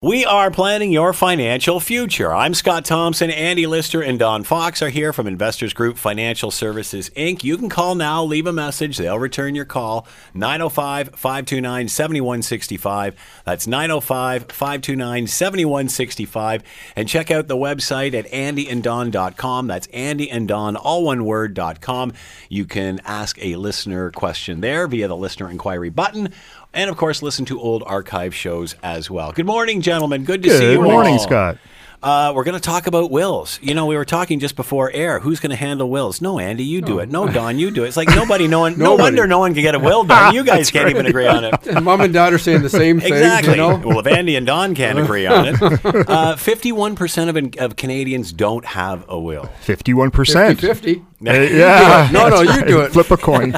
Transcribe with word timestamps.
We 0.00 0.24
are 0.24 0.52
planning 0.52 0.92
your 0.92 1.12
financial 1.12 1.80
future. 1.80 2.32
I'm 2.32 2.54
Scott 2.54 2.84
Thompson. 2.84 3.32
Andy 3.32 3.66
Lister 3.66 4.00
and 4.00 4.16
Don 4.16 4.44
Fox 4.44 4.80
are 4.80 4.90
here 4.90 5.12
from 5.12 5.26
Investors 5.26 5.72
Group 5.72 5.98
Financial 5.98 6.52
Services, 6.52 7.10
Inc. 7.16 7.42
You 7.42 7.58
can 7.58 7.68
call 7.68 7.96
now, 7.96 8.22
leave 8.22 8.46
a 8.46 8.52
message. 8.52 8.96
They'll 8.96 9.18
return 9.18 9.56
your 9.56 9.64
call. 9.64 10.06
905 10.34 11.16
529 11.16 11.88
7165. 11.88 13.16
That's 13.44 13.66
905 13.66 14.44
529 14.52 15.26
7165. 15.26 16.62
And 16.94 17.08
check 17.08 17.32
out 17.32 17.48
the 17.48 17.56
website 17.56 18.14
at 18.14 18.30
andyanddon.com. 18.30 19.66
That's 19.66 19.88
andyanddon, 19.88 20.80
all 20.80 21.02
one 21.02 21.24
word.com. 21.24 22.12
You 22.48 22.66
can 22.66 23.00
ask 23.04 23.36
a 23.44 23.56
listener 23.56 24.12
question 24.12 24.60
there 24.60 24.86
via 24.86 25.08
the 25.08 25.16
listener 25.16 25.50
inquiry 25.50 25.90
button 25.90 26.32
and 26.78 26.88
of 26.88 26.96
course 26.96 27.22
listen 27.22 27.44
to 27.44 27.60
old 27.60 27.82
archive 27.86 28.32
shows 28.32 28.76
as 28.84 29.10
well. 29.10 29.32
Good 29.32 29.46
morning, 29.46 29.80
gentlemen. 29.80 30.24
Good 30.24 30.44
to 30.44 30.48
Good 30.48 30.58
see 30.58 30.70
you. 30.70 30.76
Good 30.78 30.84
morning, 30.84 31.14
all. 31.14 31.18
Scott. 31.18 31.58
Uh, 32.00 32.32
we're 32.34 32.44
going 32.44 32.54
to 32.54 32.60
talk 32.60 32.86
about 32.86 33.10
wills. 33.10 33.58
You 33.60 33.74
know, 33.74 33.86
we 33.86 33.96
were 33.96 34.04
talking 34.04 34.38
just 34.38 34.54
before 34.54 34.90
air. 34.92 35.18
Who's 35.18 35.40
going 35.40 35.50
to 35.50 35.56
handle 35.56 35.90
wills? 35.90 36.20
No, 36.20 36.38
Andy, 36.38 36.62
you 36.62 36.80
do 36.80 37.00
it. 37.00 37.10
No, 37.10 37.26
Don, 37.26 37.58
you 37.58 37.72
do 37.72 37.84
it. 37.84 37.88
It's 37.88 37.96
like 37.96 38.08
nobody, 38.08 38.46
no 38.46 38.60
one, 38.60 38.78
no 38.78 38.94
wonder 38.94 39.26
no 39.26 39.40
one 39.40 39.52
can 39.52 39.62
get 39.62 39.74
a 39.74 39.80
will 39.80 40.04
done. 40.04 40.32
You 40.32 40.44
guys 40.44 40.70
can't 40.70 40.88
even 40.90 41.06
agree 41.06 41.26
on 41.26 41.44
it. 41.44 41.66
And 41.66 41.84
mom 41.84 42.00
and 42.02 42.12
dad 42.12 42.32
are 42.32 42.38
saying 42.38 42.62
the 42.62 42.70
same 42.70 43.00
thing. 43.00 43.12
Exactly. 43.12 43.52
You 43.52 43.56
know? 43.56 43.78
Well, 43.78 43.98
if 43.98 44.06
Andy 44.06 44.36
and 44.36 44.46
Don 44.46 44.76
can't 44.76 44.98
agree 44.98 45.26
on 45.26 45.48
it, 45.48 45.60
uh, 46.08 46.36
fifty-one 46.36 46.94
percent 46.94 47.36
of 47.36 47.58
of 47.58 47.76
Canadians 47.76 48.32
don't 48.32 48.64
have 48.64 49.04
a 49.08 49.18
will. 49.18 49.46
Fifty-one 49.62 50.10
percent. 50.10 50.60
50. 50.60 51.04
Yeah. 51.20 52.08
No, 52.12 52.28
no, 52.28 52.42
you 52.42 52.64
do 52.64 52.80
it. 52.80 52.92
Flip 52.92 53.10
a 53.10 53.16
coin. 53.16 53.50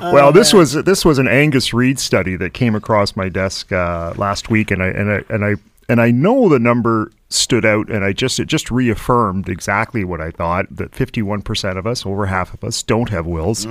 well, 0.00 0.30
this 0.30 0.54
was 0.54 0.74
this 0.74 1.04
was 1.04 1.18
an 1.18 1.26
Angus 1.26 1.74
Reid 1.74 1.98
study 1.98 2.36
that 2.36 2.54
came 2.54 2.76
across 2.76 3.16
my 3.16 3.28
desk 3.28 3.72
uh, 3.72 4.14
last 4.16 4.48
week, 4.48 4.70
and 4.70 4.80
I 4.80 4.86
and 4.90 5.10
I 5.10 5.24
and 5.28 5.44
I 5.44 5.56
and 5.90 6.00
I 6.00 6.12
know 6.12 6.48
the 6.48 6.60
number 6.60 7.10
stood 7.32 7.64
out, 7.64 7.88
and 7.88 8.04
I 8.04 8.12
just 8.12 8.40
it 8.40 8.46
just 8.46 8.70
reaffirmed 8.70 9.48
exactly 9.48 10.04
what 10.04 10.20
I 10.20 10.30
thought 10.32 10.66
that 10.70 10.94
fifty-one 10.94 11.42
percent 11.42 11.78
of 11.78 11.86
us, 11.86 12.04
over 12.04 12.26
half 12.26 12.52
of 12.52 12.62
us, 12.64 12.82
don't 12.82 13.08
have 13.10 13.24
wills, 13.24 13.66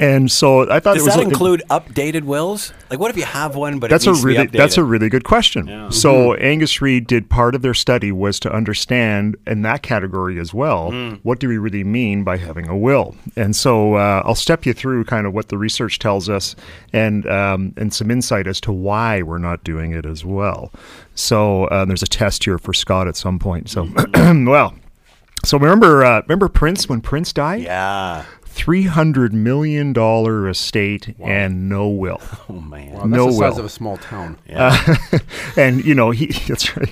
and 0.00 0.30
so 0.30 0.68
I 0.70 0.80
thought 0.80 0.94
Does 0.94 1.02
it 1.02 1.06
was 1.06 1.14
that 1.14 1.20
a- 1.20 1.28
include 1.28 1.62
updated 1.70 2.24
wills? 2.24 2.72
Like, 2.90 2.98
what 2.98 3.10
if 3.10 3.16
you 3.16 3.24
have 3.24 3.54
one, 3.54 3.78
but 3.78 3.88
that's 3.88 4.06
it 4.06 4.10
a 4.10 4.14
really 4.14 4.46
to 4.46 4.52
be 4.52 4.58
that's 4.58 4.76
a 4.78 4.84
really 4.84 5.08
good 5.08 5.24
question. 5.24 5.92
So 5.92 6.34
Angus 6.34 6.82
Reid 6.82 7.06
did 7.06 7.30
part 7.30 7.54
of 7.54 7.62
their 7.62 7.74
study 7.74 8.10
was 8.10 8.40
to 8.40 8.52
understand 8.52 9.36
in 9.46 9.62
that 9.62 9.82
category 9.82 10.40
as 10.40 10.52
well. 10.52 10.90
What 11.22 11.38
do 11.38 11.48
we 11.48 11.56
really 11.58 11.84
mean 11.84 12.24
by 12.24 12.36
having 12.36 12.68
a 12.68 12.76
will? 12.76 13.14
And 13.36 13.54
so 13.54 13.94
uh, 13.94 14.22
I'll 14.24 14.34
step 14.34 14.66
you 14.66 14.72
through 14.72 15.04
kind 15.04 15.26
of 15.26 15.32
what 15.34 15.48
the 15.48 15.58
research 15.58 15.98
tells 16.00 16.28
us 16.28 16.56
and 16.92 17.26
um, 17.28 17.74
and 17.76 17.94
some 17.94 18.10
insight 18.10 18.46
as 18.48 18.60
to 18.62 18.72
why 18.72 19.22
we're 19.22 19.38
not 19.38 19.62
doing 19.62 19.92
it 19.92 20.04
as 20.04 20.24
well. 20.24 20.72
So 21.14 21.64
uh, 21.64 21.84
there's 21.84 22.02
a 22.02 22.06
test 22.06 22.44
here 22.44 22.58
for 22.58 22.72
Scott 22.88 23.06
at 23.06 23.16
some 23.16 23.38
point. 23.38 23.68
So 23.68 23.86
well. 24.14 24.74
So 25.44 25.58
remember, 25.58 26.04
uh, 26.04 26.22
remember 26.22 26.48
Prince 26.48 26.88
when 26.88 27.02
Prince 27.02 27.34
died? 27.34 27.60
yeah. 27.62 28.24
Three 28.58 28.82
hundred 28.84 29.32
million 29.32 29.92
dollar 29.92 30.48
estate 30.48 31.14
and 31.20 31.68
no 31.68 31.88
will. 31.88 32.20
Oh 32.50 32.60
man. 32.60 32.92
Wow, 32.92 32.98
that's 33.00 33.08
No 33.10 33.26
the 33.26 33.32
size 33.32 33.38
will. 33.52 33.58
of 33.60 33.64
a 33.66 33.68
small 33.68 33.96
town. 33.98 34.38
and 35.56 35.84
you 35.84 35.94
know 35.94 36.10
he 36.10 36.26
that's 36.48 36.76
right. 36.76 36.88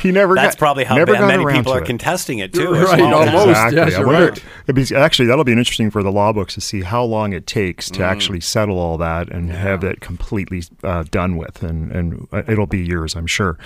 He 0.00 0.12
never. 0.12 0.34
That's 0.34 0.54
got, 0.54 0.58
probably 0.58 0.84
how 0.84 0.96
never 0.96 1.12
ba- 1.12 1.18
got 1.18 1.26
many 1.28 1.44
around 1.44 1.56
people 1.56 1.72
are 1.74 1.82
it. 1.82 1.86
contesting 1.86 2.38
it 2.38 2.52
too. 2.52 2.72
Right, 2.72 2.94
a 2.94 3.02
small 3.02 3.24
town. 3.24 3.28
almost. 3.34 3.48
Exactly. 3.48 3.76
yes, 3.76 3.94
I 3.94 3.98
you're 3.98 4.06
wonder- 4.06 4.28
right. 4.30 4.44
it'd 4.68 4.88
be- 4.88 4.96
actually, 4.96 5.26
that'll 5.26 5.44
be 5.44 5.52
interesting 5.52 5.90
for 5.90 6.02
the 6.02 6.12
law 6.12 6.32
books 6.32 6.54
to 6.54 6.60
see 6.60 6.82
how 6.82 7.02
long 7.04 7.32
it 7.32 7.46
takes 7.46 7.88
Mm. 7.90 7.94
to 7.96 8.04
actually 8.04 8.40
settle 8.40 8.78
all 8.78 8.96
that 8.98 9.28
and 9.30 9.50
have 9.50 9.82
it 9.84 10.00
completely 10.00 10.62
uh, 10.84 11.02
done 11.10 11.36
with, 11.36 11.62
and 11.62 11.90
and 11.92 12.28
uh, 12.32 12.42
it'll 12.48 12.66
be 12.66 12.78
years, 12.78 13.14
I'm 13.16 13.26
sure. 13.26 13.58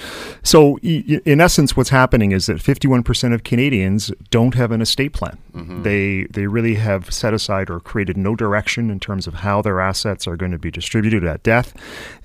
So, 0.43 0.79
y- 0.83 1.05
y- 1.09 1.21
in 1.25 1.41
essence, 1.41 1.77
what's 1.77 1.91
happening 1.91 2.33
is 2.33 2.47
that 2.47 2.57
51% 2.57 3.35
of 3.35 3.45
Canadians 3.45 4.11
don't 4.31 4.55
have 4.55 4.73
an 4.73 4.81
estate 4.81 5.13
plan. 5.13 5.37
Mm-hmm. 5.55 5.83
They 5.83 6.25
they 6.31 6.47
really 6.47 6.75
have 6.77 7.13
set 7.13 7.33
aside 7.35 7.44
or 7.49 7.81
created 7.81 8.17
no 8.17 8.35
direction 8.35 8.91
in 8.91 9.01
terms 9.01 9.27
of 9.27 9.35
how 9.35 9.63
their 9.63 9.81
assets 9.81 10.27
are 10.27 10.37
going 10.37 10.53
to 10.53 10.59
be 10.59 10.71
distributed 10.71 11.25
at 11.25 11.43
death, 11.43 11.75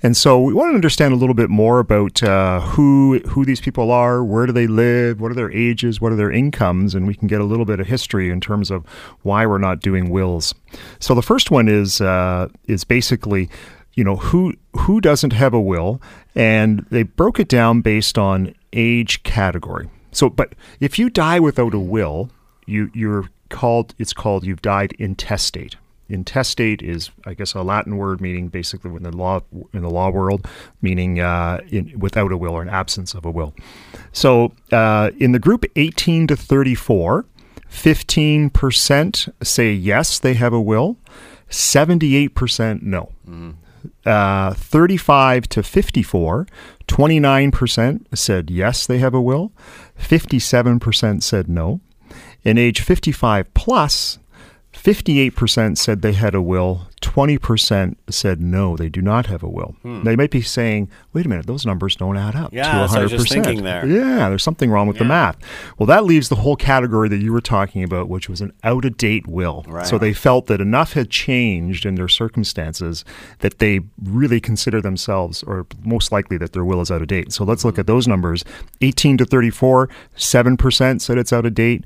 and 0.02 0.16
so 0.16 0.40
we 0.40 0.54
want 0.54 0.70
to 0.70 0.74
understand 0.74 1.12
a 1.12 1.16
little 1.16 1.34
bit 1.34 1.50
more 1.50 1.78
about 1.78 2.22
uh, 2.22 2.60
who 2.60 3.20
who 3.28 3.44
these 3.44 3.60
people 3.60 3.90
are, 3.90 4.24
where 4.24 4.46
do 4.46 4.52
they 4.52 4.66
live, 4.66 5.20
what 5.20 5.30
are 5.30 5.34
their 5.34 5.52
ages, 5.52 6.00
what 6.00 6.12
are 6.12 6.16
their 6.16 6.30
incomes, 6.30 6.94
and 6.94 7.06
we 7.06 7.14
can 7.14 7.28
get 7.28 7.40
a 7.40 7.44
little 7.44 7.64
bit 7.64 7.80
of 7.80 7.86
history 7.86 8.30
in 8.30 8.40
terms 8.40 8.70
of 8.70 8.86
why 9.22 9.46
we're 9.46 9.58
not 9.58 9.80
doing 9.80 10.10
wills. 10.10 10.54
So 10.98 11.14
the 11.14 11.22
first 11.22 11.50
one 11.50 11.68
is 11.68 12.00
uh, 12.00 12.48
is 12.66 12.84
basically, 12.84 13.48
you 13.94 14.04
know, 14.04 14.16
who 14.16 14.54
who 14.72 15.00
doesn't 15.00 15.32
have 15.32 15.54
a 15.54 15.60
will, 15.60 16.00
and 16.34 16.86
they 16.90 17.02
broke 17.02 17.40
it 17.40 17.48
down 17.48 17.80
based 17.80 18.18
on 18.18 18.54
age 18.72 19.22
category. 19.22 19.88
So, 20.12 20.28
but 20.30 20.54
if 20.80 20.98
you 20.98 21.10
die 21.10 21.40
without 21.40 21.74
a 21.74 21.78
will, 21.78 22.30
you 22.66 22.90
you're 22.94 23.24
called 23.50 23.94
it's 23.98 24.12
called 24.12 24.44
you've 24.44 24.62
died 24.62 24.94
intestate. 24.98 25.76
Intestate 26.08 26.82
is, 26.82 27.10
I 27.24 27.34
guess, 27.34 27.54
a 27.54 27.62
Latin 27.62 27.96
word 27.96 28.20
meaning 28.20 28.48
basically 28.48 28.90
in 28.90 29.04
the 29.04 29.16
law 29.16 29.42
in 29.72 29.82
the 29.82 29.90
law 29.90 30.10
world, 30.10 30.46
meaning 30.82 31.20
uh, 31.20 31.60
in, 31.70 31.96
without 31.98 32.32
a 32.32 32.36
will 32.36 32.52
or 32.52 32.62
an 32.62 32.68
absence 32.68 33.14
of 33.14 33.24
a 33.24 33.30
will. 33.30 33.54
So, 34.12 34.52
uh, 34.72 35.10
in 35.18 35.32
the 35.32 35.38
group 35.38 35.64
18 35.76 36.26
to 36.28 36.36
34, 36.36 37.26
15% 37.70 39.32
say 39.42 39.72
yes, 39.72 40.18
they 40.18 40.34
have 40.34 40.52
a 40.52 40.60
will. 40.60 40.96
78% 41.48 42.82
no. 42.82 43.12
Uh, 44.04 44.54
35 44.54 45.48
to 45.48 45.62
54, 45.62 46.46
29% 46.86 48.06
said 48.14 48.50
yes, 48.50 48.86
they 48.86 48.98
have 48.98 49.14
a 49.14 49.20
will. 49.20 49.52
57% 49.98 51.22
said 51.22 51.48
no. 51.48 51.80
In 52.44 52.58
age 52.58 52.80
55 52.80 53.52
plus, 53.54 54.18
58% 54.72 55.76
said 55.76 56.00
they 56.00 56.12
had 56.12 56.34
a 56.34 56.40
will. 56.40 56.86
20% 57.02 57.96
said 58.08 58.40
no, 58.40 58.76
they 58.76 58.88
do 58.88 59.02
not 59.02 59.26
have 59.26 59.42
a 59.42 59.48
will. 59.48 59.74
Hmm. 59.82 60.04
They 60.04 60.14
might 60.14 60.30
be 60.30 60.42
saying, 60.42 60.88
wait 61.12 61.26
a 61.26 61.28
minute, 61.28 61.46
those 61.46 61.66
numbers 61.66 61.96
don't 61.96 62.16
add 62.16 62.36
up 62.36 62.52
Yeah, 62.52 62.64
to 62.64 62.70
100%. 62.70 62.78
that's 62.78 62.92
what 62.92 62.98
I 62.98 63.02
was 63.02 63.12
just 63.12 63.28
thinking 63.28 63.64
there. 63.64 63.84
Yeah, 63.86 64.28
there's 64.28 64.42
something 64.42 64.70
wrong 64.70 64.86
with 64.86 64.98
the 64.98 65.04
math. 65.04 65.38
Well, 65.78 65.86
that 65.86 66.04
leaves 66.04 66.28
the 66.28 66.36
whole 66.36 66.56
category 66.56 67.08
that 67.08 67.18
you 67.18 67.32
were 67.32 67.40
talking 67.40 67.82
about, 67.82 68.08
which 68.08 68.28
was 68.28 68.40
an 68.40 68.52
out 68.62 68.84
of 68.84 68.96
date 68.96 69.26
will. 69.26 69.64
Right. 69.66 69.86
So 69.86 69.98
they 69.98 70.12
felt 70.12 70.46
that 70.46 70.60
enough 70.60 70.92
had 70.92 71.10
changed 71.10 71.84
in 71.84 71.96
their 71.96 72.08
circumstances 72.08 73.04
that 73.40 73.58
they 73.58 73.80
really 74.02 74.40
consider 74.40 74.80
themselves, 74.80 75.42
or 75.42 75.66
most 75.82 76.12
likely 76.12 76.36
that 76.38 76.52
their 76.52 76.64
will 76.64 76.80
is 76.80 76.90
out 76.90 77.02
of 77.02 77.08
date. 77.08 77.32
So 77.32 77.44
let's 77.44 77.64
look 77.64 77.74
hmm. 77.74 77.80
at 77.80 77.86
those 77.86 78.06
numbers 78.06 78.44
18 78.82 79.18
to 79.18 79.24
34, 79.24 79.88
7% 80.16 81.00
said 81.00 81.18
it's 81.18 81.32
out 81.32 81.44
of 81.44 81.54
date. 81.54 81.84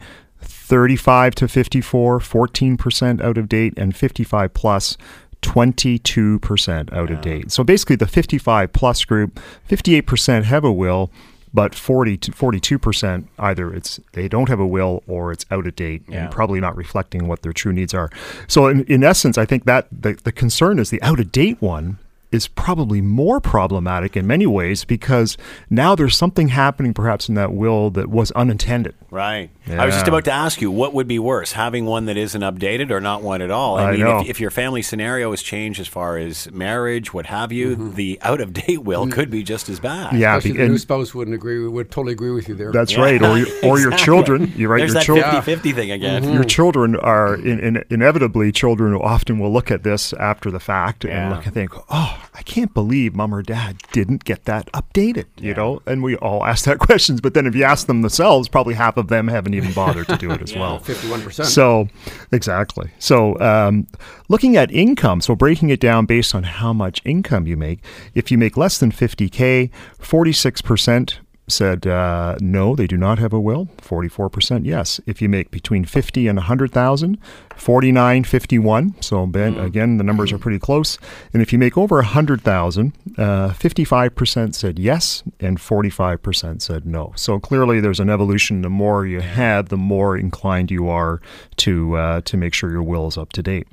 35 0.65 1.35
to 1.35 1.47
54, 1.47 2.21
14% 2.21 3.21
out 3.21 3.37
of 3.37 3.49
date, 3.51 3.75
and 3.77 3.95
55 3.95 4.55
plus, 4.55 4.97
22% 5.43 6.91
out 6.93 7.11
of 7.11 7.21
date. 7.21 7.53
So 7.53 7.63
basically, 7.63 7.97
the 7.97 8.07
55 8.07 8.73
plus 8.73 9.05
group, 9.05 9.39
58% 9.69 10.45
have 10.45 10.65
a 10.65 10.73
will, 10.73 11.11
but 11.53 11.75
40 11.75 12.17
to 12.17 12.33
42% 12.33 13.29
either 13.39 13.73
it's 13.73 14.01
they 14.13 14.27
don't 14.27 14.49
have 14.49 14.59
a 14.59 14.67
will 14.67 15.05
or 15.07 15.31
it's 15.31 15.45
out 15.53 15.67
of 15.69 15.77
date 15.77 16.03
Yeah. 16.09 16.25
and 16.25 16.33
probably 16.33 16.59
not 16.61 16.77
reflecting 16.77 17.29
what 17.29 17.43
their 17.43 17.53
true 17.53 17.73
needs 17.73 17.95
are. 17.95 18.11
So 18.49 18.67
in, 18.67 18.83
in 18.85 19.05
essence, 19.05 19.39
I 19.39 19.45
think 19.45 19.65
that 19.67 19.87
the, 19.93 20.15
the 20.25 20.33
concern 20.33 20.79
is 20.81 20.91
the 20.91 21.01
out 21.03 21.21
of 21.21 21.31
date 21.31 21.61
one 21.61 21.99
is 22.35 22.49
probably 22.49 23.01
more 23.01 23.41
problematic 23.41 24.17
in 24.17 24.27
many 24.27 24.47
ways 24.47 24.85
because 24.85 25.37
now 25.71 25.95
there's 25.95 26.17
something 26.17 26.49
happening 26.49 26.93
perhaps 26.93 27.29
in 27.29 27.35
that 27.37 27.53
will 27.53 27.91
that 27.91 28.11
was 28.11 28.31
unintended. 28.33 28.95
Right. 29.11 29.51
I 29.71 29.87
was 29.87 29.95
just 29.95 30.09
about 30.09 30.25
to 30.25 30.33
ask 30.33 30.61
you, 30.61 30.71
what 30.73 30.93
would 30.93 31.07
be 31.07 31.21
worse, 31.21 31.53
having 31.53 31.87
one 31.87 32.07
that 32.07 32.17
isn't 32.17 32.41
updated 32.43 32.91
or 32.91 33.01
not 33.01 33.23
one 33.23 33.41
at 33.41 33.51
all? 33.51 33.79
I 33.79 33.93
mean, 33.93 34.01
know. 34.01 34.21
If, 34.21 34.31
if 34.31 34.41
your 34.41 34.51
family 34.51 34.83
scenario 34.83 35.31
has 35.31 35.41
changed 35.41 35.79
as 35.81 35.87
far 35.87 36.19
as 36.19 36.51
marriage, 36.51 37.15
what 37.15 37.27
have 37.27 37.53
you, 37.53 37.77
the 37.93 38.19
out 38.23 38.41
of 38.41 38.53
date 38.53 38.83
will 38.83 39.07
could 39.07 39.31
be 39.31 39.43
just 39.45 39.69
as 39.69 39.79
bad. 39.79 40.09
Mm-hmm. 40.09 40.17
Yeah, 40.17 40.37
Especially 40.37 40.53
be- 40.53 40.59
the 40.59 40.65
new 40.65 40.71
and 40.73 40.81
spouse 40.81 41.15
wouldn't 41.15 41.35
agree. 41.35 41.65
Would 41.67 41.91
totally 41.93 42.13
agree 42.13 42.33
with 42.33 42.49
you 42.49 42.57
there. 42.57 42.73
that's 42.73 42.93
Yeah. 42.93 43.01
right. 43.03 43.23
Or 43.23 43.39
your, 43.45 43.47
or 43.65 43.79
your 43.79 43.93
children. 43.93 44.53
You're 44.57 44.69
right. 44.71 44.79
There's 44.79 44.93
your 44.93 45.01
that 45.01 45.05
children. 45.07 45.43
50 45.43 45.71
50 45.71 45.73
thing 45.73 45.91
again. 45.93 46.33
Your 46.33 46.45
children 46.45 46.97
are 46.97 47.37
in, 47.37 47.61
in, 47.61 47.85
inevitably 47.91 48.51
children 48.51 48.95
often 48.97 49.39
will 49.39 49.53
look 49.53 49.71
at 49.71 49.85
this 49.85 50.13
after 50.15 50.51
the 50.51 50.61
fact 50.61 51.05
Yeah. 51.05 51.27
and 51.29 51.35
look 51.37 51.45
and 51.47 51.55
think, 51.55 51.71
"Oh, 51.89 52.24
I 52.33 52.43
can't 52.43 52.73
believe 52.73 53.15
mom 53.15 53.35
or 53.35 53.43
dad 53.43 53.79
didn't 53.93 54.25
get 54.25 54.45
that 54.45 54.71
updated." 54.73 55.27
You 55.39 55.55
know, 55.55 55.83
and 55.87 56.03
we 56.03 56.17
all 56.17 56.45
ask 56.45 56.65
that 56.65 56.79
questions. 56.89 57.21
But 57.21 57.35
then 57.35 57.47
if 57.47 57.55
you 57.55 57.65
ask 57.65 57.87
them 57.87 58.03
themselves, 58.03 58.49
probably 58.49 58.75
half 58.75 58.97
of 58.97 59.09
them 59.09 59.29
haven't 59.29 59.55
even 59.55 59.73
bothered 59.73 60.09
to 60.09 60.17
do 60.17 60.31
it 60.31 60.43
as 60.43 60.55
well. 60.55 60.79
Fifty-one 60.79 61.23
percent. 61.23 61.49
So, 61.49 61.89
exactly. 62.33 62.91
So, 62.99 63.39
um, 63.41 63.87
looking 64.29 64.57
at 64.57 64.71
income, 64.71 65.21
so 65.21 65.35
breaking 65.35 65.71
it 65.71 65.81
down 65.81 66.07
based 66.07 66.35
on 66.35 66.45
how 66.45 66.73
much 66.73 67.03
income 67.05 67.47
you 67.47 67.57
make. 67.57 67.81
If 68.15 68.31
you 68.31 68.39
make 68.39 68.57
less 68.57 68.79
than 68.79 68.91
50K, 68.93 69.71
46% 70.01 71.19
said 71.47 71.87
uh, 71.87 72.37
no, 72.41 72.75
they 72.75 72.87
do 72.87 72.97
not 72.97 73.19
have 73.19 73.33
a 73.33 73.41
will. 73.41 73.67
44% 73.79 74.65
yes. 74.65 75.01
If 75.07 75.21
you 75.21 75.29
make 75.29 75.51
between 75.51 75.85
50 75.85 76.27
and 76.27 76.39
100,000, 76.39 77.19
49, 77.57 78.25
51. 78.25 79.03
So 79.03 79.27
ben, 79.27 79.59
again, 79.59 79.99
the 79.99 80.05
numbers 80.05 80.33
are 80.33 80.39
pretty 80.39 80.59
close. 80.59 80.99
And 81.33 81.43
if 81.43 81.53
you 81.53 81.59
make 81.59 81.77
over 81.77 81.97
100,000, 81.97 82.93
uh, 83.19 83.51
55% 83.51 84.55
said 84.55 84.79
yes 84.79 85.23
and 85.41 85.59
45% 85.59 86.63
said 86.63 86.87
no. 86.87 87.13
So 87.17 87.39
clearly 87.39 87.81
there's 87.81 88.01
an 88.01 88.11
evolution. 88.11 88.63
The 88.63 88.71
more 88.71 89.07
you 89.07 89.21
have, 89.21 89.69
the 89.69 89.77
more 89.77 90.17
inclined 90.17 90.71
you 90.71 90.89
are 90.89 91.21
to 91.57 91.97
uh, 91.97 92.21
to 92.23 92.37
make 92.37 92.55
sure 92.55 92.71
your 92.71 92.83
will 92.83 93.07
is 93.07 93.19
up 93.19 93.33
to 93.33 93.43
date. 93.43 93.69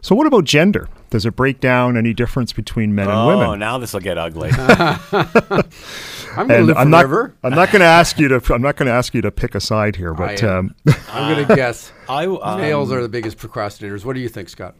So 0.00 0.14
what 0.14 0.26
about 0.26 0.44
gender? 0.44 0.88
Does 1.10 1.26
it 1.26 1.36
break 1.36 1.60
down 1.60 1.96
any 1.96 2.12
difference 2.12 2.52
between 2.52 2.94
men 2.94 3.08
and 3.08 3.26
women? 3.26 3.46
Oh, 3.46 3.54
now 3.54 3.78
this 3.78 3.92
will 3.92 4.00
get 4.00 4.18
ugly. 4.18 4.50
I'm 6.36 6.48
going 6.48 6.60
to 6.60 6.66
live 6.66 6.76
I'm 6.76 6.90
not. 6.90 7.00
forever. 7.02 7.34
I'm 7.42 7.54
not 7.54 7.70
going 7.70 7.80
to 7.80 7.86
ask 7.86 8.18
you 8.18 8.28
to. 8.28 8.54
I'm 8.54 8.62
not 8.62 8.76
going 8.76 8.86
to 8.86 8.92
ask 8.92 9.14
you 9.14 9.22
to 9.22 9.30
pick 9.30 9.54
a 9.54 9.60
side 9.60 9.96
here, 9.96 10.14
but 10.14 10.42
I 10.42 10.46
am. 10.46 10.74
um, 10.86 10.94
I'm 11.08 11.34
going 11.34 11.46
to 11.46 11.56
guess. 11.56 11.92
I 12.08 12.26
um, 12.26 12.60
Males 12.60 12.92
are 12.92 13.02
the 13.02 13.08
biggest 13.08 13.38
procrastinators. 13.38 14.04
What 14.04 14.14
do 14.14 14.20
you 14.20 14.28
think, 14.28 14.48
Scott? 14.48 14.76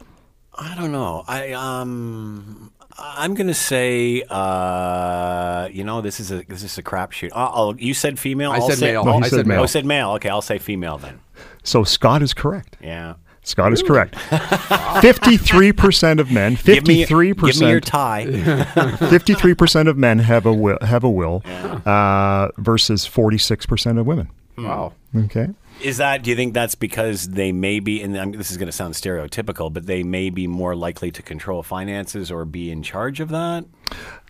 I 0.57 0.75
don't 0.77 0.93
know. 0.93 1.25
I 1.27 1.53
um, 1.53 2.73
I'm 2.97 3.35
gonna 3.35 3.55
say, 3.55 4.23
uh, 4.31 5.69
you 5.73 5.83
know, 5.83 6.01
this 6.01 6.21
is 6.21 6.31
a 6.31 6.45
this 6.49 6.63
is 6.63 6.79
a 6.79 6.83
crapshoot. 6.83 7.31
I'll, 7.35 7.53
I'll, 7.55 7.77
you 7.77 7.93
said 7.93 8.19
female. 8.19 8.53
I 8.53 8.57
I'll 8.57 8.69
said 8.69 8.79
say, 8.79 8.93
male. 8.93 9.05
No, 9.05 9.15
I 9.15 9.23
said 9.23 9.31
said 9.31 9.47
male. 9.47 9.63
Oh, 9.63 9.67
said 9.67 9.85
male. 9.85 10.11
Okay, 10.13 10.29
I'll 10.29 10.43
say 10.43 10.59
female 10.59 10.99
then. 10.99 11.21
so 11.65 11.83
Scott 11.83 12.23
is 12.23 12.33
correct. 12.33 12.77
Yeah. 12.81 13.15
Scott 13.45 13.73
is 13.73 13.83
correct. 13.83 14.17
Fifty-three 15.01 15.73
percent 15.73 16.19
of 16.19 16.31
men. 16.31 16.55
Give 16.65 16.87
me, 16.87 17.05
Fifty-three 17.05 17.35
give 17.35 17.61
me 17.61 17.71
your 17.71 17.81
percent. 17.81 17.85
tie. 17.85 18.97
Fifty-three 19.11 19.55
percent 19.55 19.89
of 19.89 19.97
men 19.97 20.19
have 20.19 20.47
a 20.47 20.53
will. 20.53 20.79
Have 20.81 21.05
a 21.05 21.11
will, 21.11 21.43
uh, 21.87 22.49
versus 22.59 23.07
forty-six 23.07 23.67
percent 23.67 23.99
of 23.99 24.07
women. 24.07 24.31
Wow. 24.57 24.95
Okay. 25.15 25.49
Is 25.83 25.97
that? 25.99 26.23
Do 26.23 26.31
you 26.31 26.37
think 26.37 26.55
that's 26.55 26.75
because 26.77 27.29
they 27.29 27.53
may 27.53 27.81
be? 27.81 28.01
And 28.01 28.17
I'm, 28.17 28.33
this 28.33 28.51
is 28.51 28.57
going 28.57 28.67
to 28.67 28.73
sound 28.73 28.95
stereotypical, 28.95 29.73
but 29.73 29.87
they 29.87 30.03
may 30.03 30.31
be 30.31 30.47
more 30.47 30.75
likely 30.77 31.11
to 31.11 31.23
control 31.23 31.63
finances 31.63 32.31
or 32.31 32.45
be 32.45 32.71
in 32.71 32.83
charge 32.83 33.21
of 33.21 33.29
that. 33.31 33.65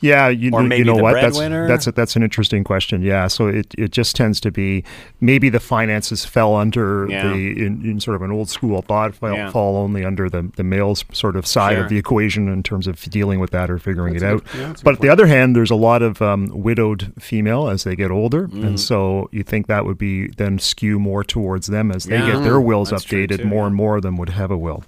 Yeah, 0.00 0.28
you, 0.28 0.50
Or 0.52 0.62
you 0.62 0.84
know 0.84 0.96
the 0.96 1.02
what? 1.02 1.14
That's 1.14 1.38
that's 1.38 1.86
a, 1.86 1.92
that's 1.92 2.14
an 2.16 2.22
interesting 2.22 2.62
question. 2.62 3.00
Yeah, 3.00 3.26
so 3.26 3.46
it, 3.46 3.74
it 3.78 3.90
just 3.90 4.14
tends 4.14 4.38
to 4.40 4.50
be 4.50 4.84
maybe 5.22 5.48
the 5.48 5.60
finances 5.60 6.26
fell 6.26 6.56
under 6.56 7.06
Yeah. 7.08 7.28
the 7.28 7.64
in, 7.64 7.80
in 7.86 8.00
sort 8.00 8.16
of 8.16 8.20
an 8.22 8.30
old 8.30 8.50
school 8.50 8.82
thought 8.82 9.14
fall, 9.14 9.32
Yeah. 9.32 9.50
fall 9.50 9.76
only 9.78 10.04
under 10.04 10.28
the 10.28 10.50
the 10.56 10.64
male's 10.64 11.06
sort 11.12 11.36
of 11.36 11.46
side 11.46 11.76
Sure. 11.76 11.84
of 11.84 11.88
the 11.88 11.96
equation 11.96 12.48
in 12.48 12.62
terms 12.62 12.86
of 12.86 13.00
dealing 13.02 13.40
with 13.40 13.50
that 13.52 13.70
or 13.70 13.78
figuring 13.78 14.12
That's 14.14 14.24
it 14.24 14.26
out. 14.26 14.44
good- 14.44 14.60
yeah, 14.60 14.74
but 14.84 14.94
at 14.96 15.00
the 15.00 15.08
other 15.08 15.26
hand, 15.26 15.56
there's 15.56 15.70
a 15.70 15.74
lot 15.76 16.02
of 16.02 16.20
um, 16.20 16.48
widowed 16.52 17.12
female 17.18 17.68
as 17.68 17.84
they 17.84 17.96
get 17.96 18.10
older, 18.10 18.48
Mm. 18.48 18.66
and 18.66 18.80
so 18.80 19.30
you 19.32 19.42
think 19.42 19.68
that 19.68 19.86
would 19.86 19.96
be 19.96 20.26
then 20.36 20.58
skew 20.58 20.98
more 20.98 21.24
towards 21.24 21.68
them 21.68 21.90
as 21.90 22.04
they 22.04 22.18
get 22.18 22.42
their 22.42 22.60
wills 22.60 22.90
That's 22.90 23.06
updated. 23.06 23.38
too, 23.38 23.44
more 23.46 23.66
and 23.66 23.74
more 23.74 23.96
of 23.96 24.02
them 24.02 24.18
would 24.18 24.30
have 24.30 24.50
a 24.50 24.58
will. 24.58 24.84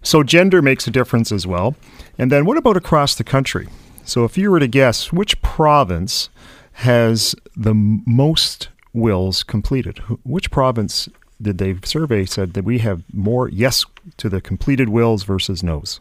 So 0.00 0.22
gender 0.22 0.62
makes 0.62 0.86
a 0.86 0.90
difference 0.90 1.30
as 1.32 1.46
well. 1.46 1.74
And 2.18 2.32
then 2.32 2.46
what 2.46 2.56
about 2.56 2.78
across 2.78 3.14
the 3.14 3.24
country? 3.24 3.68
So 4.04 4.24
if 4.24 4.36
you 4.36 4.50
were 4.50 4.60
to 4.60 4.68
guess 4.68 5.12
which 5.12 5.40
province 5.42 6.28
has 6.74 7.34
the 7.56 7.70
m- 7.70 8.02
most 8.06 8.68
wills 8.92 9.42
completed, 9.42 9.98
which 10.24 10.50
province 10.50 11.08
did 11.40 11.58
they 11.58 11.76
survey 11.84 12.24
said 12.24 12.54
that 12.54 12.64
we 12.64 12.78
have 12.78 13.02
more 13.12 13.48
yes 13.48 13.84
to 14.18 14.28
the 14.28 14.40
completed 14.40 14.88
wills 14.88 15.24
versus 15.24 15.62
no's? 15.62 16.00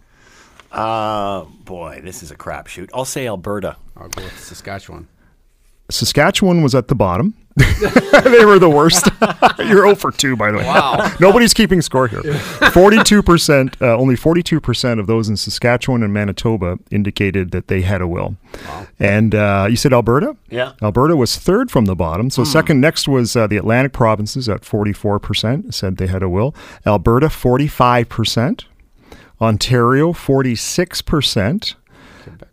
Uh, 0.71 1.43
boy, 1.65 2.01
this 2.03 2.23
is 2.23 2.31
a 2.31 2.35
crapshoot. 2.35 2.89
I'll 2.93 3.05
say 3.05 3.27
Alberta. 3.27 3.77
I'll 3.95 4.09
go 4.09 4.23
with 4.23 4.39
Saskatchewan. 4.39 5.07
Saskatchewan 5.89 6.63
was 6.63 6.73
at 6.73 6.87
the 6.87 6.95
bottom. 6.95 7.35
they 8.23 8.45
were 8.45 8.57
the 8.57 8.69
worst. 8.69 9.07
You're 9.59 9.83
0 9.83 9.95
for 9.95 10.11
2, 10.11 10.35
by 10.35 10.51
the 10.51 10.57
way. 10.57 10.63
Wow. 10.63 11.11
Nobody's 11.19 11.53
keeping 11.53 11.81
score 11.81 12.07
here. 12.07 12.21
42%, 12.21 13.81
uh, 13.81 13.95
only 13.95 14.15
42% 14.15 14.99
of 14.99 15.05
those 15.05 15.29
in 15.29 15.37
Saskatchewan 15.37 16.01
and 16.01 16.11
Manitoba 16.11 16.79
indicated 16.89 17.51
that 17.51 17.67
they 17.67 17.81
had 17.81 18.01
a 18.01 18.07
will. 18.07 18.37
And 18.99 19.35
uh, 19.35 19.67
you 19.69 19.75
said 19.75 19.93
Alberta? 19.93 20.35
Yeah. 20.49 20.73
Alberta 20.81 21.15
was 21.15 21.37
third 21.37 21.69
from 21.69 21.85
the 21.85 21.95
bottom. 21.95 22.27
Hmm. 22.27 22.29
So 22.29 22.43
second 22.43 22.81
next 22.81 23.07
was 23.07 23.35
uh, 23.35 23.45
the 23.45 23.57
Atlantic 23.57 23.93
provinces 23.93 24.49
at 24.49 24.61
44% 24.61 25.73
said 25.73 25.97
they 25.97 26.07
had 26.07 26.23
a 26.23 26.29
will. 26.29 26.55
Alberta 26.85 27.27
45%. 27.27 28.65
Ontario 29.39 30.13
46%. 30.13 31.75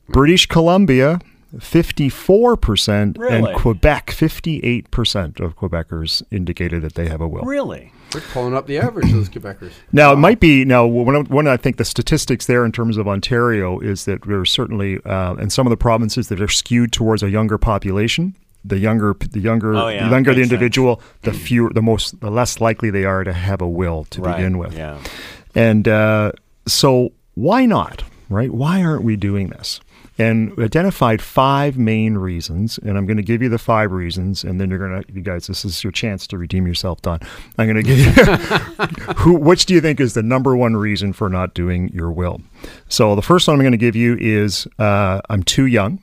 British 0.09 0.47
Columbia 0.47 1.21
54% 1.59 3.19
Really? 3.19 3.35
and 3.51 3.57
Quebec 3.57 4.07
58% 4.11 5.41
of 5.41 5.57
Quebecers 5.57 6.23
indicated 6.31 6.83
that 6.83 6.95
they 6.95 7.09
have 7.09 7.21
a 7.21 7.29
will. 7.29 7.43
Really? 7.43 7.93
We're 8.15 8.21
pulling 8.21 8.55
up 8.55 8.67
the 8.67 8.79
average 8.79 9.07
of 9.07 9.13
those 9.13 9.29
Quebecers. 9.29 9.73
Now, 9.93 10.13
it 10.13 10.17
might 10.17 10.41
be 10.41 10.65
now 10.65 10.85
one 10.87 11.15
of, 11.15 11.31
one 11.31 11.47
I 11.47 11.57
think 11.57 11.77
the 11.77 11.85
statistics 11.85 12.47
there 12.47 12.65
in 12.65 12.73
terms 12.73 12.97
of 12.97 13.07
Ontario 13.07 13.79
is 13.79 14.05
that 14.07 14.23
there's 14.27 14.51
certainly 14.51 14.99
uh, 15.05 15.35
in 15.35 15.51
some 15.51 15.67
of 15.67 15.71
the 15.71 15.77
provinces 15.77 16.29
that 16.29 16.41
are 16.41 16.49
skewed 16.49 16.93
towards 16.93 17.23
a 17.23 17.31
younger 17.31 17.59
population. 17.59 18.35
The 18.65 18.79
younger, 18.79 19.15
the 19.31 19.41
younger, 19.41 19.75
Oh, 19.75 19.89
yeah. 19.89 20.05
the 20.05 20.11
younger 20.11 20.33
the 20.35 20.41
Makes 20.41 20.49
sense. 20.51 20.53
individual, 20.53 21.01
the 21.23 21.33
fewer, 21.33 21.73
the 21.73 21.81
most, 21.81 22.21
the 22.21 22.31
less 22.31 22.61
likely 22.61 22.91
they 22.91 23.05
are 23.05 23.25
to 23.25 23.33
have 23.33 23.63
a 23.63 23.69
will 23.69 24.05
to 24.11 24.21
Right. 24.21 24.37
begin 24.37 24.59
with. 24.59 24.77
Yeah. 24.77 24.99
And 25.55 25.89
uh, 25.89 26.33
so, 26.67 27.13
why 27.35 27.65
not? 27.65 28.03
Right? 28.29 28.53
Why 28.53 28.83
aren't 28.85 29.03
we 29.03 29.17
doing 29.17 29.49
this? 29.49 29.81
And 30.21 30.59
identified 30.59 31.23
five 31.23 31.79
main 31.79 32.19
reasons, 32.19 32.77
and 32.77 32.99
I'm 32.99 33.07
going 33.07 33.17
to 33.17 33.23
give 33.23 33.41
you 33.41 33.49
the 33.49 33.57
five 33.57 33.91
reasons, 33.91 34.45
and 34.45 34.61
then 34.61 34.69
you're 34.69 34.79
going 34.79 35.03
to, 35.03 35.13
you 35.15 35.23
guys, 35.23 35.47
this 35.47 35.65
is 35.65 35.83
your 35.83 35.93
chance 35.93 36.27
to 36.27 36.37
redeem 36.37 36.67
yourself, 36.67 37.01
Don. 37.01 37.21
I'm 37.57 37.67
going 37.67 37.83
to 37.83 37.83
give 37.83 37.99
you 37.99 39.15
who, 39.17 39.37
which 39.37 39.65
do 39.65 39.73
you 39.73 39.81
think 39.81 39.99
is 39.99 40.13
the 40.13 40.23
number 40.23 40.55
one 40.55 40.77
reason 40.77 41.15
for 41.15 41.31
not 41.31 41.55
doing 41.55 41.89
your 41.95 42.11
will? 42.13 42.43
So 42.87 43.15
the 43.15 43.23
first 43.23 43.49
one 43.49 43.55
I'm 43.55 43.63
going 43.63 43.73
to 43.73 43.79
give 43.79 43.97
you 43.97 44.19
is 44.21 44.69
uh, 44.79 45.23
I'm 45.31 45.43
too 45.43 45.65
young. 45.65 46.01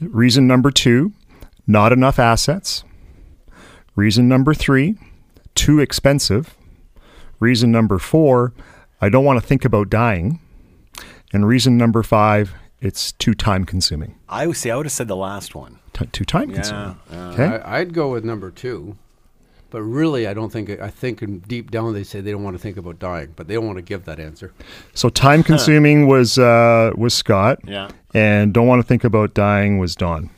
Reason 0.00 0.46
number 0.46 0.70
two, 0.70 1.12
not 1.66 1.90
enough 1.90 2.18
assets. 2.18 2.84
Reason 3.96 4.28
number 4.28 4.52
three, 4.52 4.96
too 5.54 5.80
expensive. 5.80 6.54
Reason 7.40 7.72
number 7.72 7.98
four, 7.98 8.52
I 9.00 9.08
don't 9.08 9.24
want 9.24 9.40
to 9.40 9.46
think 9.46 9.64
about 9.64 9.88
dying. 9.88 10.40
And 11.32 11.46
reason 11.46 11.76
number 11.76 12.02
five, 12.02 12.54
it's 12.80 13.12
too 13.12 13.34
time 13.34 13.64
consuming. 13.64 14.14
I 14.28 14.46
would 14.46 14.56
say 14.56 14.70
I 14.70 14.76
would 14.76 14.86
have 14.86 14.92
said 14.92 15.08
the 15.08 15.16
last 15.16 15.54
one. 15.54 15.78
T- 15.92 16.06
too 16.06 16.24
time 16.24 16.52
consuming. 16.52 16.96
yeah. 17.10 17.28
Okay. 17.32 17.44
I, 17.44 17.78
I'd 17.80 17.92
go 17.92 18.10
with 18.12 18.24
number 18.24 18.50
two, 18.50 18.96
but 19.70 19.82
really, 19.82 20.26
I 20.26 20.32
don't 20.34 20.50
think. 20.50 20.70
I 20.70 20.88
think 20.88 21.46
deep 21.48 21.70
down 21.70 21.92
they 21.92 22.04
say 22.04 22.20
they 22.20 22.30
don't 22.30 22.44
want 22.44 22.54
to 22.56 22.62
think 22.62 22.76
about 22.76 22.98
dying, 22.98 23.32
but 23.36 23.48
they 23.48 23.54
don't 23.54 23.66
want 23.66 23.76
to 23.78 23.82
give 23.82 24.04
that 24.06 24.18
answer. 24.20 24.52
So 24.94 25.08
time 25.10 25.42
consuming 25.42 26.06
was 26.06 26.38
uh, 26.38 26.92
was 26.96 27.14
Scott, 27.14 27.58
Yeah. 27.64 27.90
and 28.14 28.52
don't 28.54 28.66
want 28.66 28.80
to 28.80 28.86
think 28.86 29.04
about 29.04 29.34
dying 29.34 29.78
was 29.78 29.94
Don. 29.96 30.30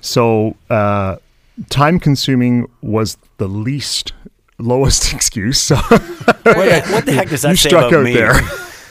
So 0.00 0.56
uh, 0.70 1.16
time 1.68 1.98
consuming 2.00 2.68
was 2.80 3.18
the 3.38 3.48
least 3.48 4.12
lowest 4.58 5.12
excuse. 5.14 5.60
So 5.60 5.76
What, 5.76 6.00
the, 6.44 6.88
what 6.92 7.06
the 7.06 7.12
heck 7.12 7.28
does 7.28 7.42
that 7.42 7.50
you 7.50 7.56
say 7.56 7.68
struck 7.68 7.88
about 7.88 7.98
out 8.00 8.04
me? 8.04 8.14
there. 8.14 8.32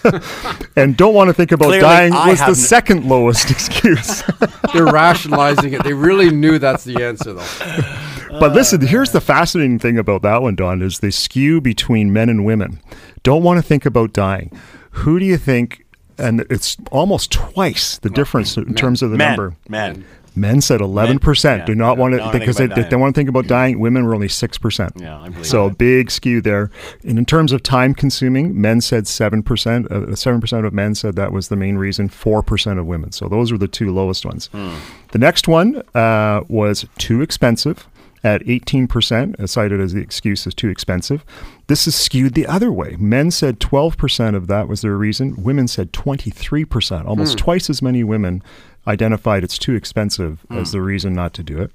and 0.75 0.95
don't 0.97 1.13
want 1.13 1.29
to 1.29 1.33
think 1.33 1.51
about 1.51 1.65
Clearly, 1.67 1.81
dying 1.81 2.13
I 2.13 2.29
was 2.29 2.39
the 2.39 2.45
n- 2.47 2.55
second 2.55 3.05
lowest 3.07 3.49
excuse. 3.51 4.23
They're 4.73 4.85
rationalizing 4.85 5.73
it. 5.73 5.83
They 5.83 5.93
really 5.93 6.29
knew 6.31 6.59
that's 6.59 6.83
the 6.83 7.03
answer, 7.03 7.33
though. 7.33 8.39
But 8.39 8.53
listen, 8.53 8.81
here's 8.85 9.11
the 9.11 9.21
fascinating 9.21 9.79
thing 9.79 9.97
about 9.97 10.21
that 10.21 10.41
one, 10.41 10.55
Don, 10.55 10.81
is 10.81 10.99
they 10.99 11.11
skew 11.11 11.59
between 11.61 12.13
men 12.13 12.29
and 12.29 12.45
women. 12.45 12.79
Don't 13.23 13.43
want 13.43 13.57
to 13.57 13.61
think 13.61 13.85
about 13.85 14.13
dying. 14.13 14.57
Who 14.91 15.19
do 15.19 15.25
you 15.25 15.37
think? 15.37 15.85
And 16.17 16.45
it's 16.49 16.77
almost 16.91 17.31
twice 17.31 17.97
the 17.97 18.09
difference 18.09 18.55
in 18.55 18.73
terms 18.75 19.01
of 19.01 19.11
the 19.11 19.17
Men. 19.17 19.29
number. 19.29 19.55
Men. 19.67 20.05
Men 20.35 20.61
said 20.61 20.79
11% 20.79 21.43
yeah. 21.43 21.65
do 21.65 21.75
not 21.75 21.97
want 21.97 22.13
to 22.13 22.29
because 22.31 22.55
they, 22.55 22.67
they, 22.67 22.95
want 22.95 23.13
to 23.13 23.19
think 23.19 23.29
about 23.29 23.47
dying. 23.47 23.79
Women 23.79 24.05
were 24.05 24.15
only 24.15 24.27
6%. 24.27 25.01
Yeah, 25.01 25.19
I 25.19 25.29
believe 25.29 25.45
So 25.45 25.69
that. 25.69 25.77
big 25.77 26.09
skew 26.09 26.41
there. 26.41 26.71
And 27.03 27.17
in 27.17 27.25
terms 27.25 27.51
of 27.51 27.63
time 27.63 27.93
consuming, 27.93 28.59
men 28.59 28.79
said 28.81 29.05
7%. 29.05 29.91
Uh, 29.91 29.99
7% 30.07 30.65
of 30.65 30.73
men 30.73 30.95
said 30.95 31.15
that 31.15 31.31
was 31.33 31.49
the 31.49 31.57
main 31.57 31.77
reason, 31.77 32.07
4% 32.07 32.79
of 32.79 32.85
women. 32.85 33.11
So 33.11 33.27
those 33.27 33.51
were 33.51 33.57
the 33.57 33.67
two 33.67 33.93
lowest 33.93 34.25
ones. 34.25 34.47
Hmm. 34.47 34.75
The 35.11 35.19
next 35.19 35.47
one 35.47 35.83
uh, 35.93 36.41
was 36.47 36.85
too 36.97 37.21
expensive 37.21 37.87
at 38.23 38.43
18%, 38.43 39.39
uh, 39.39 39.47
cited 39.47 39.79
as 39.79 39.93
the 39.93 40.01
excuse 40.01 40.45
is 40.45 40.53
too 40.53 40.69
expensive. 40.69 41.25
This 41.67 41.87
is 41.87 41.95
skewed 41.95 42.33
the 42.33 42.47
other 42.47 42.71
way. 42.71 42.95
Men 42.99 43.31
said 43.31 43.59
12% 43.59 44.35
of 44.35 44.47
that 44.47 44.67
was 44.67 44.81
their 44.81 44.95
reason. 44.95 45.41
Women 45.41 45.67
said 45.67 45.91
23%. 45.91 47.05
Almost 47.05 47.37
twice 47.37 47.69
as 47.69 47.81
many 47.81 48.03
women 48.03 48.43
identified 48.87 49.43
it's 49.43 49.57
too 49.57 49.75
expensive 49.75 50.45
as 50.49 50.71
hmm. 50.71 50.77
the 50.77 50.81
reason 50.81 51.13
not 51.13 51.33
to 51.35 51.43
do 51.43 51.59
it. 51.59 51.71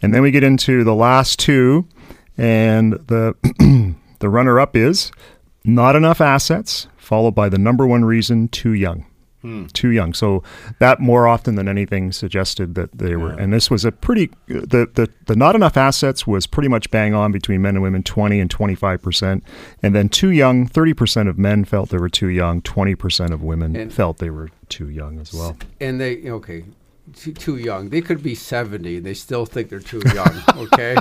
And 0.00 0.14
then 0.14 0.22
we 0.22 0.30
get 0.30 0.44
into 0.44 0.84
the 0.84 0.94
last 0.94 1.38
two, 1.38 1.86
and 2.36 2.92
the 2.92 3.34
the 4.20 4.28
runner 4.28 4.60
up 4.60 4.76
is 4.76 5.10
not 5.64 5.96
enough 5.96 6.20
assets, 6.20 6.86
followed 6.96 7.34
by 7.34 7.48
the 7.48 7.58
number 7.58 7.86
one 7.86 8.04
reason 8.04 8.48
too 8.48 8.72
young. 8.72 9.04
Hmm. 9.42 9.66
Too 9.66 9.90
young. 9.90 10.14
So 10.14 10.42
that 10.80 10.98
more 10.98 11.28
often 11.28 11.54
than 11.54 11.68
anything 11.68 12.10
suggested 12.10 12.74
that 12.74 12.90
they 12.98 13.14
were. 13.14 13.30
And 13.30 13.52
this 13.52 13.70
was 13.70 13.84
a 13.84 13.92
pretty 13.92 14.30
the, 14.48 14.88
the 14.92 15.08
the 15.26 15.36
not 15.36 15.54
enough 15.54 15.76
assets 15.76 16.26
was 16.26 16.46
pretty 16.46 16.68
much 16.68 16.90
bang 16.90 17.14
on 17.14 17.30
between 17.30 17.62
men 17.62 17.76
and 17.76 17.82
women, 17.82 18.02
twenty 18.02 18.40
and 18.40 18.50
twenty 18.50 18.74
five 18.74 19.00
percent. 19.00 19.44
And 19.80 19.94
then 19.94 20.08
too 20.08 20.30
young, 20.30 20.66
thirty 20.66 20.92
percent 20.92 21.28
of 21.28 21.38
men 21.38 21.64
felt 21.64 21.90
they 21.90 21.98
were 21.98 22.08
too 22.08 22.28
young. 22.28 22.62
Twenty 22.62 22.96
percent 22.96 23.32
of 23.32 23.42
women 23.42 23.76
And- 23.76 23.92
felt 23.92 24.18
they 24.18 24.30
were 24.30 24.50
too 24.68 24.88
young 24.88 25.20
as 25.20 25.32
well. 25.32 25.56
And 25.80 26.00
they 26.00 26.28
okay, 26.28 26.64
too, 27.14 27.32
too 27.32 27.56
young. 27.56 27.88
They 27.88 28.00
could 28.00 28.22
be 28.22 28.34
seventy. 28.34 28.98
They 28.98 29.14
still 29.14 29.46
think 29.46 29.68
they're 29.68 29.80
too 29.80 30.02
young. 30.14 30.28
Okay, 30.58 30.96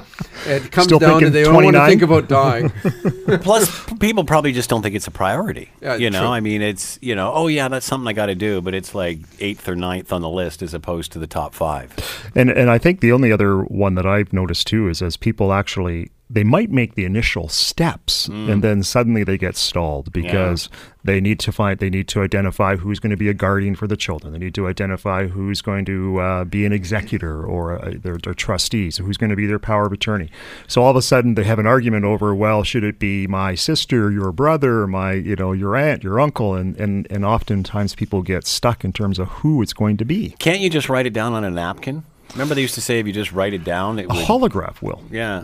it 0.46 0.72
comes 0.72 0.86
Still 0.86 1.00
down 1.00 1.20
to 1.22 1.26
thinking 1.26 1.34
they 1.34 1.44
don't 1.44 1.56
want 1.56 1.76
to 1.76 1.86
think 1.88 2.04
about 2.04 2.28
dying. 2.30 2.70
Plus, 3.42 3.86
people 3.96 4.24
probably 4.24 4.52
just 4.52 4.70
don't 4.70 4.84
think 4.84 4.96
it's 4.96 5.08
a 5.08 5.12
priority. 5.12 5.72
Yeah, 5.82 5.96
you 5.96 6.10
know, 6.10 6.20
true. 6.20 6.28
I 6.28 6.42
mean, 6.42 6.62
it's 6.62 7.00
you 7.02 7.16
know, 7.16 7.32
oh 7.34 7.48
yeah, 7.48 7.68
that's 7.68 7.86
something 7.86 8.08
I 8.08 8.14
got 8.14 8.28
to 8.28 8.36
do, 8.36 8.62
but 8.62 8.76
it's 8.76 8.94
like 8.94 9.20
eighth 9.40 9.68
or 9.68 9.76
ninth 9.76 10.14
on 10.14 10.22
the 10.22 10.30
list 10.30 10.62
as 10.62 10.74
opposed 10.74 11.12
to 11.14 11.20
the 11.20 11.28
top 11.28 11.56
five. 11.56 11.92
And 12.36 12.52
and 12.52 12.70
I 12.70 12.78
think 12.78 13.00
the 13.00 13.12
only 13.12 13.32
other 13.32 13.64
one 13.64 13.96
that 13.96 14.06
I've 14.06 14.32
noticed 14.32 14.68
too 14.68 14.90
is 14.90 15.02
as 15.02 15.18
people 15.18 15.52
actually 15.52 16.12
they 16.30 16.44
might 16.44 16.70
make 16.70 16.96
the 16.96 17.06
initial 17.06 17.48
steps 17.48 18.28
and 18.28 18.62
then 18.62 18.84
suddenly 18.84 19.24
they 19.24 19.38
get 19.38 19.56
stalled 19.56 20.12
because 20.12 20.68
they 21.06 21.22
need 21.22 21.40
to 21.40 21.54
find 21.54 21.80
they 21.80 21.90
need 21.90 22.10
to 22.10 22.22
identify 22.22 22.76
who's 22.76 23.00
going 23.00 23.12
to 23.12 23.16
be 23.18 23.30
a 23.30 23.34
guardian 23.34 23.76
for 23.76 23.88
the 23.88 23.96
children. 23.96 24.34
They 24.34 24.40
need 24.40 24.54
to 24.56 24.68
identify 24.68 25.28
who's 25.28 25.62
going 25.62 25.86
to 25.86 26.20
uh, 26.20 26.44
be 26.44 26.66
an 26.66 26.74
executor 26.74 27.42
or 27.46 27.80
uh 27.82 27.94
their, 28.04 28.18
their 28.18 28.34
trustees, 28.34 28.98
who's 28.98 29.16
going 29.16 29.30
to 29.30 29.38
be 29.38 29.46
their 29.48 29.58
power 29.60 29.86
of 29.86 29.94
attorney. 29.94 30.30
So 30.68 30.82
all 30.84 30.90
of 30.92 30.98
a 30.98 31.02
sudden 31.02 31.36
they 31.36 31.46
have 31.46 31.60
an 31.60 31.66
argument 31.68 32.04
over 32.04 32.36
well, 32.36 32.64
should 32.64 32.84
it 32.84 33.00
be 33.00 33.26
my 33.28 33.56
sister, 33.56 34.12
your 34.12 34.34
brother, 34.34 34.86
my 34.86 35.14
you 35.14 35.38
know 35.38 35.54
your 35.54 35.78
aunt, 35.78 36.04
your 36.04 36.20
uncle, 36.20 36.56
and 36.56 36.76
and 36.76 37.08
and 37.10 37.24
oftentimes 37.24 37.96
people 37.96 38.22
get 38.22 38.46
stuck 38.46 38.84
in 38.84 38.92
terms 38.92 39.18
of 39.18 39.30
who 39.30 39.62
it's 39.62 39.74
going 39.74 39.96
to 39.96 40.04
be. 40.06 40.36
Can't 40.40 40.60
you 40.60 40.70
just 40.70 40.90
write 40.90 41.06
it 41.06 41.14
down 41.14 41.32
on 41.34 41.46
a 41.46 41.50
napkin? 41.52 42.04
Remember 42.34 42.54
they 42.54 42.62
used 42.62 42.76
to 42.76 42.82
say 42.82 43.00
if 43.00 43.08
you 43.08 43.14
just 43.14 43.32
write 43.32 43.54
it 43.54 43.64
down, 43.64 43.98
it 44.00 44.06
A 44.06 44.08
would. 44.10 44.26
holograph 44.26 44.82
will. 44.82 45.02
yeah. 45.10 45.40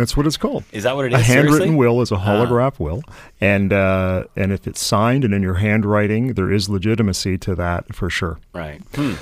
That's 0.00 0.16
what 0.16 0.26
it's 0.26 0.38
called. 0.38 0.64
Is 0.72 0.84
that 0.84 0.96
what 0.96 1.04
it 1.04 1.12
is? 1.12 1.20
a 1.20 1.22
handwritten 1.22 1.58
Seriously? 1.58 1.76
will 1.76 2.00
is 2.00 2.10
a 2.10 2.16
holograph 2.16 2.78
will, 2.78 3.02
and 3.40 3.70
uh, 3.70 4.24
and 4.34 4.50
if 4.50 4.66
it's 4.66 4.82
signed 4.82 5.24
and 5.24 5.34
in 5.34 5.42
your 5.42 5.56
handwriting, 5.56 6.34
there 6.34 6.50
is 6.50 6.70
legitimacy 6.70 7.36
to 7.38 7.54
that 7.54 7.94
for 7.94 8.08
sure. 8.08 8.38
Right. 8.54 8.80
Hmm. 8.94 9.14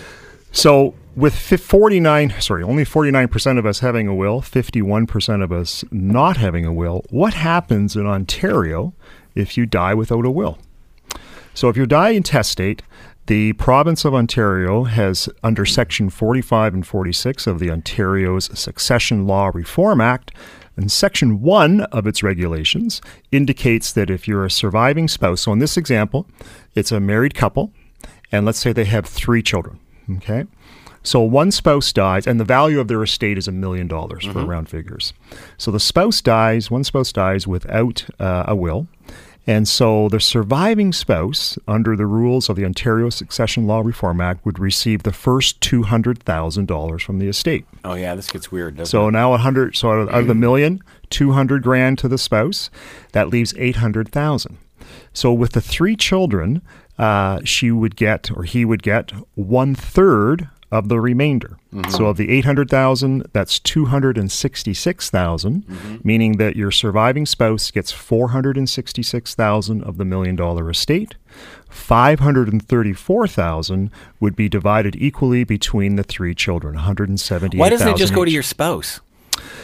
So 0.52 0.94
with 1.16 1.34
49, 1.34 2.40
sorry, 2.40 2.62
only 2.62 2.84
49% 2.84 3.58
of 3.58 3.66
us 3.66 3.80
having 3.80 4.06
a 4.06 4.14
will, 4.14 4.40
51% 4.40 5.42
of 5.42 5.50
us 5.50 5.84
not 5.90 6.36
having 6.36 6.64
a 6.64 6.72
will, 6.72 7.04
what 7.10 7.34
happens 7.34 7.96
in 7.96 8.06
Ontario 8.06 8.94
if 9.34 9.56
you 9.56 9.66
die 9.66 9.94
without 9.94 10.24
a 10.24 10.30
will? 10.30 10.58
So 11.54 11.68
if 11.68 11.76
you 11.76 11.86
die 11.86 12.10
intestate, 12.10 12.82
the 13.26 13.52
province 13.54 14.06
of 14.06 14.14
Ontario 14.14 14.84
has, 14.84 15.28
under 15.42 15.66
Section 15.66 16.08
45 16.08 16.72
and 16.72 16.86
46 16.86 17.46
of 17.46 17.58
the 17.58 17.70
Ontario's 17.70 18.48
Succession 18.58 19.26
Law 19.26 19.50
Reform 19.52 20.00
Act, 20.00 20.30
and 20.78 20.92
Section 20.92 21.42
1 21.42 21.80
of 21.82 22.06
its 22.06 22.22
regulations 22.22 23.02
indicates 23.32 23.92
that 23.92 24.10
if 24.10 24.28
you're 24.28 24.44
a 24.44 24.50
surviving 24.50 25.08
spouse, 25.08 25.40
so 25.42 25.52
in 25.52 25.58
this 25.58 25.76
example, 25.76 26.28
it's 26.76 26.92
a 26.92 27.00
married 27.00 27.34
couple, 27.34 27.72
and 28.30 28.46
let's 28.46 28.60
say 28.60 28.72
they 28.72 28.84
have 28.84 29.04
three 29.04 29.42
children, 29.42 29.80
okay? 30.18 30.44
So 31.02 31.20
one 31.20 31.50
spouse 31.50 31.92
dies, 31.92 32.28
and 32.28 32.38
the 32.38 32.44
value 32.44 32.78
of 32.78 32.86
their 32.86 33.02
estate 33.02 33.38
is 33.38 33.48
a 33.48 33.52
million 33.52 33.88
dollars 33.88 34.24
for 34.24 34.44
round 34.44 34.68
figures. 34.68 35.12
So 35.56 35.72
the 35.72 35.80
spouse 35.80 36.20
dies, 36.20 36.70
one 36.70 36.84
spouse 36.84 37.12
dies 37.12 37.46
without 37.46 38.06
uh, 38.20 38.44
a 38.46 38.54
will. 38.54 38.86
And 39.48 39.66
so 39.66 40.10
the 40.10 40.20
surviving 40.20 40.92
spouse, 40.92 41.58
under 41.66 41.96
the 41.96 42.04
rules 42.04 42.50
of 42.50 42.56
the 42.56 42.66
Ontario 42.66 43.08
Succession 43.08 43.66
Law 43.66 43.80
Reform 43.80 44.20
Act, 44.20 44.44
would 44.44 44.58
receive 44.58 45.04
the 45.04 45.12
first 45.12 45.58
two 45.62 45.84
hundred 45.84 46.22
thousand 46.22 46.68
dollars 46.68 47.02
from 47.02 47.18
the 47.18 47.28
estate. 47.28 47.64
Oh 47.82 47.94
yeah, 47.94 48.14
this 48.14 48.30
gets 48.30 48.52
weird. 48.52 48.76
Doesn't 48.76 48.90
So 48.90 49.08
it? 49.08 49.12
now 49.12 49.32
a 49.32 49.38
hundred. 49.38 49.74
So 49.74 49.90
out 49.90 49.98
of, 50.00 50.08
out 50.10 50.20
of 50.20 50.26
the 50.26 50.34
million, 50.34 50.80
two 51.08 51.32
hundred 51.32 51.62
grand 51.62 51.96
to 52.00 52.08
the 52.08 52.18
spouse. 52.18 52.68
That 53.12 53.28
leaves 53.30 53.54
eight 53.56 53.76
hundred 53.76 54.12
thousand. 54.12 54.58
So 55.14 55.32
with 55.32 55.52
the 55.52 55.62
three 55.62 55.96
children, 55.96 56.60
uh, 56.98 57.40
she 57.42 57.70
would 57.70 57.96
get 57.96 58.30
or 58.30 58.44
he 58.44 58.66
would 58.66 58.82
get 58.82 59.12
one 59.34 59.74
third 59.74 60.50
of 60.70 60.88
the 60.88 61.00
remainder. 61.00 61.58
Mm-hmm. 61.72 61.90
So 61.90 62.06
of 62.06 62.16
the 62.16 62.30
eight 62.30 62.44
hundred 62.44 62.68
thousand, 62.68 63.26
that's 63.32 63.58
two 63.58 63.86
hundred 63.86 64.18
and 64.18 64.30
sixty-six 64.30 65.08
mm-hmm. 65.62 65.96
meaning 66.04 66.36
that 66.36 66.56
your 66.56 66.70
surviving 66.70 67.26
spouse 67.26 67.70
gets 67.70 67.90
four 67.90 68.28
hundred 68.28 68.56
and 68.56 68.68
sixty-six 68.68 69.34
thousand 69.34 69.82
of 69.84 69.96
the 69.96 70.04
estate. 70.70 71.14
Hundred 72.20 72.52
and 72.52 72.66
thirty-four 72.66 73.28
thousand 73.28 73.90
would 74.20 74.36
be 74.36 74.48
divided 74.48 74.96
equally 74.96 75.44
between 75.44 75.96
the 75.96 76.02
three 76.02 76.34
children. 76.34 76.74
One 76.74 76.84
hundred 76.84 77.08
and 77.08 77.20
seventy-eight. 77.20 77.60
Why 77.60 77.70
doesn't 77.70 77.88
it 77.88 77.96
just 77.96 78.14
go 78.14 78.24
to 78.24 78.30
your 78.30 78.42
spouse? 78.42 79.00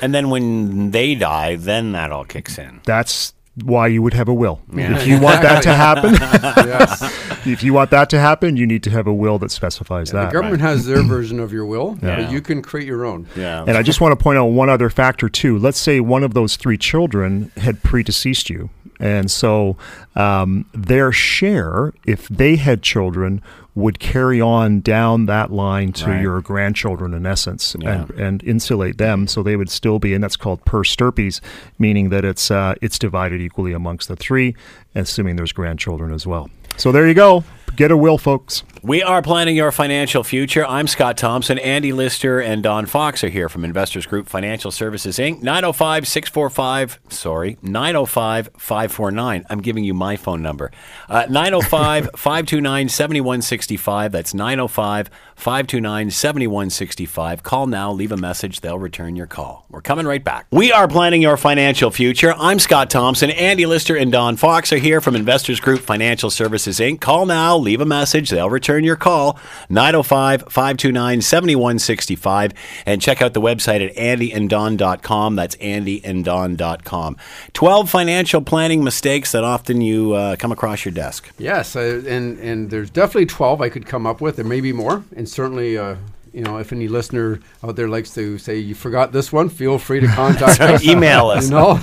And 0.01 0.15
then 0.15 0.31
when 0.31 0.93
they 0.93 1.15
die, 1.15 1.57
then 1.57 1.93
that 1.93 2.13
all 2.13 2.25
kicks 2.25 2.59
in. 2.59 2.81
That's 2.85 3.34
why 3.63 3.87
you 3.87 4.03
would 4.03 4.15
have 4.15 4.29
a 4.29 4.35
will. 4.35 4.61
If 4.73 5.07
you 5.07 5.21
want 5.21 5.43
that 5.43 5.63
to 5.63 5.73
happen, 5.75 6.15
yes. 6.15 7.47
if 7.47 7.63
you 7.63 7.73
want 7.73 7.91
that 7.91 8.11
to 8.11 8.19
happen, 8.19 8.57
you 8.57 8.67
need 8.67 8.83
to 8.85 8.91
have 8.91 9.07
a 9.07 9.15
will 9.15 9.39
that 9.39 9.51
specifies 9.51 10.11
The 10.11 10.17
that. 10.23 10.33
government 10.33 10.61
has 10.61 10.87
their 10.87 11.03
version 11.03 11.39
of 11.39 11.53
your 11.53 11.65
will, 11.65 11.97
Yeah. 12.03 12.17
but 12.23 12.33
you 12.33 12.41
can 12.41 12.63
create 12.63 12.87
your 12.87 13.05
own. 13.05 13.29
Yeah. 13.37 13.65
And 13.67 13.77
I 13.77 13.83
just 13.83 14.01
want 14.01 14.19
to 14.19 14.23
point 14.23 14.39
out 14.39 14.47
one 14.47 14.69
other 14.69 14.91
factor 14.91 15.29
too. 15.29 15.59
Let's 15.59 15.79
say 15.79 16.01
one 16.01 16.25
of 16.25 16.35
those 16.35 16.57
three 16.57 16.77
children 16.79 17.53
had 17.57 17.83
predeceased 17.83 18.51
you, 18.51 18.71
and 19.01 19.31
so 19.31 19.77
um, 20.17 20.67
their 20.73 21.13
share, 21.13 21.93
if 22.07 22.29
they 22.29 22.57
had 22.57 22.83
children, 22.83 23.43
would 23.75 23.99
carry 23.99 24.41
on 24.41 24.81
down 24.81 25.27
that 25.27 25.51
line 25.51 25.93
to 25.93 26.07
Right. 26.11 26.23
your 26.23 26.41
grandchildren 26.41 27.13
in 27.13 27.27
essence, 27.27 27.75
Yeah. 27.81 28.03
and, 28.03 28.11
and 28.13 28.45
insulate 28.45 28.99
them, 28.99 29.27
so 29.27 29.43
they 29.43 29.57
would 29.57 29.69
still 29.71 29.99
be, 29.99 30.15
and 30.15 30.23
that's 30.23 30.37
called 30.37 30.65
per 30.65 30.85
stirpes, 30.85 31.41
meaning 31.79 32.11
that 32.11 32.25
it's 32.25 32.51
uh, 32.51 32.75
it's 32.81 32.99
divided 32.99 33.41
equally 33.41 33.73
amongst 33.73 34.07
the 34.09 34.17
three, 34.17 34.55
assuming 34.95 35.37
there's 35.37 35.53
grandchildren 35.53 36.13
as 36.13 36.25
well. 36.27 36.49
So 36.77 36.93
there 36.93 37.07
you 37.09 37.15
go. 37.15 37.43
Get 37.77 37.91
a 37.91 37.97
will, 37.97 38.19
folks. 38.19 38.63
We 38.85 39.03
are 39.03 39.23
planning 39.23 39.57
your 39.57 39.73
financial 39.73 40.23
future. 40.23 40.65
I'm 40.67 40.87
Scott 40.87 41.17
Thompson. 41.17 41.59
Andy 41.59 41.93
Lister 41.93 42.39
and 42.39 42.63
Don 42.63 42.85
Fox 42.85 43.25
are 43.25 43.31
here 43.31 43.49
from 43.49 43.65
Investors 43.65 44.05
Group 44.05 44.29
Financial 44.29 44.71
Services 44.71 45.19
Inc. 45.19 45.43
905 45.43 46.07
645, 46.07 47.01
sorry, 47.09 47.57
905 47.63 48.51
549. 48.59 49.47
I'm 49.49 49.63
giving 49.63 49.85
you 49.85 49.95
my 49.95 50.17
phone 50.17 50.43
number. 50.43 50.71
Uh, 51.09 51.25
905 51.31 52.11
529 52.15 52.89
7165. 52.91 54.13
That's 54.13 54.35
905 54.35 55.09
529 55.35 56.11
7165. 56.11 57.43
Call 57.43 57.67
now, 57.67 57.91
leave 57.91 58.13
a 58.13 58.19
message. 58.19 58.61
They'll 58.61 58.79
return 58.79 59.17
your 59.17 59.27
call. 59.27 59.65
We're 59.71 59.81
coming 59.81 60.07
right 60.07 60.23
back. 60.23 60.47
We 60.51 60.73
are 60.73 60.87
planning 60.87 61.23
your 61.23 61.39
financial 61.39 61.91
future. 61.91 62.35
I'm 62.37 62.59
Scott 62.59 62.91
Thompson. 62.91 63.31
Andy 63.31 63.65
Lister 63.65 63.97
and 63.97 64.13
Don 64.13 64.37
Fox 64.37 64.75
are 64.75 64.79
here 64.79 65.01
from 65.01 65.17
Investors 65.17 65.59
Group 65.59 65.81
Financial 65.81 66.29
Services 66.29 66.79
Inc. 66.81 67.01
Call 67.01 67.25
now, 67.25 67.57
leave 67.65 67.81
a 67.81 67.87
message. 67.87 68.31
They'll 68.31 68.51
return 68.51 68.85
your 68.85 68.97
call. 68.97 69.39
905 69.69 70.43
529 70.43 71.23
7165. 71.23 72.53
And 72.87 73.03
check 73.03 73.23
out 73.23 73.35
the 73.35 73.41
website 73.41 73.85
at 73.85 73.95
andyanddon.com. 73.97 75.37
That's 75.37 75.57
andyanddon.com. 75.57 77.17
12 77.53 77.91
financial 77.91 78.43
planning 78.43 78.85
mistakes 78.85 79.33
that 79.33 79.45
often 79.45 79.81
you 79.81 80.13
uh, 80.13 80.37
come 80.37 80.53
across 80.53 80.85
your 80.85 80.93
desk. 80.93 81.33
Yes, 81.39 81.77
uh, 81.77 82.03
and 82.07 82.39
and 82.39 82.71
there's 82.71 82.91
definitely 82.91 83.27
12 83.27 83.61
I 83.61 83.69
could 83.69 83.87
come 83.87 84.07
up 84.07 84.21
with. 84.21 84.37
There 84.37 84.45
may 84.45 84.61
be 84.61 84.73
more, 84.73 85.05
and 85.17 85.29
certainly, 85.29 85.79
uh, 85.79 85.97
you 86.33 86.43
know, 86.43 86.59
if 86.59 86.73
any 86.73 86.89
listener 86.89 87.41
out 87.63 87.77
there 87.77 87.89
likes 87.89 88.13
to 88.15 88.39
say 88.39 88.59
you 88.59 88.75
forgot 88.75 89.13
this 89.13 89.33
one, 89.33 89.49
feel 89.49 89.79
free 89.79 90.01
to 90.01 90.07
contact 90.15 90.61
us. 90.61 90.85
Email 90.85 91.29
us. 91.29 91.45
You 91.45 91.51
know, 91.51 91.81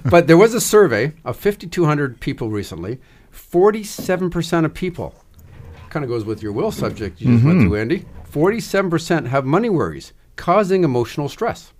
but 0.04 0.26
there 0.26 0.36
was 0.36 0.54
a 0.54 0.60
survey 0.60 1.12
of 1.24 1.36
5,200 1.36 2.20
people 2.20 2.50
recently. 2.50 2.98
47% 3.50 4.64
of 4.64 4.74
people, 4.74 5.14
kind 5.88 6.04
of 6.04 6.08
goes 6.08 6.24
with 6.24 6.42
your 6.42 6.52
will 6.52 6.70
subject 6.70 7.20
you 7.20 7.34
just 7.34 7.44
went 7.44 7.60
through, 7.62 7.76
Andy. 7.76 8.04
47% 8.30 9.26
have 9.26 9.44
money 9.44 9.68
worries 9.68 10.12
causing 10.36 10.84
emotional 10.84 11.28
stress. 11.28 11.72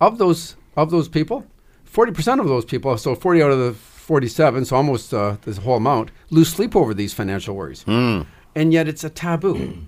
Of 0.00 0.18
those 0.18 0.56
of 0.76 0.90
those 0.90 1.08
people, 1.08 1.44
40% 1.92 2.40
of 2.40 2.46
those 2.46 2.64
people, 2.64 2.96
so 2.96 3.14
40 3.14 3.42
out 3.42 3.50
of 3.50 3.58
the 3.58 3.72
47, 3.72 4.64
so 4.66 4.76
almost 4.76 5.12
uh, 5.12 5.36
this 5.42 5.58
whole 5.58 5.76
amount, 5.76 6.10
lose 6.30 6.48
sleep 6.48 6.76
over 6.76 6.94
these 6.94 7.12
financial 7.12 7.54
worries. 7.56 7.84
And 8.54 8.72
yet 8.72 8.86
it's 8.88 9.04
a 9.04 9.10
taboo. 9.10 9.86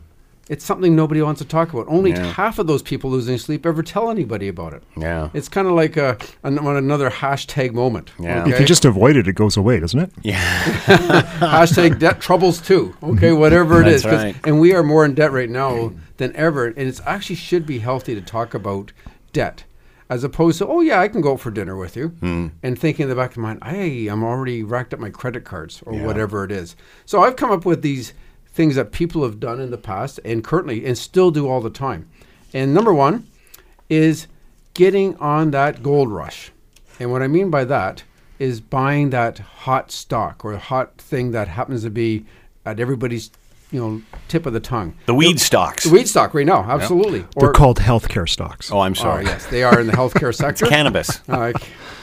It's 0.49 0.65
something 0.65 0.97
nobody 0.97 1.23
wants 1.23 1.41
to 1.41 1.47
talk 1.47 1.73
about. 1.73 1.87
Only 1.89 2.11
Yeah. 2.11 2.33
half 2.33 2.59
of 2.59 2.67
those 2.67 2.83
people 2.83 3.11
losing 3.11 3.39
sleep 3.39 3.65
ever 3.65 3.83
tell 3.83 4.11
anybody 4.11 4.49
about 4.49 4.73
it. 4.75 4.83
Yeah. 4.97 5.29
It's 5.35 5.49
kind 5.49 5.69
of 5.69 5.75
like 5.75 5.97
a, 5.97 6.19
an, 6.43 6.59
another 6.59 7.11
hashtag 7.11 7.73
moment. 7.73 8.11
Yeah. 8.19 8.47
If 8.49 8.59
you 8.59 8.67
just 8.67 8.85
avoid 8.85 9.17
it, 9.17 9.29
it 9.29 9.35
goes 9.35 9.57
away, 9.57 9.79
doesn't 9.81 10.01
it? 10.01 10.11
Yeah. 10.23 10.43
hashtag 11.41 11.99
debt 11.99 12.21
troubles 12.21 12.61
too. 12.61 12.95
Okay, 13.03 13.33
whatever 13.33 13.81
it 13.81 13.85
That's 13.85 13.97
is. 13.97 14.03
'cause- 14.03 14.23
right. 14.25 14.37
And 14.45 14.61
we 14.61 14.75
are 14.75 14.83
more 14.83 15.05
in 15.05 15.15
debt 15.15 15.33
right 15.33 15.51
now 15.51 15.93
than 16.17 16.35
ever. 16.37 16.67
And 16.67 16.89
it 16.89 17.01
actually 17.07 17.37
should 17.37 17.65
be 17.67 17.79
healthy 17.79 18.15
to 18.15 18.21
talk 18.21 18.55
about 18.55 18.93
debt. 19.33 19.65
as 20.11 20.25
opposed 20.25 20.59
to, 20.59 20.67
oh 20.67 20.81
yeah, 20.83 21.01
I 21.01 21.09
can 21.09 21.23
go 21.23 21.33
out 21.33 21.41
for 21.41 21.51
dinner 21.51 21.75
with 21.75 21.97
you, 21.97 22.09
Hmm. 22.21 22.49
and 22.63 22.79
thinking 22.79 23.05
in 23.05 23.09
the 23.09 23.15
back 23.17 23.31
of 23.31 23.39
my 23.39 23.55
mind, 23.55 23.65
hey, 23.65 24.09
I'm 24.09 24.23
already 24.23 24.63
racked 24.63 24.93
up 24.93 25.01
my 25.01 25.09
credit 25.09 25.45
cards 25.45 25.83
or 25.87 25.95
Yeah. 25.95 26.05
whatever 26.05 26.45
it 26.45 26.53
is. 26.53 26.77
So 27.07 27.23
I've 27.23 27.37
come 27.37 27.51
up 27.51 27.65
with 27.65 27.81
these 27.81 28.13
things 28.53 28.75
that 28.77 28.93
people 28.93 29.23
have 29.23 29.41
done 29.41 29.61
in 29.61 29.71
the 29.71 29.79
past 29.79 30.21
and 30.25 30.45
currently 30.45 30.85
and 30.85 30.97
still 30.99 31.31
do 31.31 31.49
all 31.49 31.61
the 31.61 31.71
time. 31.71 32.09
And 32.53 32.75
number 32.75 32.93
one 32.93 33.27
is 33.89 34.27
getting 34.75 35.17
on 35.17 35.51
that 35.53 35.83
gold 35.83 36.11
rush. 36.11 36.51
And 37.01 37.11
what 37.11 37.23
I 37.23 37.29
mean 37.29 37.51
by 37.51 37.65
that 37.65 38.03
is 38.39 38.61
buying 38.61 39.11
that 39.11 39.39
hot 39.39 39.91
stock 39.91 40.45
or 40.45 40.57
hot 40.57 40.99
thing 40.99 41.31
that 41.33 41.49
happens 41.49 41.83
to 41.85 41.91
be 41.91 42.25
at 42.67 42.79
everybody's, 42.79 43.31
you 43.71 43.81
know, 43.81 44.03
tip 44.29 44.45
of 44.47 44.53
the 44.53 44.61
tongue. 44.61 44.95
The 45.07 45.15
weed 45.15 45.41
stocks. 45.41 45.85
The 45.85 45.91
weed 45.91 46.09
stock 46.09 46.35
right 46.35 46.45
now, 46.47 46.63
absolutely. 46.63 47.25
They're 47.37 47.53
called 47.53 47.79
healthcare 47.79 48.29
stocks. 48.29 48.71
oh, 48.71 48.81
I'm 48.81 48.93
Oh, 48.93 48.95
sorry. 48.95 49.25
yes, 49.25 49.47
they 49.47 49.63
are 49.63 49.81
in 49.81 49.87
the 49.87 49.93
healthcare 49.95 50.35
sector. 50.45 50.67
Cannabis. 50.67 51.21
Uh, 51.29 51.53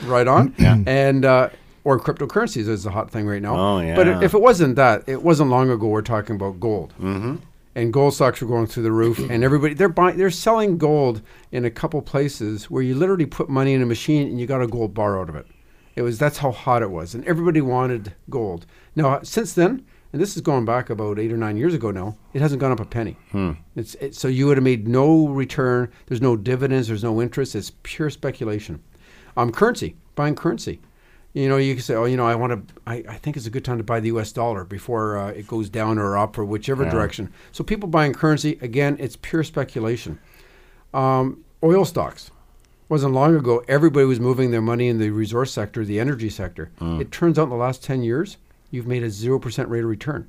right 0.05 0.27
on. 0.27 0.55
Yeah. 0.57 0.77
And 0.87 1.25
uh, 1.25 1.49
or 1.83 1.99
cryptocurrencies 1.99 2.67
is 2.67 2.85
a 2.85 2.91
hot 2.91 3.11
thing 3.11 3.27
right 3.27 3.41
now. 3.41 3.55
Oh, 3.55 3.79
yeah. 3.79 3.95
But 3.95 4.23
if 4.23 4.33
it 4.33 4.41
wasn't 4.41 4.75
that, 4.75 5.03
it 5.07 5.23
wasn't 5.23 5.49
long 5.49 5.69
ago. 5.69 5.87
We're 5.87 6.01
talking 6.01 6.35
about 6.35 6.59
gold. 6.59 6.93
Mm-hmm. 6.99 7.37
And 7.75 7.93
gold 7.93 8.13
stocks 8.13 8.41
were 8.41 8.47
going 8.47 8.67
through 8.67 8.83
the 8.83 8.91
roof, 8.91 9.19
and 9.29 9.43
everybody 9.43 9.73
they're 9.73 9.87
buying, 9.87 10.17
they're 10.17 10.31
selling 10.31 10.77
gold 10.77 11.21
in 11.51 11.63
a 11.65 11.69
couple 11.69 12.01
places 12.01 12.69
where 12.69 12.81
you 12.81 12.95
literally 12.95 13.27
put 13.27 13.47
money 13.47 13.73
in 13.73 13.81
a 13.81 13.85
machine 13.85 14.27
and 14.27 14.39
you 14.39 14.47
got 14.47 14.61
a 14.61 14.67
gold 14.67 14.93
bar 14.93 15.19
out 15.19 15.29
of 15.29 15.35
it. 15.35 15.45
It 15.95 16.01
was 16.01 16.17
that's 16.17 16.39
how 16.39 16.51
hot 16.51 16.81
it 16.81 16.89
was, 16.89 17.13
and 17.13 17.23
everybody 17.25 17.61
wanted 17.61 18.15
gold. 18.29 18.65
Now 18.95 19.21
since 19.21 19.53
then, 19.53 19.85
and 20.11 20.21
this 20.21 20.35
is 20.35 20.41
going 20.41 20.65
back 20.65 20.89
about 20.89 21.19
eight 21.19 21.31
or 21.31 21.37
nine 21.37 21.57
years 21.57 21.73
ago 21.73 21.91
now, 21.91 22.17
it 22.33 22.41
hasn't 22.41 22.59
gone 22.59 22.71
up 22.71 22.79
a 22.79 22.85
penny. 22.85 23.15
Hmm. 23.31 23.51
It's 23.75 23.95
it, 23.95 24.15
so 24.15 24.27
you 24.27 24.47
would 24.47 24.57
have 24.57 24.63
made 24.63 24.87
no 24.87 25.27
return. 25.27 25.91
There's 26.07 26.21
no 26.21 26.35
dividends. 26.35 26.87
There's 26.87 27.03
no 27.03 27.21
interest. 27.21 27.55
It's 27.55 27.71
pure 27.83 28.09
speculation. 28.09 28.83
Um, 29.37 29.51
currency, 29.51 29.95
buying 30.15 30.35
currency. 30.35 30.81
You 31.39 31.47
know, 31.47 31.55
you 31.57 31.73
can 31.73 31.83
say, 31.83 31.95
oh, 31.95 32.03
you 32.03 32.17
know, 32.17 32.27
I 32.27 32.35
want 32.35 32.67
to. 32.67 32.73
I, 32.85 32.95
I 33.07 33.15
think 33.17 33.37
it's 33.37 33.45
a 33.45 33.49
good 33.49 33.63
time 33.63 33.77
to 33.77 33.83
buy 33.83 34.01
the 34.01 34.07
U.S. 34.07 34.31
dollar 34.33 34.65
before 34.65 35.17
uh, 35.17 35.27
it 35.29 35.47
goes 35.47 35.69
down 35.69 35.97
or 35.97 36.17
up 36.17 36.37
or 36.37 36.43
whichever 36.43 36.83
direction. 36.91 37.31
So 37.53 37.63
people 37.63 37.87
buying 37.87 38.13
currency 38.13 38.57
again, 38.61 38.97
it's 38.99 39.15
pure 39.15 39.43
speculation. 39.45 40.19
Um, 40.93 41.45
oil 41.63 41.85
stocks 41.85 42.31
wasn't 42.89 43.13
long 43.13 43.35
ago. 43.35 43.63
Everybody 43.69 44.05
was 44.05 44.19
moving 44.19 44.51
their 44.51 44.61
money 44.61 44.89
in 44.89 44.97
the 44.99 45.11
resource 45.11 45.51
sector, 45.53 45.85
the 45.85 45.99
energy 45.99 46.29
sector. 46.29 46.71
It 46.99 47.11
turns 47.11 47.39
out 47.39 47.43
in 47.43 47.49
the 47.49 47.55
last 47.55 47.83
ten 47.83 48.03
years, 48.03 48.35
you've 48.69 48.87
made 48.87 49.03
a 49.03 49.09
zero 49.09 49.39
percent 49.39 49.69
rate 49.69 49.83
of 49.83 49.89
return. 49.89 50.27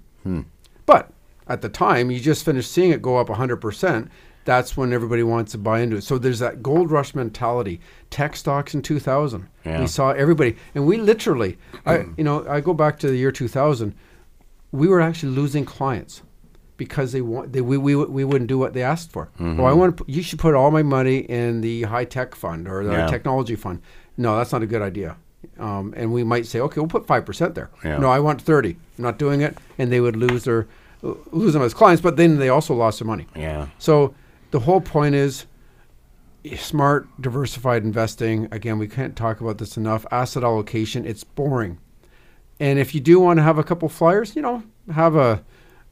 But 0.86 1.10
at 1.48 1.60
the 1.60 1.68
time, 1.68 2.12
you 2.12 2.20
just 2.20 2.44
finished 2.44 2.70
seeing 2.70 2.92
it 2.92 3.02
go 3.02 3.16
up 3.16 3.26
100%. 3.26 4.08
That's 4.44 4.76
when 4.76 4.92
everybody 4.92 5.22
wants 5.22 5.52
to 5.52 5.58
buy 5.58 5.80
into 5.80 5.96
it. 5.96 6.04
So 6.04 6.16
there's 6.18 6.38
that 6.38 6.62
gold 6.62 6.90
rush 6.90 7.14
mentality. 7.14 7.80
Tech 8.08 8.34
stocks 8.36 8.74
in 8.74 8.82
2000. 8.82 9.46
Yeah. 9.64 9.80
We 9.80 9.86
saw 9.86 10.10
everybody. 10.12 10.56
And 10.74 10.86
we 10.86 10.96
literally, 10.96 11.58
I, 11.84 12.06
you 12.16 12.24
know, 12.24 12.46
I 12.48 12.60
go 12.60 12.72
back 12.74 12.98
to 13.00 13.08
the 13.08 13.16
year 13.16 13.30
2000. 13.32 13.94
We 14.72 14.88
were 14.88 15.00
actually 15.00 15.32
losing 15.32 15.64
clients 15.64 16.22
because 16.78 17.12
they 17.12 17.20
want 17.20 17.52
they, 17.52 17.60
we, 17.60 17.76
we, 17.76 17.94
we 17.94 18.24
wouldn't 18.24 18.48
do 18.48 18.58
what 18.58 18.72
they 18.72 18.82
asked 18.82 19.12
for. 19.12 19.26
Mm-hmm. 19.38 19.60
Oh, 19.60 19.64
I 19.64 19.72
want 19.74 19.98
to, 19.98 20.04
you 20.08 20.22
should 20.22 20.38
put 20.38 20.54
all 20.54 20.70
my 20.70 20.82
money 20.82 21.18
in 21.18 21.60
the 21.60 21.82
high 21.82 22.06
tech 22.06 22.34
fund 22.34 22.66
or 22.66 22.82
the 22.84 22.92
Yeah. 22.92 23.06
technology 23.06 23.56
fund. 23.56 23.82
No, 24.16 24.36
that's 24.38 24.52
not 24.52 24.62
a 24.62 24.66
good 24.66 24.80
idea. 24.82 25.16
Um, 25.58 25.92
and 25.96 26.12
we 26.12 26.24
might 26.24 26.46
say, 26.46 26.60
okay, 26.60 26.80
we'll 26.80 26.88
put 26.88 27.06
five 27.06 27.24
percent 27.26 27.54
there. 27.54 27.70
Yeah. 27.84 27.98
No, 27.98 28.08
I 28.10 28.18
want 28.20 28.40
thirty. 28.40 28.76
I'm 28.98 29.04
not 29.04 29.18
doing 29.18 29.40
it, 29.42 29.56
and 29.78 29.90
they 29.92 30.00
would 30.00 30.16
lose 30.16 30.44
their 30.44 30.66
lose 31.02 31.52
them 31.54 31.62
as 31.62 31.72
clients, 31.74 32.02
but 32.02 32.16
then 32.16 32.38
they 32.38 32.48
also 32.50 32.74
lost 32.74 32.98
their 33.00 33.06
money. 33.06 33.26
Yeah. 33.34 33.68
So 33.78 34.14
the 34.50 34.60
whole 34.60 34.80
point 34.80 35.14
is 35.14 35.46
eh, 36.44 36.56
smart, 36.56 37.08
diversified 37.20 37.82
investing. 37.82 38.48
Again, 38.50 38.78
we 38.78 38.88
can't 38.88 39.16
talk 39.16 39.40
about 39.40 39.58
this 39.58 39.76
enough. 39.76 40.04
Asset 40.10 40.44
allocation, 40.44 41.04
it's 41.06 41.24
boring. 41.24 41.78
And 42.58 42.78
if 42.78 42.94
you 42.94 43.00
do 43.00 43.18
want 43.20 43.38
to 43.38 43.42
have 43.42 43.58
a 43.58 43.64
couple 43.64 43.88
flyers, 43.88 44.36
you 44.36 44.42
know, 44.42 44.62
have 44.92 45.16
a, 45.16 45.42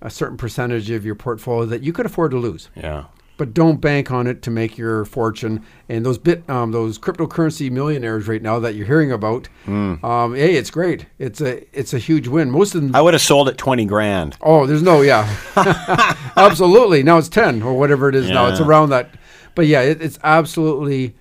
a 0.00 0.10
certain 0.10 0.36
percentage 0.36 0.90
of 0.90 1.04
your 1.04 1.14
portfolio 1.14 1.66
that 1.66 1.82
you 1.82 1.92
could 1.92 2.06
afford 2.06 2.30
to 2.32 2.38
lose. 2.38 2.68
Yeah. 2.76 3.04
But 3.38 3.54
don't 3.54 3.80
bank 3.80 4.10
on 4.10 4.26
it 4.26 4.42
to 4.42 4.50
make 4.50 4.76
your 4.76 5.06
fortune. 5.06 5.64
And 5.88 6.04
those 6.04 6.18
bit, 6.18 6.48
um, 6.50 6.72
those 6.72 6.98
cryptocurrency 6.98 7.70
millionaires 7.70 8.28
right 8.28 8.42
now 8.42 8.58
that 8.58 8.74
you're 8.74 8.86
hearing 8.86 9.12
about, 9.12 9.48
um, 9.66 10.34
hey, 10.34 10.56
it's 10.56 10.70
great. 10.70 11.06
It's 11.18 11.40
a, 11.40 11.64
it's 11.72 11.94
a 11.94 11.98
huge 11.98 12.28
win. 12.28 12.50
Most 12.50 12.74
of 12.74 12.82
them, 12.82 12.94
I 12.94 13.00
would 13.00 13.14
have 13.14 13.22
sold 13.22 13.48
at 13.48 13.56
20 13.56 13.86
grand. 13.86 14.36
Oh, 14.42 14.66
there's 14.66 14.82
no, 14.82 15.00
yeah, 15.02 15.24
absolutely. 16.36 17.02
Now 17.02 17.18
it's 17.18 17.28
ten 17.28 17.62
or 17.62 17.74
whatever 17.78 18.08
it 18.08 18.14
is 18.14 18.28
now. 18.28 18.46
It's 18.46 18.60
around 18.60 18.90
that, 18.90 19.14
but 19.54 19.66
yeah, 19.66 19.82
it, 19.82 20.02
it's 20.02 20.18
absolutely. 20.22 21.14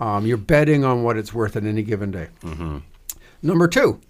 Um, 0.00 0.26
you're 0.26 0.36
betting 0.36 0.84
on 0.84 1.02
what 1.04 1.16
it's 1.16 1.32
worth 1.32 1.56
at 1.56 1.64
any 1.64 1.82
given 1.82 2.10
day. 2.10 2.28
Mm-hmm. 2.42 2.78
Number 3.42 3.68
two, 3.68 4.00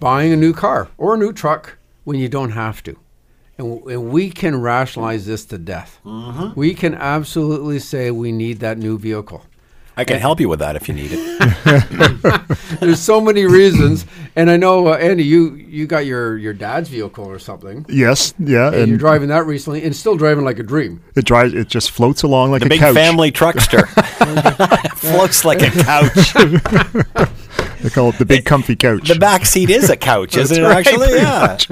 buying 0.00 0.32
a 0.32 0.36
new 0.36 0.52
car 0.52 0.88
or 0.96 1.14
a 1.14 1.16
new 1.16 1.32
truck 1.32 1.78
when 2.04 2.18
you 2.18 2.28
don't 2.28 2.50
have 2.50 2.82
to, 2.84 2.96
and, 3.58 3.82
and 3.86 4.10
we 4.10 4.30
can 4.30 4.60
rationalize 4.60 5.26
this 5.26 5.44
to 5.46 5.58
death. 5.58 5.98
Mm-hmm. 6.04 6.58
We 6.58 6.74
can 6.74 6.94
absolutely 6.94 7.78
say 7.80 8.10
we 8.10 8.32
need 8.32 8.60
that 8.60 8.78
new 8.78 8.98
vehicle. 8.98 9.44
I 9.96 10.04
can 10.04 10.20
help 10.20 10.38
you 10.38 10.48
with 10.48 10.60
that 10.60 10.76
if 10.76 10.86
you 10.86 10.94
need 10.94 11.10
it. 11.12 12.78
There's 12.80 13.00
so 13.00 13.20
many 13.20 13.46
reasons, 13.46 14.06
and 14.36 14.48
I 14.48 14.56
know 14.56 14.86
uh, 14.86 14.96
Andy, 14.96 15.24
you 15.24 15.54
you 15.56 15.88
got 15.88 16.06
your 16.06 16.38
your 16.38 16.52
dad's 16.52 16.88
vehicle 16.88 17.24
or 17.24 17.40
something. 17.40 17.84
Yes, 17.88 18.32
yeah, 18.38 18.70
And, 18.72 18.88
you're 18.88 18.96
driving 18.96 19.28
that 19.30 19.44
recently, 19.44 19.82
and 19.82 19.96
still 19.96 20.16
driving 20.16 20.44
like 20.44 20.60
a 20.60 20.62
dream. 20.62 21.02
it 21.16 21.24
drives. 21.24 21.52
It 21.52 21.66
just 21.66 21.90
floats 21.90 22.22
along 22.22 22.52
like 22.52 22.60
The 22.60 22.66
a 22.66 22.68
big 22.68 22.78
couch. 22.78 22.94
family 22.94 23.32
truckster. 23.32 23.88
Floats 24.98 25.44
like 25.44 25.62
a 25.62 25.70
couch. 25.70 26.32
They 27.82 27.90
call 27.90 28.08
it 28.10 28.18
the 28.18 28.24
big 28.26 28.44
comfy 28.44 28.76
couch. 28.76 29.08
The 29.08 29.18
back 29.18 29.46
seat 29.46 29.70
is 29.70 29.88
a 29.90 29.96
couch, 29.96 30.36
isn't 30.36 30.56
it? 30.62 30.66
right, 30.66 30.86
Actually, 30.86 31.14
yeah. 31.16 31.40
much. 31.40 31.68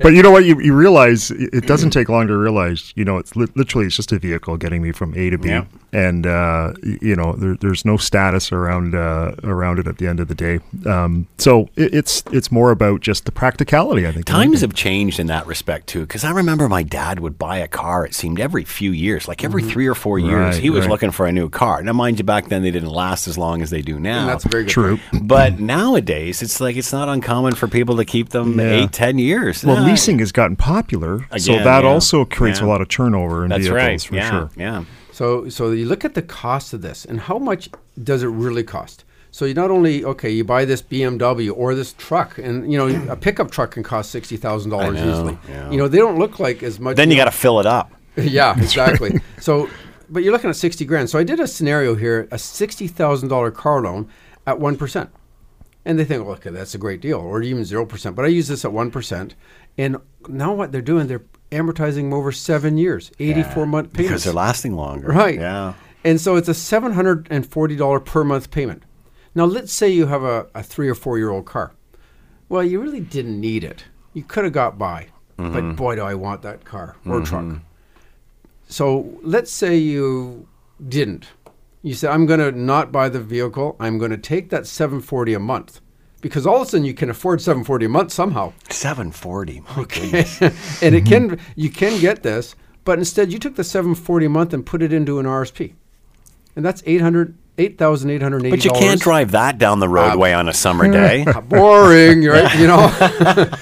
But 0.00 0.14
you 0.14 0.22
know 0.22 0.30
what? 0.30 0.44
You, 0.44 0.60
you 0.60 0.74
realize 0.74 1.30
it 1.30 1.50
it 1.52 1.66
doesn't 1.66 1.90
take 1.90 2.08
long 2.08 2.26
to 2.28 2.36
realize. 2.36 2.92
You 2.96 3.04
know, 3.04 3.18
it's 3.18 3.36
li- 3.36 3.48
literally 3.54 3.86
it's 3.86 3.96
just 3.96 4.12
a 4.12 4.18
vehicle 4.18 4.56
getting 4.56 4.82
me 4.82 4.92
from 4.92 5.14
A 5.16 5.30
to 5.30 5.38
B, 5.38 5.48
Yeah. 5.50 5.64
and 5.92 6.26
uh, 6.26 6.72
you 6.82 7.14
know, 7.16 7.32
there, 7.34 7.54
there's 7.56 7.84
no 7.84 7.96
status 7.96 8.52
around 8.52 8.94
uh, 8.94 9.34
around 9.44 9.78
it 9.78 9.86
at 9.86 9.98
the 9.98 10.06
end 10.06 10.20
of 10.20 10.28
the 10.28 10.34
day. 10.34 10.60
Um, 10.86 11.26
so 11.38 11.68
it, 11.76 11.92
it's 11.94 12.22
it's 12.32 12.50
more 12.50 12.70
about 12.70 13.00
just 13.00 13.24
the 13.24 13.32
practicality. 13.32 14.06
I 14.06 14.12
think 14.12 14.24
Times 14.26 14.60
have 14.62 14.74
changed 14.74 15.18
in 15.20 15.26
that 15.26 15.46
respect 15.46 15.86
too, 15.86 16.00
because 16.00 16.24
I 16.24 16.30
remember 16.30 16.68
my 16.68 16.82
dad 16.82 17.20
would 17.20 17.38
buy 17.38 17.58
a 17.58 17.68
car. 17.68 18.06
It 18.06 18.14
seemed 18.14 18.40
every 18.40 18.64
few 18.64 18.92
years, 18.92 19.28
like 19.28 19.44
every 19.44 19.62
three 19.62 19.86
or 19.86 19.94
four 19.94 20.18
years, 20.18 20.54
Right, 20.54 20.62
he 20.62 20.70
was 20.70 20.80
right. 20.82 20.90
looking 20.90 21.10
for 21.10 21.26
a 21.26 21.32
new 21.32 21.48
car. 21.50 21.82
Now, 21.82 21.92
mind 21.92 22.18
you, 22.18 22.24
back 22.24 22.48
then 22.48 22.62
they 22.62 22.70
didn't 22.70 22.88
last 22.90 23.28
as 23.28 23.36
long 23.36 23.60
as 23.62 23.70
they 23.70 23.82
do 23.82 23.98
now. 24.00 24.20
And 24.20 24.28
that's 24.30 24.44
a 24.44 24.48
very 24.48 24.64
good 24.64 24.70
true. 24.70 24.98
But 25.30 25.54
mm. 25.54 25.60
nowadays, 25.60 26.42
it's 26.42 26.60
like 26.60 26.76
it's 26.76 26.92
not 26.92 27.08
uncommon 27.08 27.54
for 27.54 27.68
people 27.68 27.96
to 27.96 28.04
keep 28.04 28.30
them 28.30 28.58
Yeah. 28.58 28.70
eight, 28.72 28.92
ten 28.92 29.18
years. 29.18 29.64
Well, 29.64 29.76
Yeah. 29.76 29.90
leasing 29.90 30.18
has 30.18 30.32
gotten 30.32 30.56
popular, 30.56 31.26
so 31.38 31.52
that 31.54 31.84
yeah. 31.84 31.88
also 31.88 32.24
creates 32.24 32.60
Yeah. 32.60 32.66
a 32.66 32.68
lot 32.68 32.80
of 32.82 32.88
turnover 32.88 33.44
in 33.44 33.48
That's 33.50 33.62
vehicles 33.62 33.76
right. 33.76 34.02
for 34.02 34.14
yeah, 34.14 34.30
sure. 34.30 34.50
yeah. 34.56 34.84
So, 35.12 35.48
so 35.48 35.70
you 35.70 35.86
look 35.86 36.04
at 36.04 36.14
the 36.14 36.22
cost 36.22 36.72
of 36.74 36.82
this 36.82 37.04
and 37.04 37.20
how 37.20 37.38
much 37.38 37.70
does 38.02 38.22
it 38.22 38.28
really 38.28 38.62
cost? 38.62 39.04
So 39.32 39.44
you 39.44 39.54
not 39.54 39.70
only 39.70 40.04
okay, 40.04 40.30
you 40.30 40.44
buy 40.44 40.64
this 40.64 40.82
BMW 40.82 41.52
or 41.56 41.74
this 41.74 41.92
truck, 41.92 42.36
and 42.38 42.70
you 42.70 42.76
know 42.76 42.88
a 43.12 43.16
pickup 43.16 43.50
truck 43.50 43.70
can 43.72 43.82
cost 43.84 44.10
sixty 44.10 44.36
thousand 44.36 44.70
dollars 44.72 44.98
I 45.00 45.08
easily. 45.08 45.38
yeah. 45.48 45.70
You 45.70 45.78
know 45.78 45.86
they 45.88 45.98
don't 45.98 46.18
look 46.18 46.40
like 46.40 46.62
as 46.64 46.80
much. 46.80 46.96
Then 46.96 47.10
you 47.10 47.16
got 47.16 47.26
to 47.26 47.30
fill 47.30 47.60
it 47.60 47.66
up. 47.66 47.92
yeah, 48.16 48.58
exactly. 48.60 49.20
so, 49.40 49.68
but 50.08 50.24
you're 50.24 50.32
looking 50.32 50.50
at 50.50 50.56
sixty 50.56 50.84
grand. 50.84 51.10
So 51.10 51.18
I 51.18 51.22
did 51.22 51.38
a 51.38 51.46
scenario 51.46 51.94
here: 51.94 52.26
a 52.32 52.38
sixty 52.38 52.88
thousand 52.88 53.28
dollar 53.28 53.52
car 53.52 53.80
loan 53.82 54.08
at 54.48 54.58
one 54.58 54.76
percent, 54.76 55.10
and 55.84 55.98
they 55.98 56.04
think, 56.04 56.24
well, 56.24 56.34
okay, 56.34 56.50
that's 56.50 56.74
a 56.74 56.78
great 56.78 57.00
deal, 57.00 57.18
or 57.18 57.42
even 57.42 57.64
zero 57.64 57.86
percent. 57.86 58.16
But 58.16 58.24
I 58.24 58.28
use 58.28 58.48
this 58.48 58.64
at 58.64 58.72
one 58.72 58.90
percent, 58.90 59.34
and 59.78 59.96
now 60.28 60.52
what 60.52 60.72
they're 60.72 60.82
doing, 60.82 61.06
they're 61.06 61.24
amortizing 61.50 62.02
them 62.02 62.12
over 62.12 62.32
seven 62.32 62.78
years, 62.78 63.10
eighty-four 63.18 63.66
month 63.66 63.92
payments. 63.92 64.10
because 64.10 64.24
they're 64.24 64.32
lasting 64.32 64.74
longer. 64.74 65.08
Right. 65.08 65.38
Yeah. 65.38 65.74
And 66.04 66.20
so 66.20 66.36
it's 66.36 66.48
a 66.48 66.54
seven 66.54 66.92
hundred 66.92 67.28
and 67.30 67.46
forty 67.46 67.76
dollar 67.76 68.00
per 68.00 68.24
month 68.24 68.50
payment. 68.50 68.82
Now 69.34 69.44
let's 69.44 69.72
say 69.72 69.88
you 69.88 70.06
have 70.06 70.22
a, 70.22 70.46
a 70.54 70.62
three 70.62 70.88
or 70.88 70.94
four 70.94 71.18
year 71.18 71.30
old 71.30 71.46
car. 71.46 71.72
Well, 72.48 72.64
you 72.64 72.80
really 72.80 73.00
didn't 73.00 73.40
need 73.40 73.64
it. 73.64 73.84
You 74.12 74.24
could 74.24 74.44
have 74.44 74.52
got 74.52 74.78
by. 74.78 75.08
But 75.36 75.62
mm-hmm. 75.62 75.74
boy 75.74 75.94
do 75.94 76.02
I 76.02 76.14
want 76.14 76.42
that 76.42 76.66
car 76.66 76.96
or 77.06 77.22
truck. 77.22 77.44
Mm-hmm. 77.44 77.58
So 78.68 79.18
let's 79.22 79.50
say 79.50 79.78
you 79.78 80.46
didn't. 80.86 81.28
You 81.82 81.94
said, 81.94 82.10
I'm 82.10 82.26
gonna 82.26 82.52
not 82.52 82.92
buy 82.92 83.08
the 83.08 83.20
vehicle, 83.20 83.76
I'm 83.80 83.98
gonna 83.98 84.18
take 84.18 84.50
that 84.50 84.66
seven 84.66 85.00
forty 85.00 85.34
a 85.34 85.40
month. 85.40 85.80
Because 86.20 86.46
all 86.46 86.56
of 86.56 86.62
a 86.62 86.70
sudden 86.70 86.84
you 86.84 86.92
can 86.92 87.08
afford 87.08 87.40
seven 87.40 87.64
forty 87.64 87.86
a 87.86 87.88
month 87.88 88.12
somehow. 88.12 88.52
Seven 88.68 89.10
forty. 89.10 89.62
Okay. 89.78 90.26
and 90.82 90.94
it 90.94 91.06
can 91.06 91.30
mm-hmm. 91.30 91.52
you 91.56 91.70
can 91.70 91.98
get 92.00 92.22
this, 92.22 92.54
but 92.84 92.98
instead 92.98 93.32
you 93.32 93.38
took 93.38 93.56
the 93.56 93.64
740 93.64 94.26
a 94.26 94.28
month 94.28 94.52
and 94.52 94.66
put 94.66 94.82
it 94.82 94.92
into 94.92 95.18
an 95.18 95.26
RSP. 95.26 95.74
And 96.56 96.64
that's 96.64 96.82
800 96.84 97.36
$8,880. 97.60 98.50
But 98.50 98.64
you 98.64 98.70
can't 98.70 99.00
drive 99.00 99.32
that 99.32 99.58
down 99.58 99.80
the 99.80 99.88
ah, 99.88 99.92
roadway 99.92 100.32
on 100.32 100.48
a 100.48 100.54
summer 100.54 100.90
day. 100.92 101.24
Ah, 101.26 101.42
boring, 101.42 102.24
right? 102.24 102.58
You 102.58 102.66
know. 102.66 102.90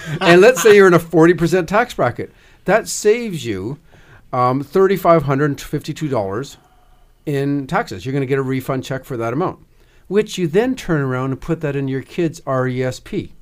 and 0.21 0.41
let's 0.41 0.63
say 0.63 0.77
you're 0.77 0.87
in 0.87 0.95
a 0.95 1.01
40% 1.01 1.67
tax 1.67 1.95
bracket. 1.95 2.33
That 2.65 2.87
saves 2.87 3.45
you 3.45 3.81
um, 4.33 4.63
$3,552 4.63 6.57
in 7.29 7.67
taxes. 7.67 8.07
You're 8.07 8.15
going 8.15 8.23
to 8.23 8.27
get 8.27 8.39
a 8.39 8.43
refund 8.43 8.85
check 8.85 9.05
for 9.05 9.19
that 9.19 9.35
amount, 9.35 9.59
which 10.07 10.39
you 10.39 10.49
then 10.49 10.75
turn 10.75 11.03
around 11.03 11.33
and 11.33 11.41
put 11.41 11.61
that 11.61 11.77
in 11.77 11.87
your 11.87 12.01
kid's 12.01 12.41
RESP. 12.41 13.33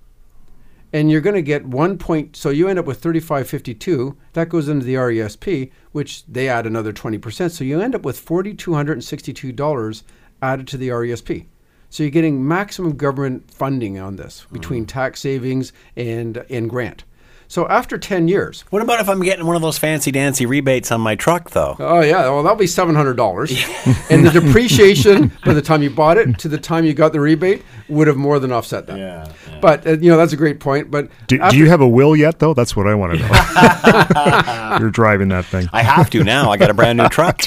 And 0.92 1.08
you're 1.08 1.20
going 1.20 1.36
to 1.36 1.42
get 1.42 1.66
one 1.66 1.96
point, 1.96 2.34
so 2.34 2.50
you 2.50 2.66
end 2.66 2.80
up 2.80 2.84
with 2.84 3.00
3552. 3.00 4.16
That 4.32 4.48
goes 4.48 4.68
into 4.68 4.84
the 4.84 4.94
RESP, 4.94 5.70
which 5.92 6.26
they 6.26 6.48
add 6.48 6.66
another 6.66 6.92
20%. 6.92 7.50
So 7.52 7.62
you 7.62 7.80
end 7.80 7.94
up 7.94 8.02
with 8.02 8.24
$4,262 8.24 10.02
added 10.42 10.66
to 10.66 10.76
the 10.76 10.88
RESP. 10.88 11.46
So 11.88 12.02
you're 12.02 12.10
getting 12.10 12.46
maximum 12.46 12.96
government 12.96 13.48
funding 13.52 14.00
on 14.00 14.16
this 14.16 14.46
between 14.50 14.84
mm. 14.84 14.88
tax 14.88 15.20
savings 15.20 15.72
and, 15.94 16.44
and 16.50 16.68
grant. 16.68 17.04
So 17.48 17.68
after 17.68 17.96
10 17.96 18.26
years, 18.28 18.64
What 18.70 18.82
about 18.82 19.00
if 19.00 19.08
I'm 19.08 19.22
getting 19.22 19.46
one 19.46 19.54
of 19.56 19.62
those 19.62 19.78
fancy 19.78 20.10
dancy 20.10 20.46
rebates 20.46 20.90
on 20.90 21.00
my 21.00 21.14
truck, 21.14 21.50
though? 21.50 21.76
Oh 21.78 22.00
yeah, 22.00 22.22
well 22.28 22.42
that'll 22.42 22.56
be 22.58 22.66
seven 22.66 22.94
hundred 22.96 23.16
dollars, 23.16 23.52
and 24.10 24.26
the 24.26 24.30
depreciation 24.30 25.30
by 25.44 25.54
the 25.54 25.62
time 25.62 25.82
you 25.82 25.90
bought 25.90 26.18
it 26.18 26.38
to 26.40 26.48
the 26.48 26.58
time 26.58 26.84
you 26.84 26.92
got 26.92 27.12
the 27.12 27.20
rebate 27.20 27.62
would 27.88 28.08
have 28.08 28.16
more 28.16 28.38
than 28.40 28.50
offset 28.50 28.86
that. 28.88 28.98
Yeah, 28.98 29.32
But 29.60 29.86
uh, 29.86 29.90
you 29.92 30.10
know 30.10 30.16
that's 30.16 30.32
a 30.32 30.36
great 30.36 30.58
point. 30.58 30.90
But 30.90 31.08
Do, 31.28 31.38
do 31.50 31.56
you 31.56 31.68
have 31.68 31.80
a 31.80 31.88
will 31.88 32.16
yet, 32.16 32.40
though? 32.40 32.52
That's 32.52 32.74
what 32.74 32.86
I 32.88 32.94
want 32.94 33.12
to 33.12 33.18
know. 33.20 34.76
You're 34.80 34.90
driving 34.90 35.28
that 35.28 35.44
thing. 35.44 35.68
I 35.72 35.82
have 35.82 36.10
to 36.10 36.24
now. 36.24 36.50
I 36.50 36.56
got 36.56 36.70
a 36.70 36.74
brand 36.74 36.98
new 36.98 37.08
truck. 37.08 37.42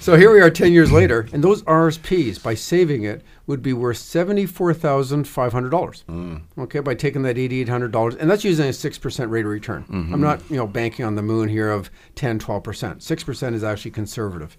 so 0.00 0.16
here 0.16 0.32
we 0.32 0.40
are 0.40 0.50
ten 0.50 0.72
years 0.72 0.90
later, 0.90 1.28
and 1.32 1.44
those 1.44 1.62
RSPs 1.64 2.42
by 2.42 2.54
saving 2.54 3.02
it 3.02 3.22
would 3.46 3.62
be 3.62 3.74
worth 3.74 3.98
seventy 3.98 4.46
four 4.46 4.72
thousand 4.72 5.28
five 5.28 5.52
hundred 5.52 5.68
dollars. 5.70 6.04
Hmm. 6.08 6.38
Okay, 6.56 6.80
by 6.80 6.94
taking 6.94 7.20
that 7.22 7.36
eighty 7.36 7.60
eight 7.60 7.68
hundred 7.68 7.92
dollars, 7.92 8.14
and 8.14 8.30
that's 8.30 8.42
using 8.42 8.66
a 8.66 8.72
six 8.72 8.98
percent 8.98 9.30
rate 9.30 9.44
of 9.44 9.50
return. 9.50 9.84
Mm-hmm. 9.84 10.14
I'm 10.14 10.20
not 10.20 10.40
you 10.50 10.56
know 10.56 10.66
banking 10.66 11.04
on 11.04 11.16
the 11.16 11.22
moon 11.22 11.50
here 11.50 11.70
of 11.70 11.90
10 12.14 12.38
12 12.38 12.62
percent. 12.62 13.02
Six 13.02 13.22
percent 13.22 13.54
is 13.54 13.62
actually 13.62 13.90
conservative, 13.90 14.56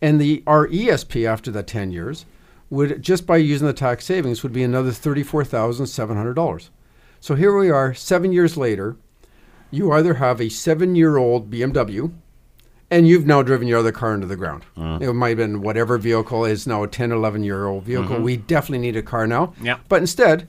and 0.00 0.18
the 0.18 0.42
RESP 0.46 1.28
after 1.28 1.50
that 1.50 1.66
ten 1.66 1.90
years 1.90 2.24
would 2.70 3.02
just 3.02 3.26
by 3.26 3.36
using 3.36 3.66
the 3.66 3.74
tax 3.74 4.06
savings 4.06 4.42
would 4.42 4.52
be 4.52 4.62
another 4.62 4.92
thirty 4.92 5.22
four 5.22 5.44
thousand 5.44 5.86
seven 5.86 6.16
hundred 6.16 6.34
dollars. 6.34 6.70
So 7.20 7.34
here 7.34 7.56
we 7.56 7.70
are, 7.70 7.92
seven 7.92 8.32
years 8.32 8.56
later. 8.56 8.96
You 9.70 9.92
either 9.92 10.14
have 10.14 10.40
a 10.40 10.48
seven 10.48 10.94
year 10.96 11.18
old 11.18 11.50
BMW 11.50 12.10
and 12.90 13.06
you've 13.06 13.26
now 13.26 13.42
driven 13.42 13.68
your 13.68 13.78
other 13.78 13.92
car 13.92 14.14
into 14.14 14.26
the 14.26 14.36
ground. 14.36 14.64
Uh. 14.76 14.98
It 15.00 15.12
might 15.12 15.30
have 15.30 15.38
been 15.38 15.60
whatever 15.60 15.98
vehicle 15.98 16.44
is 16.44 16.66
now 16.66 16.82
a 16.82 16.88
10, 16.88 17.12
11 17.12 17.44
year 17.44 17.66
old 17.66 17.84
vehicle. 17.84 18.16
Mm-hmm. 18.16 18.22
We 18.22 18.36
definitely 18.36 18.78
need 18.78 18.96
a 18.96 19.02
car 19.02 19.26
now. 19.26 19.52
Yeah. 19.60 19.78
But 19.88 20.00
instead, 20.00 20.48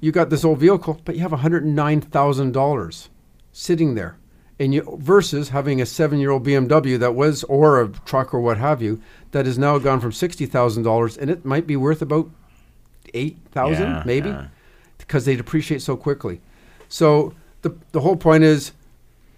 you 0.00 0.12
got 0.12 0.30
this 0.30 0.44
old 0.44 0.58
vehicle, 0.58 1.00
but 1.04 1.16
you 1.16 1.22
have 1.22 1.32
$109,000 1.32 3.08
sitting 3.52 3.94
there. 3.94 4.18
And 4.60 4.74
you 4.74 4.98
versus 5.00 5.50
having 5.50 5.80
a 5.80 5.86
seven 5.86 6.18
year 6.18 6.30
old 6.30 6.44
BMW 6.44 6.98
that 6.98 7.14
was, 7.14 7.44
or 7.44 7.80
a 7.80 7.88
truck 7.88 8.34
or 8.34 8.40
what 8.40 8.58
have 8.58 8.82
you, 8.82 9.00
that 9.30 9.46
has 9.46 9.56
now 9.56 9.78
gone 9.78 10.00
from 10.00 10.10
$60,000 10.10 11.18
and 11.18 11.30
it 11.30 11.44
might 11.44 11.66
be 11.66 11.76
worth 11.76 12.02
about 12.02 12.28
8000 13.14 13.82
Yeah, 13.82 14.02
maybe 14.04 14.30
yeah. 14.30 14.48
because 14.98 15.24
they 15.24 15.36
depreciate 15.36 15.80
so 15.80 15.96
quickly. 15.96 16.40
So 16.88 17.34
the, 17.62 17.76
the 17.92 18.00
whole 18.00 18.16
point 18.16 18.42
is 18.42 18.72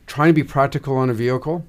trying 0.06 0.30
to 0.30 0.32
be 0.32 0.42
practical 0.42 0.96
on 0.96 1.10
a 1.10 1.14
vehicle 1.14 1.66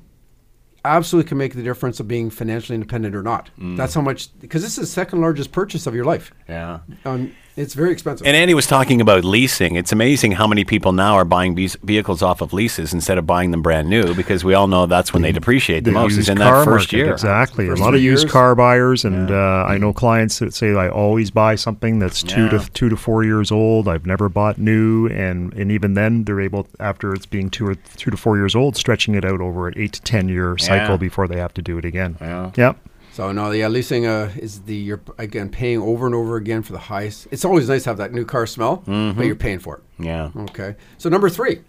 absolutely 0.83 1.29
can 1.29 1.37
make 1.37 1.55
the 1.55 1.63
difference 1.63 1.99
of 1.99 2.07
being 2.07 2.29
financially 2.29 2.75
independent 2.75 3.15
or 3.15 3.23
not. 3.23 3.49
Mm. 3.59 3.77
That's 3.77 3.93
how 3.93 4.01
much 4.01 4.29
because 4.39 4.61
this 4.61 4.77
is 4.77 4.77
the 4.77 4.85
second 4.85 5.21
largest 5.21 5.51
purchase 5.51 5.87
of 5.87 5.95
your 5.95 6.05
life. 6.05 6.33
Yeah. 6.47 6.79
Um, 7.05 7.35
it's 7.61 7.73
very 7.73 7.91
expensive. 7.91 8.25
And 8.27 8.35
Andy 8.35 8.53
was 8.53 8.65
talking 8.67 8.99
about 9.01 9.23
leasing. 9.23 9.75
It's 9.75 9.91
amazing 9.91 10.33
how 10.33 10.47
many 10.47 10.63
people 10.63 10.91
now 10.91 11.13
are 11.15 11.25
buying 11.25 11.55
ves- 11.55 11.77
vehicles 11.83 12.21
off 12.21 12.41
of 12.41 12.53
leases 12.53 12.93
instead 12.93 13.17
of 13.17 13.25
buying 13.27 13.51
them 13.51 13.61
brand 13.61 13.89
new 13.89 14.13
because 14.15 14.43
we 14.43 14.53
all 14.53 14.67
know 14.67 14.85
that's 14.85 15.13
when 15.13 15.21
they 15.21 15.31
depreciate 15.31 15.83
the, 15.83 15.91
most 15.91 16.17
is 16.17 16.29
in 16.29 16.37
that 16.39 16.65
first 16.65 16.91
market, 16.91 16.93
year. 16.93 17.11
Exactly. 17.11 17.67
First 17.67 17.81
a 17.81 17.83
lot 17.83 17.93
of 17.95 18.01
used 18.01 18.23
years. 18.23 18.31
car 18.31 18.55
buyers, 18.55 19.05
and 19.05 19.31
uh, 19.31 19.65
I 19.67 19.77
know 19.77 19.93
clients 19.93 20.39
that 20.39 20.53
say 20.53 20.73
I 20.75 20.89
always 20.89 21.31
buy 21.31 21.55
something 21.55 21.99
that's 21.99 22.23
two 22.23 22.43
Yeah. 22.45 22.57
to 22.57 22.69
two 22.71 22.89
to 22.89 22.97
four 22.97 23.23
years 23.23 23.51
old. 23.51 23.87
I've 23.87 24.05
never 24.05 24.27
bought 24.29 24.57
new, 24.57 25.07
and 25.07 25.53
and 25.53 25.71
even 25.71 25.93
then 25.93 26.23
they're 26.23 26.41
able 26.41 26.67
after 26.79 27.13
it's 27.13 27.25
being 27.25 27.49
two 27.49 27.67
or 27.67 27.75
two 27.97 28.11
to 28.11 28.17
four 28.17 28.37
years 28.37 28.55
old, 28.55 28.75
stretching 28.75 29.15
it 29.15 29.23
out 29.25 29.41
over 29.41 29.67
an 29.67 29.73
eight 29.77 29.93
to 29.93 30.01
ten 30.01 30.27
year 30.29 30.57
cycle 30.57 30.91
Yeah. 30.95 30.97
before 30.97 31.27
they 31.27 31.37
have 31.37 31.53
to 31.55 31.61
do 31.61 31.77
it 31.77 31.85
again. 31.85 32.17
Yeah. 32.19 32.51
Yep. 32.55 32.77
So 33.11 33.31
no, 33.31 33.51
yeah, 33.51 33.67
leasing 33.67 34.05
uh, 34.05 34.31
is 34.37 34.61
the 34.61 34.75
you're 34.75 35.01
again 35.17 35.49
paying 35.49 35.79
over 35.81 36.05
and 36.05 36.15
over 36.15 36.37
again 36.37 36.61
for 36.63 36.71
the 36.73 36.79
highest. 36.79 37.27
It's 37.31 37.43
always 37.45 37.67
nice 37.69 37.83
to 37.83 37.89
have 37.91 37.97
that 37.97 38.13
new 38.13 38.25
car 38.25 38.45
smell, 38.47 38.77
Mm-hmm. 38.87 39.17
but 39.17 39.25
you're 39.25 39.35
paying 39.35 39.59
for 39.59 39.77
it. 39.77 39.83
Yeah. 40.03 40.31
Okay. 40.35 40.75
So 40.97 41.09
number 41.09 41.29
three, 41.29 41.61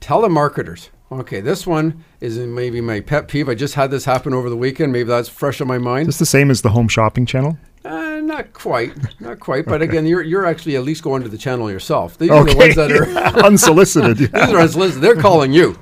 telemarketers. 0.00 0.88
Okay, 1.10 1.40
this 1.40 1.66
one 1.66 2.04
is 2.20 2.36
maybe 2.38 2.80
my 2.82 3.00
pet 3.00 3.28
peeve. 3.28 3.48
I 3.48 3.54
just 3.54 3.74
had 3.74 3.90
this 3.90 4.04
happen 4.04 4.34
over 4.34 4.50
the 4.50 4.56
weekend. 4.58 4.92
Maybe 4.92 5.08
that's 5.08 5.28
fresh 5.28 5.58
on 5.60 5.66
my 5.66 5.78
mind. 5.78 6.02
Is 6.08 6.18
this 6.18 6.18
the 6.18 6.26
same 6.26 6.50
as 6.50 6.60
the 6.60 6.68
home 6.70 6.86
shopping 6.88 7.24
channel? 7.24 7.56
Uh, 7.82 8.20
not 8.22 8.52
quite, 8.52 8.92
not 9.18 9.40
quite. 9.40 9.64
But 9.64 9.80
again, 9.80 10.04
you're 10.04 10.20
you're 10.22 10.44
actually 10.44 10.76
at 10.76 10.82
least 10.82 11.02
going 11.02 11.22
to 11.22 11.28
the 11.30 11.38
channel 11.38 11.70
yourself. 11.70 12.18
These 12.18 12.30
are 12.30 12.44
the 12.44 12.54
ones 12.56 12.74
that 12.76 12.92
are 12.92 13.06
unsolicited. 13.44 14.18
these 14.18 14.32
are 14.34 14.58
unsolicited. 14.58 15.02
They're 15.02 15.16
calling 15.16 15.52
you, 15.52 15.78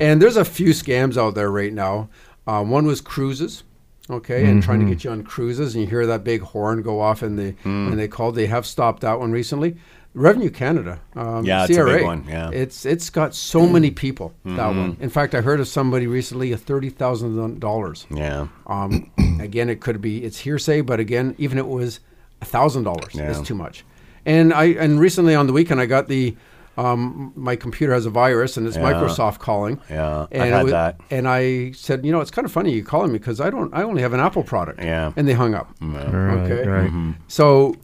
and 0.00 0.20
there's 0.20 0.36
a 0.36 0.44
few 0.44 0.70
scams 0.70 1.16
out 1.16 1.34
there 1.34 1.50
right 1.50 1.72
now. 1.72 2.10
Uh, 2.46 2.62
one 2.62 2.84
was 2.86 3.00
cruises, 3.00 3.64
okay, 4.10 4.44
and 4.46 4.62
trying 4.62 4.80
to 4.80 4.86
get 4.86 5.04
you 5.04 5.10
on 5.10 5.22
cruises, 5.22 5.74
and 5.74 5.84
you 5.84 5.90
hear 5.90 6.06
that 6.06 6.24
big 6.24 6.42
horn 6.42 6.82
go 6.82 7.00
off, 7.00 7.22
and 7.22 7.38
they 7.38 7.54
and 7.64 7.98
they 7.98 8.08
called. 8.08 8.34
They 8.34 8.46
have 8.46 8.66
stopped 8.66 9.02
that 9.02 9.18
one 9.18 9.32
recently. 9.32 9.76
Revenue 10.14 10.48
Canada, 10.48 10.98
um, 11.14 11.44
Yeah, 11.44 11.64
it's 11.64 11.76
a 11.76 11.82
CRA, 11.82 11.92
big 11.96 12.04
one, 12.04 12.24
yeah. 12.26 12.48
it's 12.50 12.86
it's 12.86 13.10
got 13.10 13.34
so 13.34 13.66
many 13.66 13.90
people. 13.90 14.32
That 14.46 14.68
one. 14.68 14.96
In 14.98 15.10
fact, 15.10 15.34
I 15.34 15.42
heard 15.42 15.60
of 15.60 15.68
somebody 15.68 16.06
recently 16.06 16.52
a 16.52 16.56
thirty 16.56 16.88
thousand 16.88 17.60
dollars. 17.60 18.06
Yeah. 18.10 18.48
Um, 18.66 19.10
again, 19.40 19.68
it 19.68 19.80
could 19.80 20.00
be 20.00 20.24
it's 20.24 20.38
hearsay, 20.38 20.80
but 20.80 21.00
again, 21.00 21.34
even 21.36 21.58
if 21.58 21.64
it 21.64 21.68
was 21.68 22.00
thousand 22.40 22.84
dollars 22.84 23.14
is 23.14 23.42
too 23.42 23.54
much. 23.54 23.84
And 24.24 24.54
I 24.54 24.64
and 24.66 24.98
recently 24.98 25.34
on 25.34 25.46
the 25.46 25.52
weekend 25.52 25.80
I 25.80 25.86
got 25.86 26.08
the 26.08 26.34
um, 26.76 27.32
my 27.36 27.56
computer 27.56 27.92
has 27.94 28.06
a 28.06 28.10
virus 28.10 28.56
and 28.56 28.66
it's 28.66 28.76
Yeah. 28.76 28.82
Microsoft 28.92 29.38
calling. 29.38 29.80
Yeah, 29.90 30.22
I've 30.22 30.28
and 30.32 30.42
it 30.48 30.52
had 30.52 30.64
wa- 30.64 30.70
that. 30.70 31.00
And 31.10 31.26
I 31.28 31.72
said, 31.72 32.04
you 32.04 32.12
know, 32.12 32.20
it's 32.20 32.30
kind 32.30 32.44
of 32.44 32.52
funny 32.52 32.72
you 32.72 32.84
calling 32.84 33.12
me 33.12 33.18
because 33.18 33.40
I 33.40 33.50
don't 33.50 33.72
I 33.74 33.82
only 33.82 34.02
have 34.02 34.12
an 34.12 34.20
Apple 34.20 34.42
product. 34.42 34.82
Yeah. 34.82 35.12
And 35.16 35.26
they 35.26 35.32
hung 35.32 35.54
up. 35.54 35.70
Right, 35.80 36.04
Okay. 36.06 36.68
right. 36.68 37.14
So. 37.28 37.74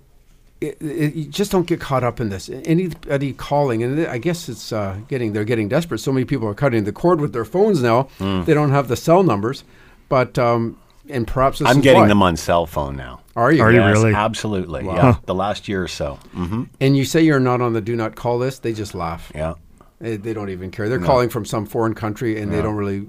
It, 0.60 0.80
it, 0.80 1.14
you 1.16 1.24
just 1.24 1.50
don't 1.50 1.66
get 1.66 1.80
caught 1.80 2.04
up 2.04 2.20
in 2.20 2.28
this. 2.28 2.48
Anybody 2.48 3.32
calling, 3.32 3.82
and 3.82 4.06
I 4.06 4.18
guess 4.18 4.48
it's 4.48 4.72
uh, 4.72 4.96
getting 5.08 5.32
they're 5.32 5.42
getting 5.42 5.68
desperate. 5.68 5.98
So 5.98 6.12
many 6.12 6.24
people 6.24 6.46
are 6.46 6.54
cutting 6.54 6.84
the 6.84 6.92
cord 6.92 7.20
with 7.20 7.32
their 7.32 7.44
phones 7.44 7.82
now. 7.82 8.04
Hmm. 8.18 8.44
They 8.44 8.54
don't 8.54 8.70
have 8.70 8.86
the 8.86 8.94
cell 8.94 9.24
numbers, 9.24 9.64
but 10.08 10.38
um, 10.38 10.78
and 11.08 11.26
perhaps 11.26 11.58
this 11.58 11.66
I'm 11.66 11.78
is 11.78 11.82
getting 11.82 12.02
why. 12.02 12.06
them 12.06 12.22
on 12.22 12.36
cell 12.36 12.66
phone 12.66 12.94
now. 12.94 13.21
Are 13.36 13.52
you? 13.52 13.62
Are 13.62 13.72
you 13.72 13.80
Yes, 13.80 13.92
really? 13.96 14.14
Absolutely. 14.14 14.84
Wow. 14.84 14.94
Yeah. 14.94 15.16
The 15.26 15.34
last 15.34 15.68
year 15.68 15.82
or 15.82 15.88
so. 15.88 16.14
hmm 16.32 16.64
And 16.80 16.96
you 16.96 17.04
say 17.04 17.22
you're 17.22 17.40
not 17.40 17.60
on 17.60 17.72
the 17.72 17.80
do 17.80 17.96
not 17.96 18.14
call 18.14 18.38
list, 18.38 18.62
they 18.62 18.72
just 18.72 18.94
laugh. 18.94 19.32
Yeah. 19.34 19.54
They, 20.00 20.16
they 20.16 20.34
don't 20.34 20.50
even 20.50 20.72
care. 20.72 20.88
They're 20.88 20.98
calling 20.98 21.28
from 21.28 21.44
some 21.44 21.64
foreign 21.64 21.94
country 21.94 22.40
and 22.40 22.52
they 22.52 22.60
don't 22.60 22.74
really. 22.74 23.06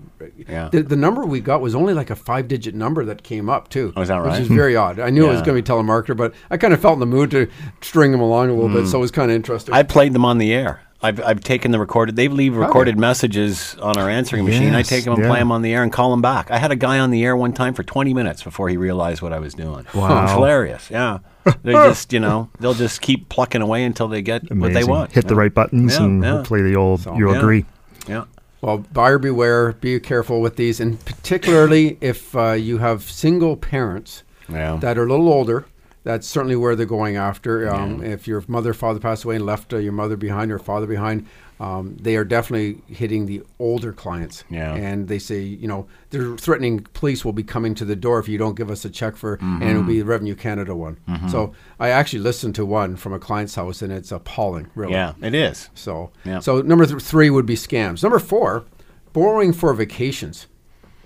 Yeah. 0.48 0.70
The, 0.72 0.84
the 0.84 0.96
number 0.96 1.26
we 1.26 1.40
got 1.40 1.60
was 1.60 1.74
only 1.74 1.96
like 1.96 2.12
a 2.12 2.16
five 2.16 2.48
digit 2.48 2.76
number 2.76 3.04
that 3.06 3.24
came 3.24 3.50
up, 3.50 3.70
too. 3.70 3.94
Oh, 3.98 4.02
is 4.04 4.10
that 4.10 4.24
Which 4.24 4.40
is 4.42 4.48
very 4.48 4.76
odd. 4.76 5.00
I 5.00 5.10
knew 5.10 5.26
it 5.26 5.32
was 5.32 5.42
going 5.42 5.58
to 5.58 5.64
be 5.64 5.68
telemarketer, 5.68 6.16
but 6.16 6.36
I 6.52 6.58
kind 6.58 6.72
of 6.72 6.80
felt 6.80 6.94
in 6.94 7.00
the 7.00 7.08
mood 7.08 7.32
to 7.32 7.50
string 7.82 8.12
them 8.12 8.22
along 8.22 8.52
a 8.52 8.54
little 8.54 8.70
bit, 8.70 8.88
so 8.88 9.00
it 9.00 9.02
was 9.02 9.10
kind 9.10 9.32
of 9.32 9.36
interesting. 9.36 9.74
I 9.74 9.82
played 9.82 10.14
them 10.14 10.24
on 10.24 10.38
the 10.38 10.54
air. 10.54 10.82
I've, 11.04 11.22
I've 11.22 11.42
taken 11.42 11.72
the 11.72 11.80
recorded. 11.80 12.16
They 12.16 12.30
leave 12.30 12.56
recorded 12.56 12.98
messages 12.98 13.76
on 13.82 13.98
our 13.98 14.10
answering 14.10 14.46
machine. 14.46 14.74
I 14.74 14.84
take 14.84 15.04
them 15.04 15.14
and 15.16 15.24
yeah. 15.24 15.30
play 15.30 15.40
them 15.40 15.52
on 15.52 15.62
the 15.62 15.74
air 15.74 15.84
and 15.84 15.92
call 15.92 16.12
them 16.12 16.22
back. 16.22 16.50
I 16.50 16.58
had 16.58 16.72
a 16.72 16.76
guy 16.78 16.98
on 17.00 17.12
the 17.12 17.24
air 17.26 17.36
one 17.36 17.52
time 17.52 17.74
for 17.74 17.84
20 17.84 18.14
minutes 18.14 18.42
before 18.42 18.70
he 18.70 18.78
realized 18.78 19.22
what 19.22 19.34
I 19.34 19.40
was 19.40 19.54
doing. 19.54 19.86
Wow. 19.94 20.24
It's 20.24 20.32
hilarious. 20.34 20.90
Yeah. 20.90 21.20
They're 21.62 21.90
just, 21.90 22.14
you 22.14 22.22
know, 22.22 22.50
they'll 22.62 22.74
just 22.74 23.02
keep 23.02 23.28
plucking 23.28 23.62
away 23.62 23.84
until 23.84 24.08
they 24.08 24.22
get 24.22 24.44
what 24.44 24.50
they 24.50 24.56
Amazing. 24.84 24.90
want. 24.90 25.12
Hit 25.12 25.28
the 25.28 25.36
right 25.36 25.54
buttons 25.54 25.94
Yeah, 25.98 26.04
and 26.06 26.24
yeah. 26.24 26.32
hopefully 26.38 26.62
the 26.62 26.78
old 26.78 27.02
So, 27.02 27.16
you 27.18 27.30
yeah. 27.32 27.38
agree. 27.38 27.66
Yeah. 28.08 28.24
Well, 28.62 28.78
buyer 28.78 29.18
beware. 29.20 29.74
Be 29.74 30.00
careful 30.00 30.40
with 30.40 30.56
these, 30.56 30.80
and 30.80 31.04
particularly 31.04 31.98
if 32.00 32.34
uh, 32.34 32.52
you 32.54 32.78
have 32.78 33.04
single 33.04 33.58
parents 33.58 34.24
Yeah. 34.48 34.78
that 34.78 34.98
are 34.98 35.04
a 35.06 35.10
little 35.10 35.28
older. 35.28 35.66
That's 36.04 36.28
certainly 36.28 36.56
where 36.58 36.76
they're 36.76 36.86
going 36.86 37.16
after. 37.16 37.70
Um, 37.74 38.04
If 38.04 38.28
your 38.28 38.44
mother, 38.48 38.74
father 38.74 39.00
passed 39.00 39.24
away 39.24 39.36
and 39.38 39.46
left 39.46 39.72
uh, 39.74 39.78
your 39.78 39.94
mother 39.94 40.18
behind 40.18 40.52
or 40.52 40.60
father 40.60 40.86
behind, 40.86 41.26
um, 41.62 41.96
they 41.98 42.18
are 42.18 42.26
definitely 42.26 42.82
hitting 42.88 43.26
the 43.26 43.42
older 43.58 43.94
clients. 43.94 44.44
Yeah. 44.50 44.74
And 44.76 45.08
they 45.08 45.18
say, 45.20 45.40
you 45.42 45.66
know, 45.68 45.88
they're 46.10 46.36
threatening 46.36 46.82
police 46.94 47.24
will 47.24 47.32
be 47.32 47.44
coming 47.44 47.74
to 47.76 47.86
the 47.86 47.96
door 47.96 48.20
if 48.20 48.28
you 48.28 48.38
don't 48.38 48.56
give 48.58 48.70
us 48.70 48.84
a 48.84 48.90
check 48.90 49.16
for, 49.16 49.36
and 49.36 49.42
Mm-hmm. 49.62 49.70
it'll 49.70 49.84
be 49.84 50.00
the 50.00 50.06
Revenue 50.06 50.36
Canada 50.36 50.76
one. 50.76 50.98
So 51.30 51.54
I 51.80 51.88
actually 51.90 52.20
listened 52.20 52.56
to 52.56 52.66
one 52.66 52.98
from 52.98 53.14
a 53.14 53.20
client's 53.20 53.56
house, 53.56 53.82
and 53.82 53.94
it's 53.94 54.12
appalling, 54.12 54.68
really. 54.76 54.92
yeah, 54.94 55.14
it 55.22 55.34
is. 55.34 55.70
So, 55.74 56.12
Yeah. 56.26 56.40
so 56.40 56.62
number 56.62 56.86
th- 56.86 57.02
three 57.02 57.30
would 57.30 57.46
be 57.46 57.56
scams. 57.56 58.04
Number 58.04 58.20
four, 58.20 58.66
borrowing 59.14 59.54
for 59.54 59.74
vacations. 59.74 60.48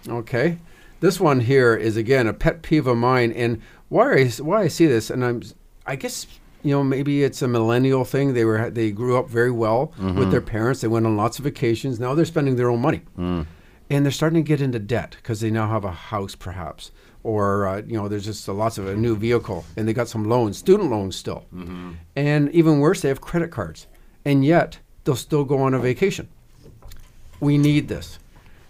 Okay, 0.09 0.57
this 1.01 1.19
one 1.19 1.41
here 1.41 1.75
is 1.75 1.97
again 1.97 2.25
a 2.27 2.33
pet 2.33 2.61
peeve 2.63 2.87
of 2.87 2.97
mine, 2.97 3.31
and 3.33 3.61
why 3.89 4.13
I 4.13 4.27
why 4.27 4.63
I 4.63 4.67
see 4.67 4.85
this, 4.85 5.09
and 5.09 5.23
I'm, 5.23 5.41
I 5.85 5.95
guess 5.95 6.27
you 6.63 6.71
know 6.71 6.83
maybe 6.83 7.23
it's 7.23 7.41
a 7.41 7.47
millennial 7.47 8.05
thing. 8.05 8.33
They 8.33 8.45
were 8.45 8.69
they 8.69 8.91
grew 8.91 9.17
up 9.17 9.29
very 9.29 9.51
well 9.51 9.93
with 9.97 10.15
mm-hmm. 10.15 10.29
their 10.31 10.41
parents. 10.41 10.81
They 10.81 10.87
went 10.87 11.05
on 11.05 11.15
lots 11.15 11.39
of 11.39 11.45
vacations. 11.45 11.99
Now 11.99 12.13
they're 12.13 12.25
spending 12.25 12.55
their 12.55 12.69
own 12.69 12.81
money. 12.81 13.01
Mm. 13.17 13.45
and 13.89 14.05
they're 14.05 14.11
starting 14.11 14.43
to 14.43 14.47
get 14.47 14.61
into 14.61 14.79
debt 14.79 15.15
because 15.15 15.39
they 15.39 15.49
now 15.49 15.69
have 15.69 15.85
a 15.85 15.91
house, 15.91 16.35
perhaps, 16.35 16.91
or 17.23 17.67
uh, 17.67 17.81
you 17.87 17.95
know, 17.95 18.07
there's 18.07 18.25
just 18.25 18.47
a 18.47 18.51
lots 18.51 18.77
of 18.77 18.87
a 18.87 18.95
new 18.95 19.15
vehicle, 19.15 19.65
and 19.77 19.87
they 19.87 19.93
got 19.93 20.09
some 20.09 20.27
loans, 20.27 20.57
student 20.57 20.89
loans 20.89 21.15
still, 21.15 21.45
mm-hmm. 21.53 21.93
and 22.15 22.49
even 22.51 22.79
worse, 22.79 23.01
they 23.01 23.07
have 23.07 23.21
credit 23.21 23.49
cards, 23.51 23.87
and 24.25 24.43
yet 24.43 24.79
they'll 25.03 25.15
still 25.15 25.45
go 25.45 25.59
on 25.59 25.73
a 25.73 25.79
vacation. 25.79 26.27
We 27.39 27.57
need 27.57 27.87
this, 27.87 28.19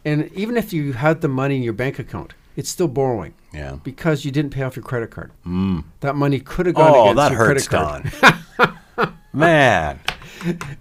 and 0.05 0.31
even 0.33 0.57
if 0.57 0.73
you 0.73 0.93
had 0.93 1.21
the 1.21 1.27
money 1.27 1.55
in 1.55 1.63
your 1.63 1.73
bank 1.73 1.97
account, 1.97 2.33
it's 2.57 2.69
still 2.69 2.89
borrowing. 2.89 3.33
Yeah. 3.53 3.77
Because 3.83 4.25
you 4.25 4.31
didn't 4.31 4.51
pay 4.51 4.63
off 4.63 4.75
your 4.75 4.83
credit 4.83 5.09
card. 5.11 5.31
Mm. 5.45 5.85
That 6.01 6.15
money 6.17 6.39
could 6.41 6.65
have 6.65 6.75
gone 6.75 6.91
Oh, 6.93 7.01
against 7.11 7.15
that 7.17 7.31
your 7.31 7.45
hurts, 7.45 7.67
credit 7.69 8.11
card. 8.11 8.37
Don. 8.57 9.13
Man, 9.33 9.99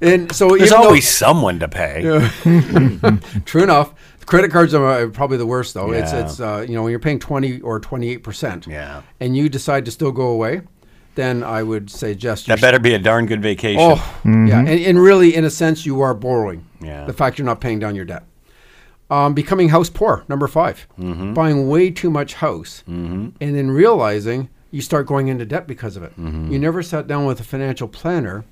And 0.00 0.32
so 0.34 0.48
there's 0.48 0.62
even 0.62 0.80
though- 0.80 0.86
always 0.86 1.08
someone 1.08 1.58
to 1.60 1.68
pay. 1.68 2.02
True 3.44 3.62
enough. 3.62 3.92
Credit 4.24 4.50
cards 4.50 4.74
are 4.74 5.06
probably 5.08 5.36
the 5.36 5.46
worst, 5.46 5.74
though. 5.74 5.92
It's 5.92 6.12
Yeah. 6.12 6.24
it's 6.24 6.40
uh, 6.40 6.64
you 6.66 6.74
know 6.74 6.82
when 6.82 6.90
you're 6.90 6.98
paying 6.98 7.18
twenty 7.20 7.60
or 7.60 7.78
twenty 7.78 8.08
eight 8.08 8.22
percent, 8.24 8.66
Yeah. 8.66 9.02
and 9.20 9.36
you 9.36 9.48
decide 9.48 9.84
to 9.84 9.90
still 9.92 10.10
go 10.10 10.28
away, 10.28 10.62
then 11.14 11.44
I 11.44 11.62
would 11.62 11.90
say 11.90 12.12
suggest 12.12 12.46
That 12.48 12.60
better 12.60 12.78
be 12.80 12.94
a 12.94 12.98
darn 12.98 13.26
good 13.26 13.40
vacation. 13.42 13.80
Oh, 13.80 14.02
yeah, 14.24 14.58
and, 14.58 14.68
and 14.68 15.00
really, 15.00 15.34
in 15.36 15.44
a 15.44 15.50
sense, 15.50 15.86
you 15.86 16.00
are 16.00 16.12
borrowing. 16.14 16.64
Yeah. 16.80 17.04
The 17.04 17.12
fact 17.12 17.38
you're 17.38 17.44
not 17.46 17.60
paying 17.60 17.78
down 17.78 17.94
your 17.94 18.04
debt. 18.04 18.24
Um, 19.08 19.34
becoming 19.34 19.68
house 19.68 19.88
poor, 19.88 20.24
number 20.28 20.48
5 20.48 20.86
Mm-hmm. 20.98 21.32
Buying 21.34 21.68
way 21.68 21.90
too 21.90 22.10
much 22.10 22.34
house, 22.34 22.82
and 22.88 23.32
then 23.38 23.70
realizing 23.70 24.48
you 24.72 24.82
start 24.82 25.06
going 25.06 25.28
into 25.28 25.44
debt 25.44 25.66
because 25.68 25.96
of 25.96 26.02
it. 26.02 26.10
Mm-hmm. 26.18 26.50
You 26.52 26.58
never 26.58 26.82
sat 26.82 27.06
down 27.06 27.24
with 27.24 27.38
a 27.40 27.44
financial 27.44 27.86
planner 27.86 28.44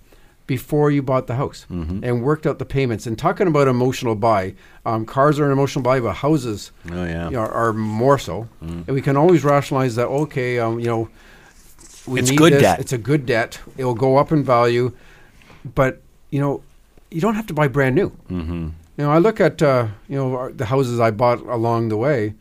before 0.46 0.90
you 0.92 1.02
bought 1.02 1.26
the 1.26 1.34
house 1.34 1.66
Mm-hmm. 1.70 2.04
and 2.04 2.22
worked 2.22 2.46
out 2.46 2.58
the 2.60 2.64
payments. 2.64 3.06
And 3.06 3.18
talking 3.18 3.48
about 3.48 3.66
emotional 3.66 4.14
buy, 4.14 4.54
um, 4.86 5.04
cars 5.06 5.40
are 5.40 5.46
an 5.46 5.50
emotional 5.52 5.82
buy, 5.82 5.98
but 6.00 6.12
houses 6.14 6.70
Oh, 6.90 7.04
yeah. 7.04 7.24
Mm. 7.24 7.30
you 7.30 7.36
know, 7.36 7.46
are 7.46 7.72
more 7.72 8.18
so. 8.18 8.46
And 8.60 8.86
we 8.88 9.00
can 9.02 9.16
always 9.16 9.42
rationalize 9.42 9.96
that. 9.96 10.06
Okay, 10.06 10.58
um, 10.60 10.78
you 10.78 10.86
know, 10.86 11.08
we 12.06 12.20
It's 12.20 12.30
need 12.30 12.38
good 12.38 12.52
this. 12.52 12.62
debt. 12.62 12.78
It's 12.78 12.92
a 12.92 12.98
good 12.98 13.26
debt. 13.26 13.58
It 13.76 13.84
will 13.86 13.94
go 13.94 14.18
up 14.18 14.30
in 14.30 14.44
value, 14.44 14.92
but 15.74 16.00
you 16.30 16.40
know, 16.40 16.62
you 17.10 17.20
don't 17.20 17.34
have 17.34 17.46
to 17.48 17.54
buy 17.54 17.66
brand 17.68 17.94
new. 17.96 18.10
Mm-hmm. 18.30 18.68
You 18.96 19.04
know, 19.04 19.10
I 19.10 19.18
look 19.18 19.40
at 19.40 19.60
uh, 19.62 19.88
you 20.08 20.16
know 20.16 20.36
our, 20.36 20.52
the 20.52 20.66
houses 20.66 21.00
I 21.00 21.10
bought 21.10 21.40
along 21.40 21.88
the 21.88 21.96
way. 21.96 22.34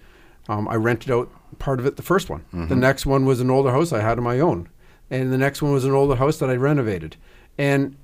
Um, 0.49 0.67
I 0.67 0.75
rented 0.75 1.09
out 1.11 1.29
part 1.59 1.79
of 1.79 1.85
it, 1.85 1.95
the 1.95 2.03
first 2.03 2.29
one. 2.29 2.41
Mm-hmm. 2.53 2.67
The 2.67 2.75
next 2.75 3.05
one 3.05 3.25
was 3.25 3.39
an 3.39 3.49
older 3.49 3.71
house 3.71 3.93
I 3.93 4.01
had 4.01 4.17
on 4.17 4.23
my 4.23 4.39
own, 4.39 4.69
and 5.09 5.31
the 5.31 5.37
next 5.37 5.61
one 5.61 5.71
was 5.71 5.85
an 5.85 5.91
older 5.91 6.15
house 6.15 6.37
that 6.37 6.49
I 6.49 6.55
renovated. 6.55 7.15
And 7.57 7.95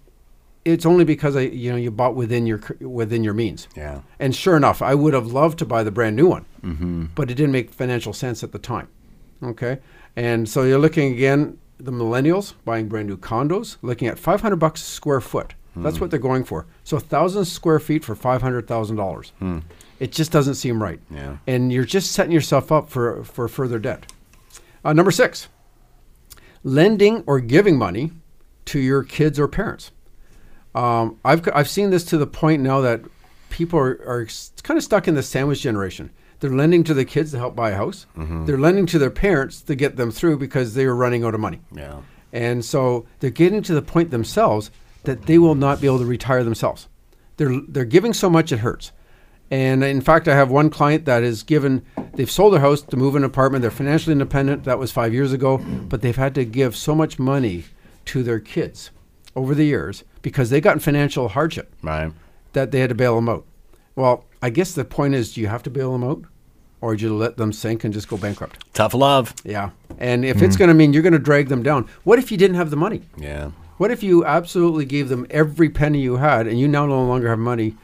it's 0.66 0.86
only 0.86 1.06
because 1.06 1.36
I, 1.36 1.42
you 1.42 1.72
know, 1.72 1.78
you 1.78 1.92
bought 1.92 2.16
within 2.16 2.48
your 2.48 2.62
within 2.80 3.24
your 3.24 3.34
means. 3.34 3.68
Yeah. 3.76 4.02
And 4.20 4.36
sure 4.36 4.58
enough, 4.58 4.82
I 4.82 4.96
would 4.96 5.14
have 5.14 5.28
loved 5.28 5.60
to 5.60 5.66
buy 5.66 5.84
the 5.84 5.92
brand 5.92 6.16
new 6.16 6.28
one, 6.28 6.46
mm-hmm. 6.62 7.06
but 7.16 7.30
it 7.30 7.36
didn't 7.36 7.52
make 7.52 7.72
financial 7.72 8.14
sense 8.14 8.44
at 8.44 8.52
the 8.52 8.60
time. 8.60 8.88
Okay, 9.44 9.80
and 10.16 10.50
so 10.50 10.64
you're 10.64 10.80
looking 10.80 11.14
again, 11.14 11.60
the 11.78 11.92
millennials 11.92 12.54
buying 12.66 12.88
brand 12.88 13.08
new 13.08 13.18
condos, 13.18 13.78
looking 13.82 14.08
at 14.08 14.18
500 14.18 14.56
bucks 14.56 14.82
a 14.82 14.86
square 14.86 15.22
foot. 15.22 15.54
That's 15.82 16.02
what 16.02 16.12
they're 16.12 16.20
going 16.20 16.44
for. 16.44 16.66
So 16.90 16.98
a 16.98 17.00
thousand 17.00 17.46
square 17.46 17.78
feet 17.78 18.04
for 18.04 18.16
five 18.16 18.42
hundred 18.42 18.68
thousand 18.68 18.96
dollars. 18.96 19.32
It 20.00 20.12
just 20.12 20.32
doesn't 20.32 20.56
seem 20.56 20.82
right. 20.82 21.00
Yeah. 21.12 21.38
And 21.46 21.72
you're 21.72 21.86
just 21.86 22.14
setting 22.14 22.32
yourself 22.32 22.72
up 22.72 22.90
for 22.90 23.24
for 23.24 23.48
further 23.48 23.78
debt. 23.78 24.12
Uh, 24.84 24.94
number 24.94 25.12
six, 25.12 25.50
lending 26.64 27.24
or 27.28 27.42
giving 27.42 27.78
money 27.78 28.10
to 28.66 28.80
your 28.80 29.04
kids 29.04 29.40
or 29.40 29.48
parents. 29.48 29.92
Um, 30.74 31.20
I've 31.24 31.48
I've 31.54 31.70
seen 31.70 31.92
this 31.92 32.04
to 32.06 32.18
the 32.18 32.26
point 32.26 32.64
now 32.64 32.82
that 32.82 33.02
people 33.52 33.78
are, 33.78 34.02
are 34.08 34.28
kind 34.64 34.76
of 34.76 34.84
stuck 34.84 35.08
in 35.08 35.14
the 35.14 35.22
sandwich 35.22 35.62
generation. 35.62 36.10
They're 36.40 36.50
lending 36.50 36.84
to 36.86 36.96
the 36.96 37.06
kids 37.06 37.30
to 37.34 37.38
help 37.38 37.56
buy 37.56 37.70
a 37.70 37.76
house. 37.76 38.08
They're 38.16 38.58
lending 38.58 38.88
to 38.88 38.98
their 38.98 39.12
parents 39.12 39.62
to 39.62 39.76
get 39.76 39.96
them 39.96 40.10
through 40.10 40.40
because 40.40 40.74
they 40.74 40.86
are 40.86 40.96
running 40.96 41.24
out 41.24 41.36
of 41.36 41.40
money. 41.40 41.60
Yeah. 41.72 42.02
And 42.34 42.66
so 42.66 43.06
they're 43.20 43.30
getting 43.30 43.62
to 43.62 43.76
the 43.76 43.84
point 43.84 44.10
themselves 44.10 44.72
that 45.04 45.24
they 45.24 45.38
will 45.38 45.56
not 45.56 45.82
be 45.82 45.88
able 45.88 46.00
to 46.00 46.06
retire 46.06 46.44
themselves. 46.44 46.88
They're 47.38 47.60
they're 47.68 47.86
giving 47.86 48.14
so 48.14 48.30
much 48.30 48.52
it 48.52 48.60
hurts. 48.60 48.92
And 49.52 49.84
in 49.84 50.02
fact, 50.02 50.28
I 50.28 50.36
have 50.36 50.52
one 50.52 50.70
client 50.70 51.06
that 51.06 51.24
is 51.24 51.42
given 51.42 51.84
they've 52.14 52.30
sold 52.30 52.54
their 52.54 52.60
house 52.60 52.82
to 52.84 52.98
move 52.98 53.16
an 53.16 53.24
apartment. 53.24 53.64
They're 53.64 53.72
financially 53.72 54.12
independent. 54.12 54.64
That 54.66 54.78
was 54.78 54.92
5 54.92 55.12
years 55.12 55.34
ago, 55.34 55.58
but 55.58 56.02
they've 56.02 56.16
had 56.16 56.36
to 56.36 56.46
give 56.46 56.76
so 56.76 56.94
much 56.94 57.18
money 57.18 57.66
to 58.06 58.22
their 58.22 58.40
kids 58.40 58.92
over 59.36 59.56
the 59.56 59.66
years 59.66 60.04
because 60.22 60.50
they 60.50 60.62
got 60.62 60.74
in 60.74 60.80
financial 60.80 61.30
hardship 61.30 61.74
Right. 61.82 62.12
that 62.54 62.72
they 62.72 62.80
had 62.80 62.90
to 62.90 62.96
bail 62.96 63.16
them 63.16 63.30
out. 63.30 63.46
Well, 63.96 64.26
I 64.42 64.50
guess 64.50 64.74
the 64.74 64.86
point 64.86 65.16
is 65.16 65.34
do 65.34 65.42
you 65.42 65.48
have 65.48 65.64
to 65.64 65.70
bail 65.70 65.92
them 65.94 66.04
out 66.04 66.24
or 66.82 66.96
do 66.96 67.06
you 67.06 67.16
let 67.16 67.38
them 67.38 67.52
sink 67.52 67.84
and 67.84 67.94
just 67.94 68.08
go 68.08 68.18
bankrupt? 68.18 68.64
Tough 68.74 68.94
love. 68.94 69.34
Yeah. 69.44 69.72
And 69.98 70.24
if 70.24 70.38
mm-hmm. 70.38 70.46
it's 70.46 70.58
going 70.58 70.70
to 70.70 70.74
mean 70.74 70.94
you're 70.94 71.04
going 71.04 71.14
to 71.14 71.20
drag 71.20 71.50
them 71.50 71.64
down, 71.64 71.88
what 72.04 72.20
if 72.20 72.32
you 72.32 72.38
didn't 72.38 72.56
have 72.56 72.70
the 72.70 72.78
money? 72.78 73.02
Yeah. 73.18 73.52
What 73.80 73.92
if 73.92 74.04
you 74.04 74.26
absolutely 74.26 74.84
gave 74.84 75.08
them 75.08 75.26
every 75.30 75.70
penny 75.70 76.02
you 76.02 76.18
had 76.18 76.48
and 76.48 76.60
you 76.60 76.68
now 76.68 76.86
no 76.86 77.02
longer 77.06 77.30
have 77.30 77.40
money? 77.40 77.78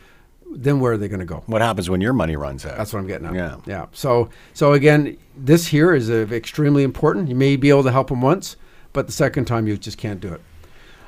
Then 0.52 0.82
where 0.82 0.92
are 0.92 0.98
they 0.98 1.08
going 1.08 1.22
to 1.22 1.26
go? 1.26 1.42
What 1.46 1.62
happens 1.62 1.90
when 1.90 2.02
your 2.02 2.12
money 2.12 2.36
runs 2.36 2.66
out? 2.66 2.76
That's 2.78 2.92
what 2.92 3.00
I'm 3.00 3.08
getting 3.08 3.28
at. 3.28 3.34
Yeah. 3.34 3.58
Yeah. 3.66 3.86
So 3.94 4.30
so 4.54 4.74
again, 4.74 5.16
this 5.38 5.68
here 5.68 5.96
is 5.96 6.10
uh, 6.10 6.28
extremely 6.32 6.84
important. 6.84 7.30
You 7.30 7.36
may 7.36 7.56
be 7.56 7.70
able 7.70 7.84
to 7.84 7.94
help 7.94 8.10
them 8.10 8.22
once, 8.22 8.58
but 8.92 9.08
the 9.08 9.14
second 9.14 9.46
time 9.46 9.68
you 9.68 9.78
just 9.78 9.98
can't 9.98 10.20
do 10.20 10.34
it. 10.34 10.42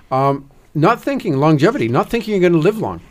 Um, 0.09 0.49
not 0.73 1.01
thinking 1.03 1.35
longevity. 1.35 1.89
Not 1.89 2.09
thinking 2.09 2.31
you're 2.33 2.49
going 2.49 2.53
to 2.53 2.59
live 2.59 2.77
long. 2.77 3.01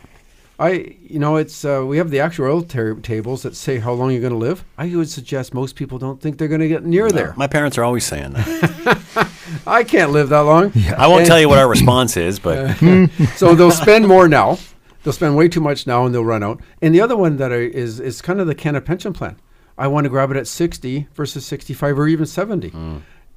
I, 0.59 0.95
you 1.01 1.19
know, 1.19 1.35
it's 1.35 1.63
uh, 1.63 1.83
we 1.85 1.97
have 1.97 2.09
the 2.09 2.17
actuarial 2.17 2.67
ta- 2.67 2.99
tables 3.01 3.43
that 3.43 3.55
say 3.55 3.77
how 3.77 3.93
long 3.93 4.11
you're 4.11 4.21
going 4.21 4.33
to 4.33 4.39
live. 4.39 4.63
I 4.77 4.87
would 4.95 5.09
suggest 5.09 5.53
most 5.53 5.75
people 5.75 5.99
don't 5.99 6.19
think 6.19 6.37
they're 6.39 6.47
going 6.47 6.61
to 6.61 6.67
get 6.67 6.83
near 6.83 7.11
there. 7.11 7.33
My 7.37 7.45
parents 7.47 7.77
are 7.77 7.83
always 7.83 8.05
saying 8.05 8.33
that. 8.33 9.29
I 9.67 9.83
can't 9.83 10.11
live 10.11 10.29
that 10.29 10.39
long. 10.41 10.71
I 10.97 11.05
won't 11.07 11.19
And- 11.21 11.27
tell 11.27 11.39
you 11.39 11.47
what 11.47 11.59
our 11.59 11.69
response 11.77 12.17
is, 12.17 12.39
but 12.39 12.75
so 13.35 13.53
they'll 13.53 13.69
spend 13.71 14.07
more 14.07 14.27
now. 14.27 14.57
They'll 15.03 15.13
spend 15.13 15.37
way 15.37 15.47
too 15.47 15.61
much 15.61 15.85
now, 15.85 16.05
and 16.05 16.13
they'll 16.13 16.25
run 16.25 16.43
out. 16.43 16.59
And 16.81 16.93
the 16.93 17.01
other 17.01 17.15
one 17.15 17.37
that 17.37 17.53
I, 17.53 17.57
is 17.57 17.99
is 17.99 18.21
kind 18.21 18.41
of 18.41 18.47
the 18.47 18.55
Canada 18.55 18.83
pension 18.85 19.13
plan. 19.13 19.37
I 19.77 19.87
want 19.87 20.05
to 20.05 20.09
grab 20.09 20.31
it 20.31 20.37
at 20.37 20.47
sixty 20.47 21.07
versus 21.13 21.45
sixty-five 21.45 21.97
or 21.99 22.07
even 22.07 22.25
seventy, 22.25 22.73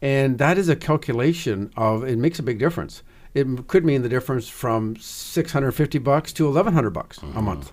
and 0.01 0.39
that 0.39 0.57
is 0.57 0.69
a 0.71 0.75
calculation 0.77 1.71
of. 1.77 2.03
It 2.03 2.19
makes 2.19 2.39
a 2.39 2.43
big 2.43 2.59
difference. 2.59 3.03
It 3.35 3.69
could 3.69 3.85
mean 3.85 4.03
the 4.03 4.09
difference 4.09 4.49
from 4.49 4.97
six 4.97 5.53
hundred 5.53 5.73
fifty 5.73 5.99
bucks 5.99 6.33
to 6.35 6.47
eleven 6.47 6.75
hundred 6.75 6.91
bucks 6.91 7.19
a 7.19 7.23
mm-hmm. 7.23 7.45
month, 7.45 7.73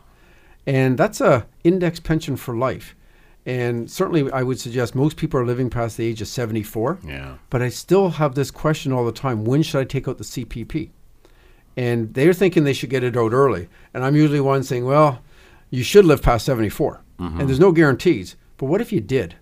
and 0.65 0.97
that's 0.97 1.19
a 1.21 1.47
index 1.63 1.99
pension 1.99 2.35
for 2.37 2.55
life. 2.55 2.95
And 3.45 3.89
certainly, 3.89 4.29
I 4.31 4.43
would 4.43 4.59
suggest 4.59 4.93
most 4.93 5.15
people 5.15 5.39
are 5.39 5.45
living 5.45 5.69
past 5.69 5.95
the 5.97 6.05
age 6.05 6.21
of 6.21 6.27
seventy-four. 6.27 6.99
yeah. 7.05 7.37
But 7.49 7.61
I 7.61 7.69
still 7.69 8.09
have 8.09 8.35
this 8.35 8.51
question 8.51 8.91
all 8.91 9.05
the 9.05 9.11
time 9.11 9.45
when 9.45 9.63
should 9.63 9.79
I 9.79 9.85
take 9.85 10.07
out 10.07 10.17
the 10.17 10.23
CPP? 10.25 10.89
And 11.77 12.13
they're 12.13 12.33
thinking 12.33 12.63
they 12.63 12.73
should 12.73 12.89
get 12.89 13.03
it 13.03 13.15
out 13.15 13.33
early. 13.33 13.69
And 13.93 14.03
I'm 14.03 14.15
usually 14.15 14.39
one 14.41 14.63
saying, 14.63 14.83
well, 14.85 15.21
you 15.69 15.83
should 15.83 16.05
live 16.05 16.23
past 16.23 16.45
74. 16.45 17.01
Mm-hmm. 17.19 17.39
And 17.39 17.47
there's 17.47 17.59
no 17.59 17.71
guarantees. 17.71 18.35
But 18.57 18.65
what 18.65 18.81
if 18.81 18.91
you 18.91 18.99
did? 18.99 19.35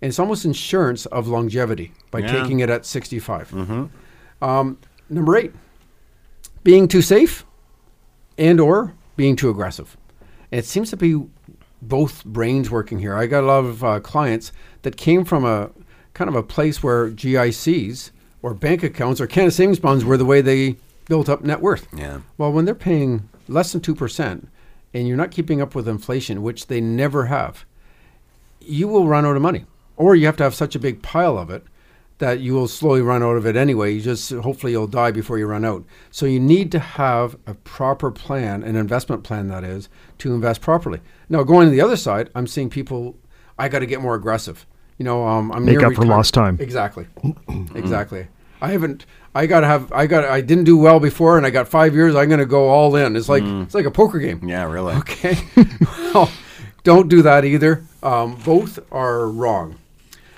And 0.00 0.08
it's 0.08 0.20
almost 0.20 0.44
insurance 0.44 1.06
of 1.06 1.26
longevity 1.26 1.92
by 2.12 2.20
Yeah. 2.20 2.30
taking 2.30 2.60
it 2.60 2.70
at 2.70 2.86
65. 2.86 3.50
Mm-hmm. 3.50 4.44
Um, 4.44 4.78
number 5.10 5.36
eight, 5.36 5.52
being 6.64 6.88
too 6.88 7.02
safe 7.02 7.44
and 8.38 8.60
or 8.60 8.94
being 9.16 9.36
too 9.36 9.50
aggressive. 9.50 9.96
And 10.50 10.58
it 10.58 10.64
seems 10.64 10.90
to 10.90 10.96
be 10.96 11.22
both 11.82 12.24
brains 12.24 12.70
working 12.70 12.98
here. 12.98 13.16
I 13.16 13.26
got 13.26 13.44
a 13.44 13.46
lot 13.46 13.64
of 13.64 13.84
uh, 13.84 14.00
clients 14.00 14.52
that 14.82 14.96
came 14.96 15.24
from 15.24 15.44
a 15.44 15.70
kind 16.14 16.28
of 16.28 16.36
a 16.36 16.42
place 16.42 16.82
where 16.82 17.10
GICs 17.10 18.10
or 18.42 18.54
bank 18.54 18.82
accounts 18.82 19.20
or 19.20 19.26
Canada 19.26 19.52
Savings 19.52 19.78
Bonds 19.78 20.04
were 20.04 20.16
the 20.16 20.24
way 20.24 20.40
they 20.40 20.76
built 21.06 21.28
up 21.28 21.42
net 21.42 21.60
worth. 21.60 21.88
Yeah. 21.94 22.20
Well, 22.38 22.52
when 22.52 22.64
they're 22.64 22.74
paying 22.74 23.28
less 23.48 23.72
than 23.72 23.80
2% 23.80 24.46
and 24.92 25.08
you're 25.08 25.16
not 25.16 25.30
keeping 25.30 25.60
up 25.60 25.74
with 25.74 25.88
inflation, 25.88 26.42
which 26.42 26.66
they 26.66 26.80
never 26.80 27.26
have, 27.26 27.64
you 28.60 28.88
will 28.88 29.08
run 29.08 29.24
out 29.24 29.36
of 29.36 29.42
money. 29.42 29.64
Or 29.96 30.14
you 30.14 30.26
have 30.26 30.36
to 30.38 30.44
have 30.44 30.54
such 30.54 30.74
a 30.74 30.78
big 30.78 31.02
pile 31.02 31.38
of 31.38 31.50
it 31.50 31.64
that 32.20 32.40
you 32.40 32.54
will 32.54 32.68
slowly 32.68 33.02
run 33.02 33.22
out 33.22 33.36
of 33.36 33.46
it 33.46 33.56
anyway. 33.56 33.92
You 33.92 34.00
just 34.00 34.30
hopefully 34.30 34.72
you'll 34.72 34.86
die 34.86 35.10
before 35.10 35.38
you 35.38 35.46
run 35.46 35.64
out. 35.64 35.84
So 36.10 36.26
you 36.26 36.38
need 36.38 36.70
to 36.72 36.78
have 36.78 37.36
a 37.46 37.54
proper 37.54 38.10
plan, 38.10 38.62
an 38.62 38.76
investment 38.76 39.24
plan 39.24 39.48
that 39.48 39.64
is, 39.64 39.88
to 40.18 40.32
invest 40.32 40.60
properly. 40.60 41.00
Now 41.28 41.42
going 41.42 41.66
to 41.66 41.70
the 41.70 41.80
other 41.80 41.96
side, 41.96 42.30
I'm 42.34 42.46
seeing 42.46 42.70
people 42.70 43.16
I 43.58 43.68
got 43.68 43.80
to 43.80 43.86
get 43.86 44.00
more 44.00 44.14
aggressive. 44.14 44.66
You 44.96 45.04
know, 45.04 45.26
um, 45.26 45.50
I'm 45.52 45.64
Make 45.64 45.78
near 45.78 45.88
up 45.88 45.94
for 45.94 46.04
lost 46.04 46.34
time. 46.34 46.58
Exactly, 46.60 47.06
exactly. 47.74 48.26
I 48.60 48.72
haven't. 48.72 49.06
I 49.34 49.46
gotta 49.46 49.66
have. 49.66 49.90
I 49.92 50.06
got. 50.06 50.24
I 50.24 50.42
didn't 50.42 50.64
do 50.64 50.76
well 50.76 51.00
before, 51.00 51.38
and 51.38 51.46
I 51.46 51.50
got 51.50 51.68
five 51.68 51.94
years. 51.94 52.14
I'm 52.14 52.28
gonna 52.28 52.44
go 52.44 52.68
all 52.68 52.94
in. 52.96 53.16
It's 53.16 53.28
like 53.28 53.42
it's 53.42 53.74
like 53.74 53.86
a 53.86 53.90
poker 53.90 54.18
game. 54.18 54.46
Yeah, 54.46 54.70
really. 54.70 54.94
Okay. 54.96 55.38
well, 56.14 56.30
don't 56.82 57.08
do 57.08 57.22
that 57.22 57.44
either. 57.46 57.82
Um, 58.02 58.36
both 58.44 58.78
are 58.92 59.28
wrong. 59.28 59.76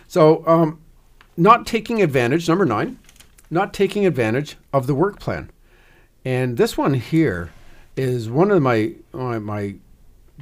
So, 0.06 0.46
um, 0.46 0.80
not 1.36 1.66
taking 1.66 2.02
advantage, 2.02 2.48
number 2.48 2.64
nine, 2.64 2.98
not 3.50 3.72
taking 3.72 4.06
advantage 4.06 4.56
of 4.72 4.86
the 4.86 4.94
work 4.94 5.20
plan. 5.20 5.50
And 6.24 6.56
this 6.56 6.78
one 6.78 6.94
here 6.94 7.50
is 7.96 8.30
one 8.30 8.50
of 8.50 8.62
my, 8.62 8.94
my, 9.12 9.38
my 9.38 9.74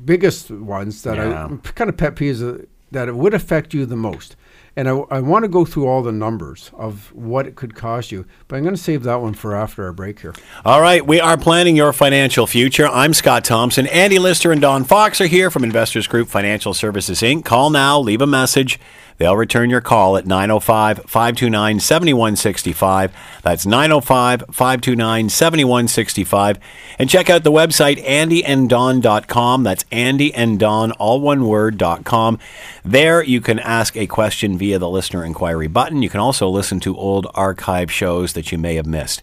biggest 0.05 0.50
ones 0.50 1.03
that 1.03 1.16
Yeah. 1.16 1.48
I 1.50 1.57
kind 1.72 1.90
of 1.90 1.96
pet 1.96 2.14
peeves 2.14 2.42
uh, 2.42 2.64
that 2.90 3.09
it 3.09 3.14
would 3.14 3.35
affect 3.35 3.72
you 3.72 3.87
the 3.87 3.96
most. 3.96 4.37
And 4.76 4.88
I, 4.88 4.92
I 5.11 5.20
want 5.20 5.44
to 5.44 5.48
go 5.48 5.64
through 5.64 5.87
all 5.87 6.03
the 6.03 6.12
numbers 6.12 6.70
of 6.74 7.12
what 7.12 7.46
it 7.46 7.57
could 7.57 7.74
cost 7.74 8.12
you, 8.12 8.24
but 8.46 8.57
I'm 8.57 8.62
going 8.62 8.74
to 8.74 8.81
save 8.81 9.03
that 9.03 9.20
one 9.20 9.35
for 9.35 9.55
after 9.55 9.85
our 9.85 9.92
break 9.92 10.20
here. 10.20 10.35
All 10.64 10.81
right, 10.81 11.05
we 11.05 11.20
are 11.20 11.37
planning 11.37 11.76
your 11.76 11.92
financial 11.92 12.46
future. 12.46 12.87
I'm 12.87 13.12
Scott 13.12 13.44
Thompson. 13.44 13.87
Andy 13.88 14.18
Lister 14.18 14.53
and 14.53 14.61
Don 14.61 14.85
Fox 14.85 15.20
are 15.20 15.26
here 15.26 15.50
from 15.50 15.64
Investors 15.64 16.07
Group 16.07 16.29
Financial 16.29 16.72
Services 16.72 17.20
Inc. 17.20 17.44
Call 17.44 17.70
now, 17.70 17.98
leave 17.98 18.20
a 18.20 18.26
message. 18.26 18.79
They'll 19.21 19.37
return 19.37 19.69
your 19.69 19.83
call 19.83 20.17
at 20.17 20.27
905 20.27 21.01
529 21.07 21.79
7165. 21.79 23.13
That's 23.43 23.67
905 23.67 24.45
529 24.51 25.29
7165. 25.29 26.59
And 26.99 27.11
check 27.11 27.29
out 27.29 27.45
the 27.45 27.53
website 27.53 28.03
andyanddon.com. 28.03 29.63
That's 29.63 29.85
Andy 29.93 30.33
and 30.33 30.59
Don, 30.59 30.93
all 30.93 31.21
one 31.21 31.47
word, 31.47 31.77
dot 31.77 32.05
com. 32.07 32.39
There 32.83 33.23
you 33.23 33.43
can 33.43 33.59
ask 33.59 33.95
a 33.95 34.07
question 34.07 34.57
via 34.57 34.79
the 34.79 34.89
listener 34.89 35.23
inquiry 35.23 35.69
button. 35.69 36.03
You 36.03 36.09
can 36.09 36.21
also 36.21 36.49
listen 36.49 36.81
to 36.81 36.97
old 36.97 37.27
archive 37.35 37.93
shows 37.93 38.33
that 38.33 38.51
you 38.51 38.57
may 38.57 38.77
have 38.77 38.87
missed. 38.87 39.23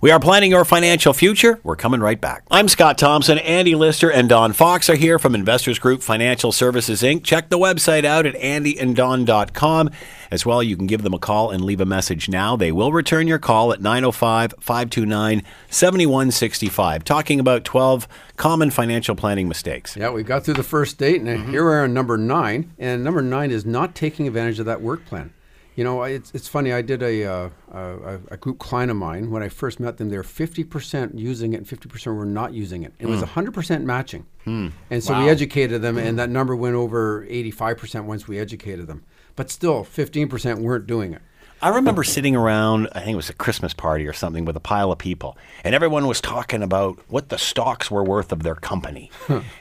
We 0.00 0.12
are 0.12 0.20
planning 0.20 0.52
your 0.52 0.64
financial 0.64 1.12
future. 1.12 1.58
We're 1.64 1.74
coming 1.74 1.98
right 1.98 2.20
back. 2.20 2.44
I'm 2.52 2.68
Scott 2.68 2.98
Thompson. 2.98 3.36
Andy 3.38 3.74
Lister 3.74 4.08
and 4.08 4.28
Don 4.28 4.52
Fox 4.52 4.88
are 4.88 4.94
here 4.94 5.18
from 5.18 5.34
Investors 5.34 5.80
Group 5.80 6.02
Financial 6.02 6.52
Services 6.52 7.02
Inc. 7.02 7.24
Check 7.24 7.48
the 7.48 7.58
website 7.58 8.04
out 8.04 8.24
at 8.24 8.36
andyanddon.com. 8.36 9.90
As 10.30 10.46
well, 10.46 10.62
you 10.62 10.76
can 10.76 10.86
give 10.86 11.02
them 11.02 11.14
a 11.14 11.18
call 11.18 11.50
and 11.50 11.64
leave 11.64 11.80
a 11.80 11.84
message 11.84 12.28
now. 12.28 12.54
They 12.54 12.70
will 12.70 12.92
return 12.92 13.26
your 13.26 13.40
call 13.40 13.72
at 13.72 13.80
905 13.80 14.54
529 14.60 15.42
7165, 15.68 17.02
talking 17.02 17.40
about 17.40 17.64
12 17.64 18.06
common 18.36 18.70
financial 18.70 19.16
planning 19.16 19.48
mistakes. 19.48 19.96
Yeah, 19.96 20.10
we 20.10 20.22
got 20.22 20.44
through 20.44 20.54
the 20.54 20.62
first 20.62 20.98
date, 20.98 21.22
and 21.22 21.28
mm-hmm. 21.28 21.50
here 21.50 21.64
we 21.64 21.72
are 21.72 21.82
on 21.82 21.92
number 21.92 22.16
nine. 22.16 22.70
And 22.78 23.02
number 23.02 23.20
nine 23.20 23.50
is 23.50 23.66
not 23.66 23.96
taking 23.96 24.28
advantage 24.28 24.60
of 24.60 24.66
that 24.66 24.80
work 24.80 25.06
plan. 25.06 25.32
You 25.78 25.84
know, 25.84 26.02
it's, 26.02 26.32
it's 26.34 26.48
funny. 26.48 26.72
I 26.72 26.82
did 26.82 27.04
a, 27.04 27.24
uh, 27.24 27.50
a 27.72 28.18
a 28.32 28.36
group 28.36 28.58
client 28.58 28.90
of 28.90 28.96
mine 28.96 29.30
when 29.30 29.44
I 29.44 29.48
first 29.48 29.78
met 29.78 29.96
them. 29.96 30.08
They 30.08 30.16
were 30.16 30.24
fifty 30.24 30.64
percent 30.64 31.16
using 31.16 31.52
it, 31.52 31.58
and 31.58 31.68
fifty 31.68 31.88
percent 31.88 32.16
were 32.16 32.24
not 32.24 32.52
using 32.52 32.82
it. 32.82 32.94
It 32.98 33.06
was 33.06 33.20
hmm. 33.20 33.26
hundred 33.26 33.54
percent 33.54 33.84
matching, 33.84 34.26
hmm. 34.42 34.70
and 34.90 35.04
so 35.04 35.16
we 35.16 35.28
educated 35.28 35.80
them, 35.80 35.96
and 35.96 36.08
hmm. 36.08 36.16
that 36.16 36.30
number 36.30 36.56
went 36.56 36.74
over 36.74 37.24
eighty-five 37.28 37.78
percent 37.78 38.06
once 38.06 38.26
we 38.26 38.40
educated 38.40 38.88
them. 38.88 39.04
But 39.36 39.50
still, 39.50 39.84
fifteen 39.84 40.26
percent 40.28 40.62
weren't 40.62 40.88
doing 40.88 41.12
it. 41.12 41.22
I 41.62 41.68
remember 41.68 42.02
sitting 42.02 42.34
around, 42.34 42.88
I 42.92 43.00
think 43.00 43.12
it 43.12 43.16
was 43.16 43.30
a 43.30 43.34
Christmas 43.34 43.72
party 43.72 44.06
or 44.06 44.12
something, 44.12 44.44
with 44.44 44.56
a 44.56 44.60
pile 44.60 44.90
of 44.90 44.98
people, 44.98 45.38
and 45.62 45.76
everyone 45.76 46.08
was 46.08 46.20
talking 46.20 46.62
about 46.62 46.98
what 47.06 47.28
the 47.28 47.38
stocks 47.38 47.88
were 47.88 48.02
worth 48.02 48.32
of 48.32 48.42
their 48.42 48.54
company. 48.54 49.10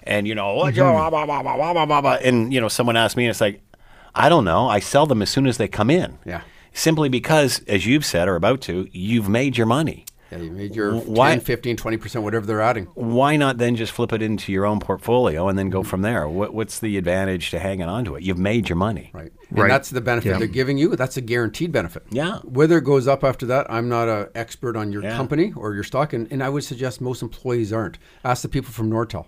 and, 0.03 0.27
you 0.27 0.34
know, 0.36 0.56
blah, 1.56 1.73
blah, 1.73 1.86
blah, 1.86 2.01
blah. 2.01 2.13
and, 2.23 2.53
you 2.53 2.62
know, 2.62 2.67
someone 2.67 2.97
asked 2.97 3.17
me, 3.17 3.25
and 3.25 3.32
it's 3.32 3.41
like, 3.41 3.62
I 4.17 4.30
don't 4.30 4.45
know. 4.45 4.67
I 4.67 4.80
sell 4.80 5.06
them 5.06 5.21
as 5.21 5.30
soon 5.30 5.47
as 5.47 5.58
they 5.58 5.67
come 5.67 5.89
in. 5.89 6.17
Yeah. 6.25 6.41
Simply 6.73 7.10
because, 7.10 7.62
as 7.67 7.86
you've 7.86 8.06
said 8.06 8.27
or 8.27 8.36
about 8.36 8.62
to, 8.62 8.88
you've 8.91 9.30
made 9.30 9.58
your 9.58 9.67
money. 9.67 10.06
Yeah, 10.32 10.39
you 10.39 10.51
made 10.51 10.75
your 10.75 10.95
Why- 10.95 11.32
10, 11.32 11.39
15, 11.39 11.77
20 11.77 11.97
percent, 11.97 12.23
whatever 12.23 12.45
they're 12.45 12.62
adding. 12.62 12.86
Why 12.95 13.38
not 13.38 13.58
then 13.60 13.75
just 13.75 13.93
flip 13.93 14.12
it 14.12 14.21
into 14.21 14.51
your 14.51 14.65
own 14.65 14.80
portfolio 14.80 15.47
and 15.47 15.58
then 15.58 15.69
go 15.69 15.80
mm-hmm. 15.80 15.89
from 15.89 16.01
there? 16.01 16.27
What, 16.27 16.53
what's 16.53 16.80
the 16.80 16.97
advantage 16.97 17.51
to 17.51 17.60
hanging 17.60 17.88
on 17.88 18.03
to 18.06 18.15
it? 18.15 18.23
You've 18.23 18.38
made 18.38 18.67
your 18.67 18.75
money. 18.75 19.10
Right. 19.13 19.32
And 19.49 19.60
Right. 19.60 19.69
that's 19.69 19.89
the 19.89 20.01
benefit 20.01 20.32
Yeah. 20.32 20.38
they're 20.39 20.47
giving 20.47 20.77
you. 20.77 20.95
That's 20.95 21.15
a 21.15 21.21
guaranteed 21.21 21.71
benefit. 21.71 22.03
Yeah. 22.10 22.39
Whether 22.43 22.77
it 22.80 22.84
goes 22.84 23.08
up 23.08 23.23
after 23.23 23.45
that, 23.45 23.67
I'm 23.71 23.88
not 23.88 24.10
an 24.10 24.27
expert 24.36 24.75
on 24.75 24.91
your 24.91 25.03
Yeah. 25.03 25.15
company 25.15 25.53
or 25.56 25.73
your 25.73 25.84
stock, 25.84 26.12
and, 26.12 26.30
and 26.32 26.43
I 26.43 26.49
would 26.49 26.63
suggest 26.63 26.99
most 26.99 27.21
employees 27.21 27.71
aren't. 27.71 27.97
Ask 28.25 28.41
the 28.41 28.49
people 28.49 28.71
from 28.73 28.89
Nortel. 28.89 29.27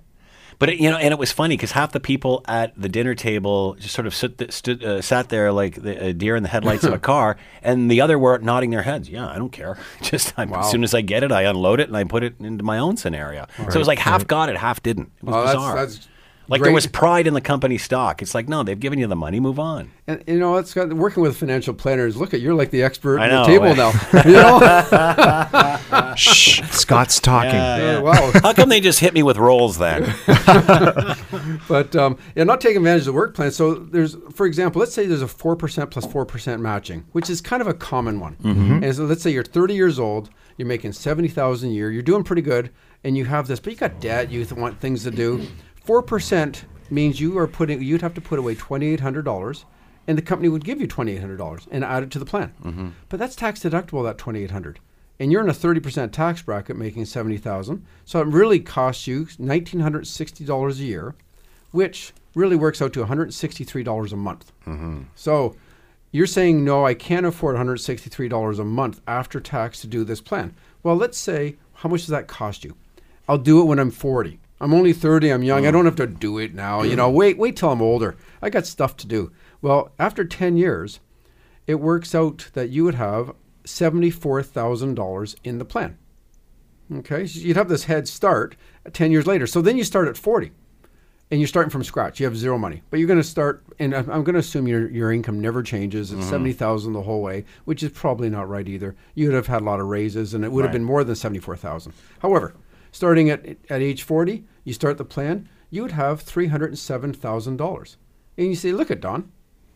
But 0.59 0.69
it, 0.71 0.79
you 0.81 0.89
know, 0.89 0.97
and 0.97 1.13
it 1.13 1.17
was 1.17 1.31
funny 1.31 1.55
because 1.55 1.71
half 1.71 1.93
the 1.93 1.99
people 2.01 2.43
at 2.47 2.73
the 2.79 2.89
dinner 2.89 3.15
table 3.15 3.75
just 3.75 3.95
sort 3.95 4.05
of 4.05 4.13
sit 4.13 4.51
stood, 4.53 4.83
uh, 4.83 5.01
sat 5.01 5.29
there 5.29 5.51
like 5.53 5.81
the 5.81 6.09
uh, 6.09 6.11
deer 6.11 6.35
in 6.35 6.43
the 6.43 6.49
headlights 6.49 6.83
of 6.83 6.91
a 6.93 6.99
car, 7.13 7.37
and 7.63 7.89
the 7.89 8.01
other 8.01 8.19
were 8.19 8.37
nodding 8.39 8.69
their 8.69 8.81
heads. 8.81 9.09
Yeah, 9.09 9.27
I 9.27 9.37
don't 9.37 9.51
care. 9.53 9.77
Just 10.01 10.37
Wow. 10.37 10.59
as 10.59 10.69
soon 10.69 10.83
as 10.83 10.93
I 10.93 10.99
get 11.01 11.23
it, 11.23 11.31
I 11.31 11.43
unload 11.43 11.79
it 11.79 11.87
and 11.87 11.95
I 11.95 12.03
put 12.03 12.23
it 12.23 12.35
into 12.39 12.63
my 12.63 12.77
own 12.77 12.97
scenario. 12.97 13.47
So 13.57 13.63
it 13.63 13.75
was 13.77 13.87
like 13.87 13.99
half 13.99 14.27
got 14.27 14.49
it, 14.49 14.57
half 14.57 14.83
didn't. 14.83 15.11
It 15.17 15.23
was 15.23 15.33
that's- 15.33 15.55
bizarre. 15.55 15.75
that's 15.75 16.07
like 16.49 16.61
there 16.61 16.71
was 16.71 16.87
pride 16.87 17.27
in 17.27 17.33
the 17.33 17.41
company 17.41 17.77
stock. 17.77 18.21
It's 18.21 18.33
like 18.33 18.49
no, 18.49 18.63
they've 18.63 18.79
given 18.79 18.99
you 18.99 19.07
the 19.07 19.15
money. 19.15 19.39
Move 19.39 19.59
on. 19.59 19.91
And 20.07 20.23
you 20.27 20.39
know, 20.39 20.57
it's 20.57 20.73
got 20.73 20.91
working 20.93 21.21
with 21.23 21.37
financial 21.37 21.73
planners. 21.73 22.17
Look 22.17 22.33
at 22.33 22.41
you're 22.41 22.53
like 22.53 22.71
the 22.71 22.83
expert 22.83 23.19
at 23.19 23.29
the 23.29 23.45
table 23.45 23.75
now. 23.75 23.91
you 24.25 24.33
know, 24.33 26.13
Shh, 26.15 26.61
Scott's 26.71 27.19
talking. 27.19 27.51
Uh, 27.51 28.01
wow. 28.03 28.31
How 28.41 28.53
come 28.53 28.69
they 28.69 28.81
just 28.81 28.99
hit 28.99 29.13
me 29.13 29.23
with 29.23 29.37
rolls 29.37 29.77
then? 29.77 30.13
But 31.67 31.95
um, 31.95 32.17
yeah, 32.35 32.43
not 32.43 32.61
taking 32.61 32.77
advantage 32.77 33.01
of 33.01 33.05
the 33.05 33.13
work 33.13 33.35
plan. 33.35 33.51
So 33.51 33.75
there's, 33.75 34.15
for 34.33 34.45
example, 34.45 34.79
let's 34.79 34.93
say 34.93 35.05
there's 35.05 35.21
a 35.21 35.27
four 35.27 35.55
percent 35.55 35.91
plus 35.91 36.05
four 36.05 36.25
percent 36.25 36.61
matching, 36.61 37.05
which 37.11 37.29
is 37.29 37.41
kind 37.41 37.61
of 37.61 37.67
a 37.67 37.73
common 37.73 38.19
one. 38.19 38.35
And 38.83 38.95
so 38.95 39.05
let's 39.05 39.21
say 39.21 39.29
you're 39.31 39.43
30 39.43 39.73
years 39.73 39.99
old, 39.99 40.29
you're 40.57 40.67
making 40.67 40.93
70,000 40.93 41.69
a 41.69 41.73
year, 41.73 41.91
you're 41.91 42.01
doing 42.01 42.23
pretty 42.23 42.41
good, 42.41 42.71
and 43.03 43.17
you 43.17 43.25
have 43.25 43.47
this, 43.47 43.59
but 43.59 43.71
you 43.71 43.79
got 43.79 43.99
debt, 43.99 44.31
you 44.31 44.45
want 44.55 44.79
things 44.79 45.03
to 45.03 45.11
do. 45.11 45.45
Four 45.89 46.03
percent 46.03 46.65
means 46.91 47.19
you 47.19 47.35
are 47.39 47.47
putting, 47.47 47.81
you'd 47.81 48.03
have 48.03 48.13
to 48.13 48.21
put 48.21 48.37
away 48.37 48.53
$2,800, 48.53 49.65
and 50.05 50.15
the 50.15 50.21
company 50.21 50.47
would 50.47 50.63
give 50.63 50.79
you 50.79 50.87
$2,800 50.87 51.67
and 51.71 51.83
add 51.83 52.03
it 52.03 52.11
to 52.11 52.19
the 52.19 52.25
plan. 52.25 52.53
Mm-hmm. 52.63 52.89
But 53.09 53.17
that's 53.17 53.35
tax 53.35 53.61
deductible 53.61 54.03
that 54.03 54.19
2,800. 54.19 54.79
And 55.19 55.31
you're 55.31 55.41
in 55.41 55.49
a 55.49 55.51
30% 55.51 56.11
tax 56.11 56.43
bracket 56.43 56.77
making 56.77 57.05
70,000. 57.05 57.83
So 58.05 58.21
it 58.21 58.27
really 58.27 58.59
costs 58.59 59.07
you 59.07 59.25
$1,960 59.25 60.79
a 60.79 60.83
year 60.83 61.15
which 61.71 62.13
really 62.35 62.55
works 62.55 62.83
out 62.83 62.93
to 62.93 63.03
$163 63.03 64.11
a 64.11 64.15
month. 64.15 64.51
Mm-hmm. 64.67 65.01
So 65.15 65.55
you're 66.11 66.27
saying, 66.27 66.63
no, 66.63 66.85
I 66.85 66.93
can't 66.93 67.25
afford 67.25 67.55
$163 67.55 68.59
a 68.59 68.63
month 68.63 69.01
after 69.07 69.39
tax 69.39 69.81
to 69.81 69.87
do 69.87 70.03
this 70.03 70.21
plan. 70.21 70.53
Well, 70.83 70.97
let's 70.97 71.17
say, 71.17 71.55
how 71.73 71.89
much 71.89 72.01
does 72.01 72.09
that 72.09 72.27
cost 72.27 72.63
you? 72.63 72.75
I'll 73.27 73.39
do 73.39 73.59
it 73.59 73.65
when 73.65 73.79
I'm 73.79 73.89
40. 73.89 74.39
I'm 74.61 74.73
only 74.73 74.93
30, 74.93 75.29
I'm 75.29 75.43
young, 75.43 75.65
I 75.65 75.69
oh. 75.69 75.71
don't 75.71 75.85
have 75.85 75.95
to 75.95 76.07
do 76.07 76.37
it 76.37 76.53
now. 76.53 76.81
You 76.83 76.95
know, 76.95 77.09
wait, 77.09 77.37
wait 77.37 77.55
till 77.55 77.71
I'm 77.71 77.81
older. 77.81 78.17
I 78.41 78.49
got 78.49 78.65
stuff 78.65 78.97
to 78.97 79.07
do. 79.07 79.31
Well, 79.61 79.91
after 79.97 80.25
10 80.25 80.57
years, 80.57 80.99
it 81.67 81.75
works 81.75 82.13
out 82.13 82.49
that 82.53 82.69
you 82.69 82.83
would 82.83 82.95
have 82.95 83.33
$74,000 83.65 85.35
in 85.43 85.59
the 85.59 85.65
plan. 85.65 85.97
Okay, 86.91 87.27
so 87.27 87.39
you'd 87.39 87.57
have 87.57 87.69
this 87.69 87.83
head 87.83 88.07
start 88.07 88.55
10 88.91 89.11
years 89.11 89.27
later. 89.27 89.45
So 89.45 89.61
then 89.61 89.77
you 89.77 89.83
start 89.83 90.07
at 90.07 90.17
40 90.17 90.51
and 91.29 91.39
you're 91.39 91.47
starting 91.47 91.69
from 91.69 91.83
scratch. 91.83 92.19
You 92.19 92.25
have 92.25 92.35
zero 92.35 92.57
money, 92.57 92.81
but 92.89 92.99
you're 92.99 93.07
going 93.07 93.19
to 93.19 93.23
start, 93.23 93.63
and 93.77 93.93
I'm 93.93 94.23
going 94.23 94.33
to 94.33 94.39
assume 94.39 94.67
your, 94.67 94.89
your 94.89 95.11
income 95.11 95.39
never 95.39 95.61
changes. 95.61 96.11
It's 96.11 96.21
mm-hmm. 96.21 96.29
70,000 96.31 96.93
the 96.93 97.03
whole 97.03 97.21
way, 97.21 97.45
which 97.65 97.83
is 97.83 97.91
probably 97.91 98.29
not 98.29 98.49
right 98.49 98.67
either. 98.67 98.95
You 99.13 99.27
would 99.27 99.35
have 99.35 99.47
had 99.47 99.61
a 99.61 99.65
lot 99.65 99.79
of 99.79 99.85
raises 99.85 100.33
and 100.33 100.43
it 100.43 100.51
would 100.51 100.65
have 100.65 100.73
been 100.73 100.83
more 100.83 101.03
than 101.03 101.15
74,000. 101.15 101.93
However, 102.19 102.55
starting 102.91 103.29
at, 103.29 103.45
at 103.69 103.81
age 103.81 104.03
40, 104.03 104.43
you 104.63 104.73
start 104.73 104.97
the 104.97 105.05
plan, 105.05 105.47
you 105.69 105.81
would 105.83 105.91
have 105.91 106.23
$307,000. 106.23 107.95
And 108.37 108.47
you 108.47 108.55
say, 108.55 108.71
look 108.71 108.91
at 108.91 109.01
Don. 109.01 109.31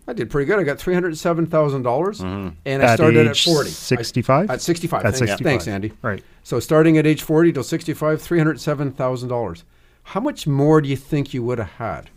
I 0.08 0.14
did 0.14 0.30
pretty 0.30 0.46
good. 0.48 0.60
I 0.60 0.64
got 0.64 0.80
three 0.80 0.94
hundred 0.94 1.18
seven 1.18 1.46
thousand 1.46 1.84
dollars, 1.84 2.20
and 2.20 2.58
I 2.66 2.72
At 2.74 2.96
started 2.96 3.26
at 3.26 3.32
age 3.32 3.46
forty. 3.46 3.70
65? 3.70 4.50
At 4.50 4.62
sixty-five. 4.62 5.00
At 5.00 5.16
thanks, 5.16 5.20
65. 5.20 5.44
thanks, 5.46 5.66
Andy. 5.66 5.94
Right. 6.02 6.22
So 6.44 6.60
starting 6.60 6.98
at 6.98 7.08
age 7.08 7.22
40 7.22 7.54
till 7.54 7.64
65, 7.64 8.22
$307,000. 8.22 9.64
How 10.04 10.20
much 10.20 10.46
more 10.46 10.82
do 10.82 10.90
you 10.90 10.98
think 10.98 11.34
you 11.34 11.42
would 11.44 11.58
have 11.58 11.70
had 11.70 12.10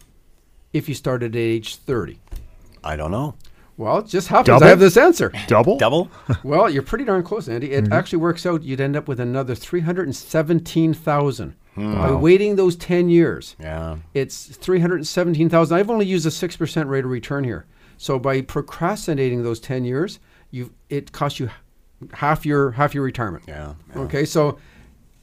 if 0.73 0.89
you 0.89 0.97
started 0.97 1.37
at 1.37 1.39
age 1.39 1.77
30? 1.77 2.19
I 2.83 2.97
don't 2.97 3.13
know. 3.13 3.37
Well, 3.77 3.99
it 3.99 4.07
just 4.07 4.29
happens. 4.29 4.47
Double? 4.47 4.65
I 4.65 4.69
have 4.69 4.81
this 4.81 4.97
answer. 4.97 5.33
Double? 5.49 5.77
Double? 5.77 6.11
well, 6.43 6.71
you're 6.71 6.83
pretty 6.83 7.05
darn 7.05 7.23
close, 7.23 7.49
Andy. 7.49 7.73
It 7.73 7.85
mm-hmm. 7.85 7.93
actually 7.93 8.19
works 8.19 8.47
out. 8.47 8.63
You'd 8.63 8.81
end 8.81 8.97
up 8.97 9.07
with 9.07 9.21
another 9.21 9.55
317000 9.55 11.55
hmm. 11.75 11.95
By 11.95 12.13
waiting 12.13 12.57
those 12.57 12.75
10 12.77 13.11
years, 13.11 13.55
Yeah. 13.61 13.99
it's 14.15 14.47
317000 14.57 15.77
I've 15.77 15.91
only 15.91 16.07
used 16.07 16.27
a 16.27 16.31
6% 16.31 16.89
rate 16.89 17.05
of 17.05 17.11
return 17.11 17.45
here. 17.45 17.67
So 17.99 18.19
by 18.19 18.41
procrastinating 18.41 19.43
those 19.43 19.61
10 19.61 19.85
years, 19.85 20.21
you 20.51 20.73
it 20.89 21.13
costs 21.13 21.41
you 21.41 21.51
half 22.13 22.47
your 22.47 22.73
half 22.73 22.95
your 22.95 23.05
retirement. 23.05 23.45
Yeah. 23.49 23.75
yeah. 23.95 24.03
Okay, 24.03 24.25
so 24.25 24.59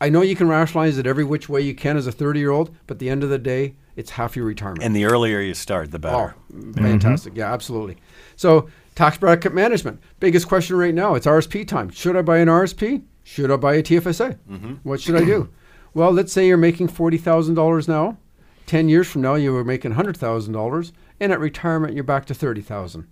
I 0.01 0.09
know 0.09 0.21
you 0.21 0.35
can 0.35 0.47
rationalize 0.47 0.97
it 0.97 1.07
every 1.07 1.23
which 1.23 1.49
way 1.49 1.61
you 1.61 1.75
can 1.75 1.97
as 1.97 2.07
a 2.07 2.11
30 2.11 2.39
year 2.39 2.51
old, 2.51 2.75
but 2.87 2.95
at 2.95 2.99
the 2.99 3.09
end 3.09 3.23
of 3.23 3.29
the 3.29 3.37
day, 3.37 3.75
it's 3.95 4.11
half 4.11 4.35
your 4.35 4.45
retirement. 4.45 4.83
And 4.83 4.95
the 4.95 5.05
earlier 5.05 5.39
you 5.39 5.53
start, 5.53 5.91
the 5.91 5.99
better. 5.99 6.35
Oh, 6.51 6.73
fantastic. 6.73 7.33
Yeah, 7.35 7.53
absolutely. 7.53 7.97
So, 8.35 8.69
tax 8.95 9.17
bracket 9.17 9.53
management. 9.53 10.01
Biggest 10.19 10.47
question 10.47 10.75
right 10.77 10.93
now 10.93 11.15
it's 11.15 11.25
RSP 11.27 11.67
time. 11.67 11.89
Should 11.89 12.15
I 12.15 12.21
buy 12.21 12.39
an 12.39 12.47
RSP? 12.47 13.03
Should 13.23 13.51
I 13.51 13.55
buy 13.55 13.75
a 13.75 13.83
TFSA? 13.83 14.37
Mm-hmm. 14.49 14.73
What 14.83 15.01
should 15.01 15.15
I 15.15 15.23
do? 15.25 15.49
well, 15.93 16.11
let's 16.11 16.33
say 16.33 16.47
you're 16.47 16.57
making 16.57 16.89
$40,000 16.89 17.87
now. 17.87 18.17
10 18.65 18.89
years 18.89 19.07
from 19.07 19.21
now, 19.21 19.35
you 19.35 19.51
were 19.53 19.63
making 19.63 19.93
$100,000, 19.93 20.91
and 21.19 21.31
at 21.31 21.39
retirement, 21.39 21.93
you're 21.93 22.03
back 22.03 22.25
to 22.25 22.33
30000 22.33 23.07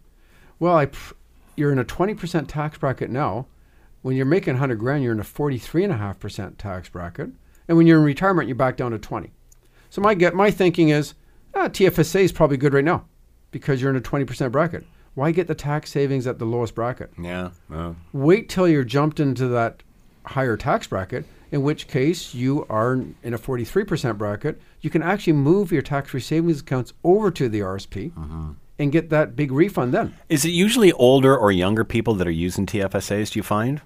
Well, 0.60 0.76
I 0.76 0.86
pr- 0.88 1.14
you're 1.56 1.72
in 1.72 1.80
a 1.80 1.86
20% 1.86 2.48
tax 2.48 2.78
bracket 2.78 3.10
now. 3.10 3.48
When 4.02 4.16
you're 4.16 4.26
making 4.26 4.54
100 4.56 4.80
grand, 4.80 5.04
you're 5.04 5.14
in 5.14 5.20
a 5.20 5.24
43.5% 5.24 6.58
tax 6.58 6.90
bracket. 6.90 7.30
And 7.68 7.78
when 7.78 7.86
you're 7.86 8.00
in 8.00 8.06
retirement, 8.06 8.48
you're 8.48 8.56
back 8.56 8.78
down 8.78 8.92
to 8.92 8.98
20. 9.00 9.32
So 9.92 10.02
my 10.02 10.14
get 10.14 10.34
my 10.34 10.50
thinking 10.50 10.90
is, 10.90 11.14
ah, 11.54 11.68
TFSA 11.68 12.22
is 12.22 12.32
probably 12.32 12.56
good 12.58 12.74
right 12.74 12.84
now 12.84 13.06
because 13.52 13.82
you're 13.82 13.92
in 13.92 13.98
a 13.98 14.02
20% 14.02 14.52
bracket. 14.52 14.86
Why 15.16 15.32
get 15.32 15.48
the 15.48 15.54
tax 15.54 15.92
savings 15.92 16.26
at 16.26 16.40
the 16.40 16.46
lowest 16.46 16.74
bracket? 16.74 17.12
Yeah. 17.22 17.50
well, 17.70 17.98
Wait 18.14 18.48
till 18.48 18.70
you're 18.70 18.86
jumped 18.86 19.20
into 19.20 19.50
that 19.50 19.84
higher 20.26 20.56
tax 20.56 20.88
bracket, 20.88 21.26
in 21.52 21.62
which 21.62 21.90
case 21.90 22.34
you 22.34 22.66
are 22.70 22.94
in 22.94 23.34
a 23.34 23.38
43% 23.38 24.18
bracket. 24.18 24.62
You 24.80 24.90
can 24.90 25.04
actually 25.04 25.34
move 25.34 25.74
your 25.74 25.82
tax-free 25.82 26.22
savings 26.22 26.62
accounts 26.62 26.94
over 27.04 27.30
to 27.30 27.50
the 27.50 27.60
RSP 27.60 28.14
and 28.80 28.92
get 28.94 29.10
that 29.10 29.36
big 29.36 29.52
refund 29.52 29.94
then. 29.94 30.16
Is 30.30 30.46
it 30.46 30.52
usually 30.52 30.94
older 30.94 31.38
or 31.38 31.52
younger 31.52 31.84
people 31.84 32.14
that 32.16 32.28
are 32.28 32.32
using 32.32 32.66
TFSAs? 32.66 33.34
Do 33.34 33.40
you 33.40 33.44
find? 33.44 33.82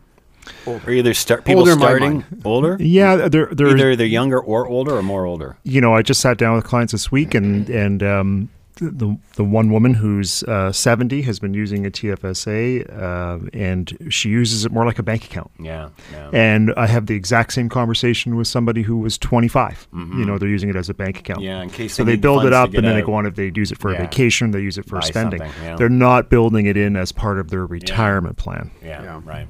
Or 0.66 0.82
either 0.90 1.14
start 1.14 1.46
people 1.46 1.60
Older 1.62 1.74
starting 1.74 2.24
older? 2.44 2.78
Yeah, 2.80 3.28
there, 3.28 3.48
there's 3.52 3.74
Either 3.74 3.96
they're 3.96 4.06
younger 4.08 4.40
or 4.40 4.68
older 4.68 4.96
or 4.96 5.04
more 5.04 5.26
older. 5.26 5.58
you 5.64 5.82
know, 5.82 5.94
I 5.94 6.02
just 6.02 6.22
sat 6.22 6.38
down 6.38 6.56
with 6.56 6.66
clients 6.66 6.92
this 6.92 7.12
week, 7.12 7.34
and 7.36 7.70
and 7.70 8.02
um, 8.04 8.50
the 8.78 9.18
the 9.36 9.44
one 9.44 9.72
woman 9.72 9.94
who's 9.94 10.44
uh, 10.44 10.72
seventy 10.72 11.22
has 11.22 11.40
been 11.40 11.54
using 11.54 11.86
a 11.86 11.90
TFSA, 11.90 13.02
uh, 13.02 13.40
and 13.54 13.98
she 14.10 14.30
uses 14.30 14.66
it 14.66 14.72
more 14.72 14.86
like 14.86 15.00
a 15.00 15.04
bank 15.04 15.24
account. 15.26 15.50
Yeah. 15.60 15.90
yeah. 16.12 16.30
And 16.34 16.74
I 16.76 16.88
have 16.88 17.06
the 17.06 17.16
exact 17.16 17.54
same 17.54 17.70
conversation 17.70 18.36
with 18.36 18.48
somebody 18.48 18.82
who 18.82 18.98
was 18.98 19.18
25. 19.18 19.88
You 19.94 20.26
know, 20.26 20.38
they're 20.38 20.50
using 20.50 20.70
it 20.70 20.76
as 20.76 20.90
a 20.90 20.94
bank 20.94 21.20
account. 21.20 21.40
Mm-hmm. 21.40 21.46
Yeah, 21.48 21.62
in 21.62 21.70
case 21.70 21.94
So 21.94 22.04
they 22.04 22.14
they 22.14 22.18
build 22.18 22.46
it 22.46 22.52
up, 22.54 22.74
and 22.74 22.86
then 22.86 22.96
they 22.96 23.02
go 23.02 23.14
on 23.14 23.26
if 23.26 23.36
they 23.36 23.52
use 23.56 23.72
it 23.72 23.78
for 23.78 23.92
Yeah. 23.94 24.00
a 24.00 24.02
vacation, 24.02 24.52
they 24.52 24.60
use 24.62 24.78
it 24.78 24.88
for 24.90 25.00
Buy 25.00 25.06
spending. 25.08 25.42
yeah. 25.64 25.76
They're 25.78 25.88
not 25.90 26.30
building 26.30 26.66
it 26.66 26.76
in 26.76 26.96
as 26.98 27.12
part 27.14 27.40
of 27.40 27.50
their 27.50 27.66
retirement 27.66 28.36
plan. 28.38 28.72
yeah, 28.84 29.02
Yeah. 29.04 29.22
Right. 29.24 29.48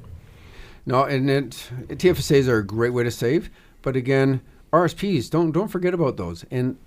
No, 0.85 1.03
and 1.03 1.29
it, 1.29 1.49
TFSAs 1.89 2.47
are 2.47 2.59
a 2.59 2.65
great 2.65 2.91
way 2.91 3.03
to 3.03 3.11
save, 3.11 3.49
but 3.81 3.95
again, 3.95 4.41
RSPs 4.71 5.29
don't 5.29 5.51
don't 5.51 5.67
forget 5.69 5.93
about 5.93 6.17
those. 6.17 6.45
And, 6.51 6.77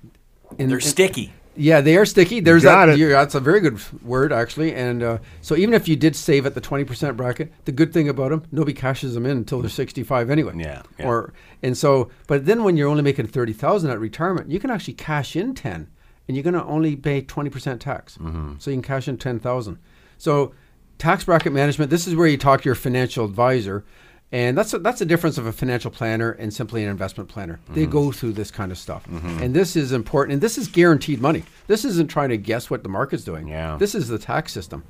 and 0.59 0.71
They're 0.71 0.77
and- 0.79 0.85
sticky. 0.85 1.33
Yeah, 1.61 1.81
they 1.81 1.97
are 1.97 2.07
sticky. 2.07 2.39
There's 2.39 2.63
got 2.63 2.87
that. 2.87 3.01
it. 3.01 3.09
That's 3.09 3.35
a 3.35 3.41
very 3.41 3.59
good 3.59 3.81
word, 4.05 4.33
actually. 4.33 4.73
And 4.77 5.03
uh, 5.03 5.19
so, 5.41 5.57
even 5.57 5.75
if 5.75 5.89
you 5.89 5.97
did 5.97 6.15
save 6.15 6.47
at 6.47 6.55
the 6.55 6.61
twenty 6.61 6.85
percent 6.85 7.17
bracket, 7.17 7.53
the 7.65 7.73
good 7.73 7.93
thing 7.93 8.09
about 8.09 8.31
them, 8.31 8.45
nobody 8.53 8.73
cashes 8.73 9.15
them 9.15 9.27
in 9.27 9.39
until 9.39 9.61
they're 9.61 9.69
sixty-five 9.69 10.31
anyway. 10.31 10.53
Yeah, 10.57 10.83
yeah. 11.01 11.07
Or 11.07 11.33
and 11.61 11.77
so, 11.77 12.11
but 12.29 12.47
then 12.47 12.63
when 12.63 12.77
you're 12.77 12.87
only 12.89 13.03
making 13.03 13.27
thirty 13.27 13.53
thousand 13.53 13.91
at 13.91 13.99
retirement, 13.99 14.49
you 14.53 14.61
can 14.61 14.71
actually 14.71 14.95
cash 14.95 15.35
in 15.35 15.53
ten, 15.53 15.89
and 16.29 16.37
you're 16.37 16.45
going 16.45 16.55
to 16.55 16.63
only 16.65 16.95
pay 16.95 17.23
twenty 17.23 17.51
percent 17.51 17.81
tax. 17.81 18.17
Mm-hmm. 18.19 18.53
So 18.61 18.71
you 18.71 18.77
can 18.77 18.83
cash 18.85 19.09
in 19.09 19.19
ten 19.19 19.41
thousand. 19.41 19.79
So, 20.17 20.55
tax 20.99 21.25
bracket 21.25 21.53
management. 21.53 21.91
This 21.91 22.07
is 22.07 22.15
where 22.15 22.27
you 22.27 22.37
talk 22.37 22.63
to 22.63 22.65
your 22.67 22.75
financial 22.75 23.25
advisor. 23.25 23.85
And 24.31 24.59
that's 24.59 24.75
a, 24.75 24.79
that's 24.79 24.99
the 24.99 25.07
difference 25.07 25.39
of 25.39 25.47
a 25.47 25.53
financial 25.53 25.91
planner 25.91 26.33
and 26.33 26.53
simply 26.53 26.85
an 26.85 26.91
investment 26.91 27.31
planner. 27.31 27.61
They 27.71 27.83
Mm-hmm. 27.85 27.91
go 27.93 28.13
through 28.13 28.33
this 28.35 28.51
kind 28.51 28.71
of 28.71 28.77
stuff, 28.77 29.07
and 29.07 29.55
this 29.55 29.75
is 29.75 29.91
important. 29.93 30.35
And 30.35 30.43
this 30.43 30.59
is 30.59 30.69
guaranteed 30.69 31.23
money. 31.23 31.45
This 31.67 31.83
isn't 31.87 32.09
trying 32.09 32.29
to 32.29 32.37
guess 32.37 32.69
what 32.69 32.83
the 32.83 32.91
market's 32.91 33.25
doing. 33.25 33.49
Yeah. 33.49 33.79
This 33.79 33.95
is 33.95 34.09
the 34.09 34.19
tax 34.19 34.53
system. 34.53 34.85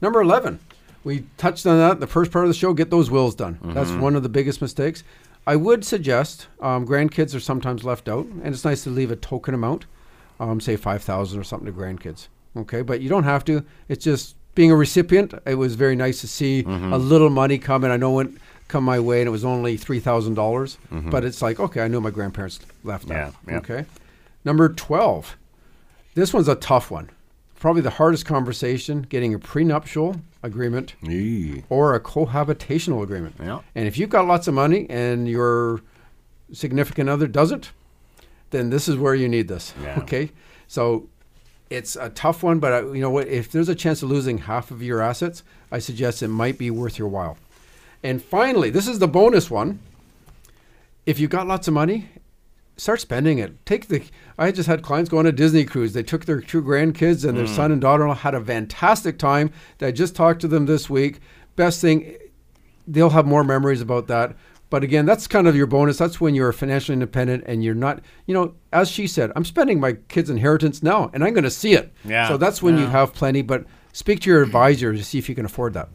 Number 0.00 0.22
eleven, 0.22 0.58
we 1.04 1.24
touched 1.36 1.66
on 1.66 1.76
that 1.76 1.92
in 1.92 2.00
the 2.00 2.06
first 2.06 2.32
part 2.32 2.46
of 2.46 2.48
the 2.48 2.54
show. 2.54 2.72
Get 2.72 2.88
those 2.88 3.10
wills 3.10 3.34
done. 3.34 3.58
That's 3.62 3.90
Mm-hmm. 3.90 4.00
one 4.00 4.16
of 4.16 4.22
the 4.22 4.30
biggest 4.30 4.62
mistakes. 4.62 5.04
I 5.46 5.56
would 5.56 5.84
suggest 5.84 6.46
um, 6.60 6.86
grandkids 6.86 7.34
are 7.34 7.40
sometimes 7.40 7.84
left 7.84 8.08
out, 8.08 8.24
and 8.24 8.46
it's 8.46 8.64
nice 8.64 8.84
to 8.84 8.90
leave 8.90 9.10
a 9.10 9.16
token 9.16 9.52
amount, 9.52 9.84
um, 10.40 10.60
say 10.62 10.76
five 10.76 11.02
thousand 11.02 11.38
or 11.38 11.44
something 11.44 11.66
to 11.66 11.78
grandkids. 11.78 12.28
Okay, 12.56 12.80
but 12.80 13.02
you 13.02 13.10
don't 13.10 13.24
have 13.24 13.44
to. 13.44 13.66
It's 13.90 14.02
just 14.04 14.34
being 14.58 14.72
a 14.72 14.76
recipient. 14.76 15.32
It 15.46 15.54
was 15.54 15.76
very 15.76 15.94
nice 15.96 16.20
to 16.22 16.26
see 16.28 16.64
Mm-hmm. 16.64 16.92
a 16.92 16.98
little 16.98 17.30
money 17.30 17.58
come 17.58 17.84
And 17.84 17.92
I 17.92 17.96
know 17.96 18.18
it 18.20 18.28
come 18.66 18.82
my 18.84 18.98
way, 19.00 19.20
and 19.20 19.28
it 19.28 19.30
was 19.30 19.44
only 19.44 19.76
three 19.76 20.00
thousand 20.00 20.34
dollars. 20.34 20.78
But 20.90 21.24
it's 21.24 21.40
like 21.40 21.58
okay, 21.60 21.80
I 21.84 21.88
know 21.88 22.00
my 22.00 22.10
grandparents 22.10 22.58
left 22.84 23.06
Mm-hmm. 23.06 23.48
Yeah, 23.48 23.52
yeah. 23.54 23.58
Okay, 23.58 23.84
number 24.44 24.68
twelve. 24.68 25.36
This 26.14 26.34
one's 26.34 26.48
a 26.48 26.56
tough 26.56 26.90
one. 26.90 27.08
Probably 27.60 27.82
the 27.82 27.96
hardest 28.00 28.26
conversation: 28.26 29.06
getting 29.08 29.32
a 29.34 29.38
prenuptial 29.38 30.16
agreement 30.42 30.94
or 31.68 31.94
a 31.94 32.00
cohabitational 32.00 33.02
agreement. 33.02 33.34
Yeah. 33.40 33.60
And 33.76 33.86
if 33.88 33.96
you've 33.98 34.10
got 34.10 34.26
lots 34.26 34.48
of 34.48 34.54
money 34.54 34.86
and 34.90 35.28
your 35.28 35.80
significant 36.52 37.08
other 37.08 37.26
doesn't, 37.28 37.70
then 38.50 38.70
this 38.70 38.88
is 38.88 38.96
where 38.96 39.14
you 39.14 39.28
need 39.28 39.46
this. 39.48 39.72
Yeah. 39.82 39.98
Okay. 40.02 40.30
So 40.66 41.08
it's 41.70 41.96
a 41.96 42.10
tough 42.10 42.42
one, 42.42 42.58
but 42.58 42.72
uh, 42.72 42.92
you 42.92 43.00
know 43.00 43.10
what? 43.10 43.28
If 43.28 43.52
there's 43.52 43.68
a 43.68 43.74
chance 43.74 44.02
of 44.02 44.10
losing 44.10 44.38
half 44.38 44.70
of 44.70 44.82
your 44.82 45.00
assets, 45.02 45.42
I 45.70 45.78
suggest 45.78 46.22
it 46.22 46.28
might 46.28 46.58
be 46.58 46.70
worth 46.70 46.98
your 46.98 47.08
while. 47.08 47.36
And 48.02 48.22
finally, 48.22 48.70
this 48.70 48.86
is 48.86 48.98
the 48.98 49.08
bonus 49.08 49.50
one. 49.50 49.80
If 51.04 51.18
you've 51.18 51.30
got 51.30 51.46
lots 51.46 51.68
of 51.68 51.74
money, 51.74 52.08
start 52.76 53.00
spending 53.00 53.38
it. 53.38 53.64
Take 53.66 53.88
the. 53.88 54.02
I 54.38 54.52
just 54.52 54.68
had 54.68 54.82
clients 54.82 55.10
go 55.10 55.18
on 55.18 55.26
a 55.26 55.32
Disney 55.32 55.64
cruise. 55.64 55.92
They 55.92 56.02
took 56.02 56.24
their 56.24 56.40
two 56.40 56.62
grandkids 56.62 57.28
and 57.28 57.36
their 57.36 57.46
son 57.46 57.72
and 57.72 57.80
daughter-in-law 57.80 58.14
had 58.14 58.34
a 58.34 58.44
fantastic 58.44 59.18
time. 59.18 59.50
I 59.80 59.90
just 59.90 60.14
talked 60.14 60.40
to 60.42 60.48
them 60.48 60.66
this 60.66 60.88
week. 60.88 61.20
Best 61.56 61.80
thing, 61.80 62.16
they'll 62.86 63.10
have 63.10 63.26
more 63.26 63.42
memories 63.42 63.80
about 63.80 64.06
that. 64.06 64.36
But 64.70 64.84
again, 64.84 65.06
that's 65.06 65.26
kind 65.26 65.48
of 65.48 65.56
your 65.56 65.66
bonus. 65.66 65.96
That's 65.96 66.20
when 66.20 66.34
you're 66.34 66.52
financially 66.52 66.92
independent 66.92 67.44
and 67.46 67.64
you're 67.64 67.74
not, 67.74 68.02
you 68.26 68.34
know, 68.34 68.54
as 68.72 68.90
she 68.90 69.06
said, 69.06 69.32
I'm 69.34 69.44
spending 69.44 69.80
my 69.80 69.94
kids' 70.08 70.28
inheritance 70.28 70.82
now 70.82 71.10
and 71.14 71.24
I'm 71.24 71.32
going 71.32 71.44
to 71.44 71.50
see 71.50 71.72
it. 71.72 71.92
Yeah. 72.04 72.28
So 72.28 72.36
that's 72.36 72.62
when 72.62 72.76
you 72.76 72.86
have 72.86 73.14
plenty. 73.14 73.40
But 73.42 73.64
speak 73.92 74.20
to 74.20 74.30
your 74.30 74.42
advisor 74.42 74.92
to 74.92 75.02
see 75.02 75.18
if 75.18 75.28
you 75.28 75.34
can 75.34 75.46
afford 75.46 75.72
that. 75.74 75.88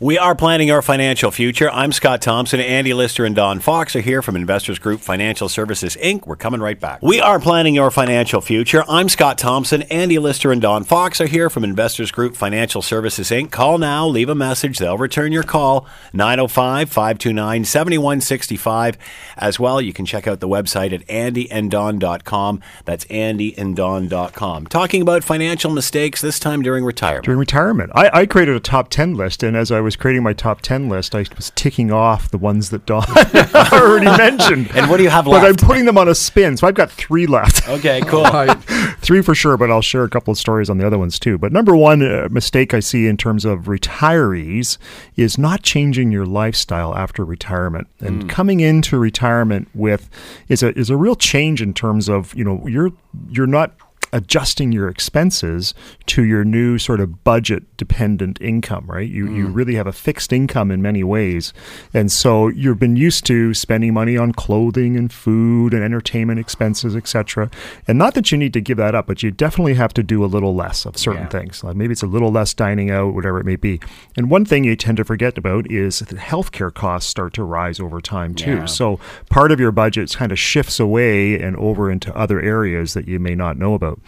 We 0.00 0.18
are 0.18 0.34
planning 0.34 0.66
your 0.66 0.82
financial 0.82 1.30
future. 1.30 1.70
I'm 1.70 1.92
Scott 1.92 2.20
Thompson. 2.20 2.58
Andy 2.58 2.92
Lister 2.92 3.24
and 3.24 3.36
Don 3.36 3.60
Fox 3.60 3.94
are 3.94 4.00
here 4.00 4.22
from 4.22 4.34
Investors 4.34 4.80
Group 4.80 4.98
Financial 5.00 5.48
Services, 5.48 5.96
Inc. 6.02 6.26
We're 6.26 6.34
coming 6.34 6.60
right 6.60 6.80
back. 6.80 7.00
We 7.00 7.20
are 7.20 7.38
planning 7.38 7.76
your 7.76 7.92
financial 7.92 8.40
future. 8.40 8.82
I'm 8.88 9.08
Scott 9.08 9.38
Thompson. 9.38 9.82
Andy 9.82 10.18
Lister 10.18 10.50
and 10.50 10.60
Don 10.60 10.82
Fox 10.82 11.20
are 11.20 11.28
here 11.28 11.48
from 11.48 11.62
Investors 11.62 12.10
Group 12.10 12.34
Financial 12.34 12.82
Services, 12.82 13.30
Inc. 13.30 13.52
Call 13.52 13.78
now, 13.78 14.04
leave 14.04 14.28
a 14.28 14.34
message. 14.34 14.78
They'll 14.78 14.98
return 14.98 15.30
your 15.30 15.44
call, 15.44 15.86
905 16.12 16.88
529 16.90 17.64
7165. 17.64 18.98
As 19.36 19.60
well, 19.60 19.80
you 19.80 19.92
can 19.92 20.06
check 20.06 20.26
out 20.26 20.40
the 20.40 20.48
website 20.48 20.92
at 20.92 21.06
andyanddon.com. 21.06 22.60
That's 22.84 23.04
andyanddon.com. 23.04 24.66
Talking 24.66 25.02
about 25.02 25.22
financial 25.22 25.70
mistakes, 25.70 26.20
this 26.20 26.40
time 26.40 26.62
during 26.62 26.84
retirement. 26.84 27.26
During 27.26 27.38
retirement, 27.38 27.92
I, 27.94 28.10
I 28.12 28.26
created 28.26 28.56
a 28.56 28.60
top 28.60 28.88
10 28.88 29.14
list, 29.14 29.44
and 29.44 29.56
as 29.56 29.70
I 29.70 29.83
was 29.84 29.94
creating 29.96 30.22
my 30.22 30.32
top 30.32 30.60
10 30.62 30.88
list, 30.88 31.14
I 31.14 31.24
was 31.36 31.52
ticking 31.54 31.92
off 31.92 32.30
the 32.30 32.38
ones 32.38 32.70
that 32.70 32.86
Don 32.86 33.04
already 33.72 34.06
mentioned. 34.06 34.70
And 34.74 34.90
what 34.90 34.96
do 34.96 35.04
you 35.04 35.10
have 35.10 35.26
left? 35.26 35.42
But 35.42 35.48
I'm 35.48 35.68
putting 35.68 35.84
them 35.84 35.96
on 35.96 36.08
a 36.08 36.14
spin, 36.14 36.56
so 36.56 36.66
I've 36.66 36.74
got 36.74 36.90
three 36.90 37.26
left. 37.26 37.68
Okay, 37.74 38.00
cool. 38.02 38.24
Right. 38.34 38.56
three 39.00 39.20
for 39.20 39.34
sure, 39.34 39.56
but 39.56 39.70
I'll 39.70 39.82
share 39.82 40.04
a 40.04 40.08
couple 40.08 40.32
of 40.32 40.38
stories 40.38 40.70
on 40.70 40.78
the 40.78 40.86
other 40.86 40.98
ones 40.98 41.18
too. 41.18 41.38
But 41.38 41.52
number 41.52 41.76
one 41.76 42.02
uh, 42.02 42.28
mistake 42.30 42.72
I 42.72 42.80
see 42.80 43.06
in 43.06 43.16
terms 43.16 43.44
of 43.44 43.62
retirees 43.64 44.78
is 45.16 45.36
not 45.38 45.62
changing 45.62 46.10
your 46.10 46.24
lifestyle 46.26 46.94
after 46.96 47.24
retirement 47.24 47.86
and 48.00 48.28
coming 48.28 48.60
into 48.60 48.98
retirement 48.98 49.68
with 49.74 50.08
is 50.48 50.62
a 50.62 50.76
is 50.78 50.88
a 50.90 50.96
real 50.96 51.16
change 51.16 51.60
in 51.60 51.74
terms 51.74 52.08
of 52.08 52.34
you 52.34 52.44
know 52.44 52.66
you're 52.66 52.90
you're 53.28 53.46
not 53.46 53.74
adjusting 54.14 54.70
your 54.70 54.88
expenses 54.88 55.74
to 56.06 56.22
your 56.22 56.44
new 56.44 56.78
sort 56.78 57.00
of 57.00 57.24
budget 57.24 57.76
dependent 57.76 58.40
income, 58.40 58.86
right? 58.86 59.08
You 59.08 59.26
you 59.34 59.48
mm. 59.48 59.54
really 59.54 59.74
have 59.74 59.88
a 59.88 59.92
fixed 59.92 60.32
income 60.32 60.70
in 60.70 60.80
many 60.80 61.02
ways. 61.02 61.52
And 61.92 62.10
so 62.10 62.46
you've 62.48 62.78
been 62.78 62.94
used 62.94 63.26
to 63.26 63.52
spending 63.54 63.92
money 63.92 64.16
on 64.16 64.32
clothing 64.32 64.96
and 64.96 65.12
food 65.12 65.74
and 65.74 65.82
entertainment 65.82 66.38
expenses, 66.38 66.94
etc. 66.94 67.50
And 67.88 67.98
not 67.98 68.14
that 68.14 68.30
you 68.30 68.38
need 68.38 68.52
to 68.52 68.60
give 68.60 68.78
that 68.78 68.94
up, 68.94 69.08
but 69.08 69.24
you 69.24 69.32
definitely 69.32 69.74
have 69.74 69.92
to 69.94 70.02
do 70.04 70.24
a 70.24 70.26
little 70.26 70.54
less 70.54 70.86
of 70.86 70.96
certain 70.96 71.22
Yeah. 71.22 71.28
things. 71.28 71.64
Like 71.64 71.74
maybe 71.74 71.90
it's 71.92 72.04
a 72.04 72.06
little 72.06 72.30
less 72.30 72.54
dining 72.54 72.92
out, 72.92 73.14
whatever 73.14 73.40
it 73.40 73.46
may 73.46 73.56
be. 73.56 73.80
And 74.16 74.30
one 74.30 74.44
thing 74.44 74.62
you 74.62 74.76
tend 74.76 74.96
to 74.98 75.04
forget 75.04 75.36
about 75.36 75.68
is 75.70 75.98
that 75.98 76.16
healthcare 76.16 76.72
costs 76.72 77.10
start 77.10 77.32
to 77.34 77.42
rise 77.42 77.80
over 77.80 78.00
time 78.00 78.36
too. 78.36 78.58
Yeah. 78.58 78.64
So 78.66 79.00
part 79.28 79.50
of 79.50 79.58
your 79.58 79.72
budget 79.72 80.14
kind 80.14 80.30
of 80.30 80.38
shifts 80.38 80.78
away 80.78 81.40
and 81.40 81.56
over 81.56 81.90
into 81.90 82.16
other 82.16 82.40
areas 82.40 82.94
that 82.94 83.08
you 83.08 83.18
may 83.18 83.34
not 83.34 83.58
know 83.58 83.74
about. 83.74 83.98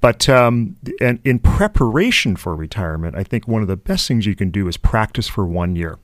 But 0.00 0.28
um, 0.28 0.76
and 1.00 1.20
in 1.24 1.38
preparation 1.38 2.36
for 2.36 2.56
retirement, 2.56 3.16
I 3.16 3.22
think 3.22 3.46
one 3.46 3.62
of 3.62 3.68
the 3.68 3.76
best 3.76 4.08
things 4.08 4.26
you 4.26 4.34
can 4.34 4.50
do 4.50 4.66
is 4.68 4.76
practice 4.76 5.28
for 5.28 5.46
one 5.46 5.76
year. 5.76 5.98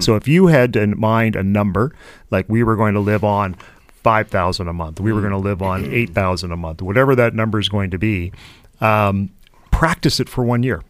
So 0.00 0.14
if 0.14 0.28
you 0.28 0.46
had 0.46 0.76
in 0.76 0.98
mind 0.98 1.34
a 1.34 1.42
number, 1.42 1.92
like 2.30 2.48
we 2.48 2.62
were 2.62 2.76
going 2.76 2.94
to 2.94 3.00
live 3.00 3.24
on 3.24 3.56
five 3.88 4.28
thousand 4.28 4.68
a 4.68 4.72
month, 4.72 5.00
we 5.00 5.12
were 5.12 5.20
going 5.20 5.32
to 5.32 5.38
live 5.38 5.62
on 5.62 5.84
eight 5.92 6.10
thousand 6.10 6.52
a 6.52 6.56
month, 6.56 6.80
whatever 6.80 7.16
that 7.16 7.34
number 7.34 7.58
is 7.58 7.68
going 7.68 7.90
to 7.90 7.98
be, 7.98 8.32
um, 8.80 9.30
practice 9.72 10.20
it 10.20 10.28
for 10.28 10.44
one 10.44 10.62
year. 10.62 10.82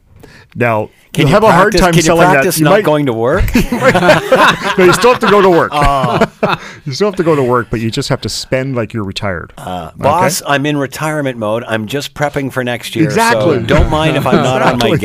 Now 0.55 0.91
Can 1.13 1.27
you 1.27 1.33
have 1.35 1.43
a 1.45 1.51
hard 1.53 1.73
time 1.77 1.91
can 1.93 1.97
you 1.97 2.03
selling 2.03 2.29
practice 2.29 2.57
that. 2.57 2.61
You 2.61 2.65
not 2.65 2.71
might- 2.71 2.85
going 2.85 3.07
to 3.07 3.13
work? 3.13 3.45
no, 3.55 4.85
you 4.85 4.93
still 4.93 5.13
have 5.13 5.21
to 5.21 5.31
go 5.31 5.41
to 5.43 5.51
work. 5.51 5.73
you 6.85 6.93
still 6.93 7.09
have 7.09 7.17
to 7.17 7.23
go 7.25 7.35
to 7.35 7.43
work, 7.43 7.69
but 7.71 7.81
you 7.81 7.91
just 7.91 8.09
have 8.09 8.21
to 8.23 8.29
spend 8.29 8.77
like 8.77 8.93
you're 8.93 9.05
retired. 9.05 9.53
Uh, 9.57 9.91
boss, 9.97 10.43
I'm 10.47 10.67
in 10.67 10.77
retirement 10.77 11.39
mode. 11.39 11.65
I'm 11.65 11.87
just 11.87 12.15
prepping 12.15 12.53
for 12.53 12.63
next 12.65 12.95
year. 12.97 13.05
Exactly. 13.05 13.61
So 13.61 13.67
don't 13.67 13.91
mind 13.91 14.17
if 14.17 14.27
I'm 14.27 14.43
not 14.43 14.63
on 14.63 14.79
my 14.79 14.89
Exactly. 14.95 14.99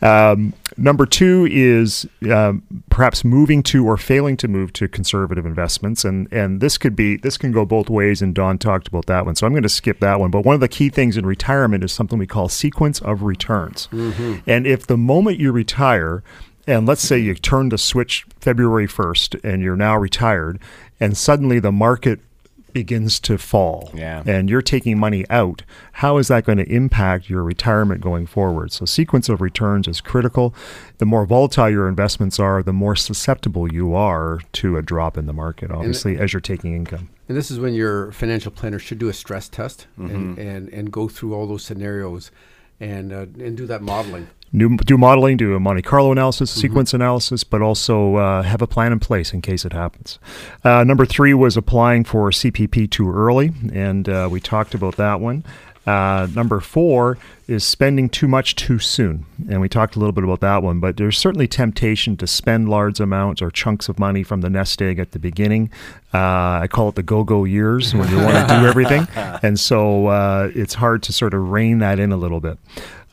game. 0.00 0.54
Number 0.76 1.04
two 1.04 1.46
is 1.50 2.08
um, 2.30 2.62
perhaps 2.88 3.22
moving 3.22 3.62
to 3.64 3.86
or 3.86 3.98
failing 3.98 4.38
to 4.38 4.48
move 4.48 4.72
to 4.74 4.88
conservative 4.88 5.44
investments, 5.44 6.06
and 6.06 6.32
and 6.32 6.62
this 6.62 6.78
could 6.78 6.96
be 6.96 7.16
this 7.18 7.36
can 7.36 7.52
go 7.52 7.66
both 7.66 7.90
ways. 7.90 8.22
And 8.22 8.34
Don 8.34 8.56
talked 8.56 8.88
about 8.88 9.04
that 9.06 9.26
one, 9.26 9.34
so 9.34 9.46
I'm 9.46 9.52
going 9.52 9.62
to 9.64 9.68
skip 9.68 10.00
that 10.00 10.18
one. 10.20 10.30
But 10.30 10.44
one 10.46 10.54
of 10.54 10.60
the 10.60 10.68
key 10.68 10.88
things 10.88 11.18
in 11.18 11.26
retirement 11.26 11.84
is 11.84 11.92
something 11.92 12.18
we 12.18 12.26
call 12.26 12.48
sequence 12.48 12.98
of 13.02 13.22
returns. 13.60 13.88
Mm-hmm. 13.92 14.50
And 14.50 14.66
if 14.66 14.86
the 14.86 14.96
moment 14.96 15.38
you 15.38 15.52
retire, 15.52 16.22
and 16.66 16.86
let's 16.86 17.02
say 17.02 17.18
you 17.18 17.34
turn 17.34 17.68
the 17.68 17.78
switch 17.78 18.26
February 18.40 18.86
1st, 18.86 19.40
and 19.44 19.62
you're 19.62 19.76
now 19.76 19.96
retired, 19.96 20.60
and 20.98 21.16
suddenly 21.16 21.58
the 21.58 21.72
market 21.72 22.20
begins 22.72 23.18
to 23.20 23.36
fall 23.36 23.90
Yeah. 23.94 24.22
and 24.26 24.48
you're 24.48 24.62
taking 24.62 24.98
money 24.98 25.24
out, 25.28 25.62
how 25.94 26.18
is 26.18 26.28
that 26.28 26.44
going 26.44 26.58
to 26.58 26.72
impact 26.72 27.28
your 27.28 27.42
retirement 27.42 28.00
going 28.00 28.26
forward? 28.26 28.72
So, 28.72 28.84
sequence 28.84 29.28
of 29.28 29.40
returns 29.40 29.88
is 29.88 30.00
critical. 30.00 30.54
The 30.98 31.06
more 31.06 31.26
volatile 31.26 31.68
your 31.68 31.88
investments 31.88 32.38
are, 32.38 32.62
the 32.62 32.72
more 32.72 32.94
susceptible 32.96 33.72
you 33.72 33.94
are 33.94 34.40
to 34.52 34.76
a 34.76 34.82
drop 34.82 35.18
in 35.18 35.26
the 35.26 35.32
market, 35.32 35.70
obviously, 35.70 36.18
as 36.18 36.32
you're 36.32 36.40
taking 36.40 36.74
income. 36.74 37.08
And 37.28 37.36
this 37.36 37.50
is 37.50 37.58
when 37.58 37.74
your 37.74 38.12
financial 38.12 38.50
planner 38.50 38.78
should 38.78 38.98
do 38.98 39.08
a 39.08 39.12
stress 39.12 39.48
test 39.48 39.86
mm-hmm. 39.98 40.14
and, 40.14 40.38
and, 40.38 40.68
and 40.68 40.92
go 40.92 41.08
through 41.08 41.34
all 41.34 41.46
those 41.46 41.64
scenarios 41.64 42.30
and, 42.80 43.12
uh, 43.12 43.26
and 43.38 43.56
do 43.56 43.66
that 43.66 43.82
modeling. 43.82 44.28
New, 44.52 44.76
do 44.78 44.98
modeling, 44.98 45.36
do 45.36 45.54
a 45.54 45.60
Monte 45.60 45.82
Carlo 45.82 46.10
analysis, 46.10 46.50
sequence 46.50 46.92
analysis, 46.92 47.44
but 47.44 47.62
also 47.62 48.16
uh, 48.16 48.42
have 48.42 48.60
a 48.60 48.66
plan 48.66 48.90
in 48.90 48.98
place 48.98 49.32
in 49.32 49.40
case 49.40 49.64
it 49.64 49.72
happens. 49.72 50.18
Uh, 50.64 50.82
number 50.82 51.06
three 51.06 51.32
was 51.32 51.56
applying 51.56 52.02
for 52.02 52.30
CPP 52.30 52.90
too 52.90 53.12
early, 53.12 53.52
and 53.72 54.08
uh, 54.08 54.28
we 54.28 54.40
talked 54.40 54.74
about 54.74 54.96
that 54.96 55.20
one. 55.20 55.44
Uh, 55.86 56.28
number 56.34 56.60
four 56.60 57.16
is 57.48 57.64
spending 57.64 58.08
too 58.08 58.28
much 58.28 58.54
too 58.54 58.78
soon, 58.78 59.24
and 59.48 59.60
we 59.60 59.68
talked 59.68 59.96
a 59.96 59.98
little 59.98 60.12
bit 60.12 60.22
about 60.24 60.40
that 60.40 60.62
one. 60.62 60.78
But 60.78 60.96
there's 60.98 61.18
certainly 61.18 61.48
temptation 61.48 62.16
to 62.18 62.26
spend 62.26 62.68
large 62.68 63.00
amounts 63.00 63.40
or 63.40 63.50
chunks 63.50 63.88
of 63.88 63.98
money 63.98 64.22
from 64.22 64.42
the 64.42 64.50
nest 64.50 64.80
egg 64.82 64.98
at 64.98 65.12
the 65.12 65.18
beginning. 65.18 65.70
Uh, 66.12 66.60
I 66.62 66.68
call 66.70 66.90
it 66.90 66.96
the 66.96 67.02
go-go 67.02 67.44
years 67.44 67.94
when 67.94 68.08
you 68.10 68.18
want 68.18 68.48
to 68.48 68.60
do 68.60 68.66
everything, 68.66 69.08
and 69.42 69.58
so 69.58 70.08
uh, 70.08 70.50
it's 70.54 70.74
hard 70.74 71.02
to 71.04 71.12
sort 71.12 71.34
of 71.34 71.50
rein 71.50 71.78
that 71.78 71.98
in 71.98 72.12
a 72.12 72.16
little 72.16 72.40
bit. 72.40 72.58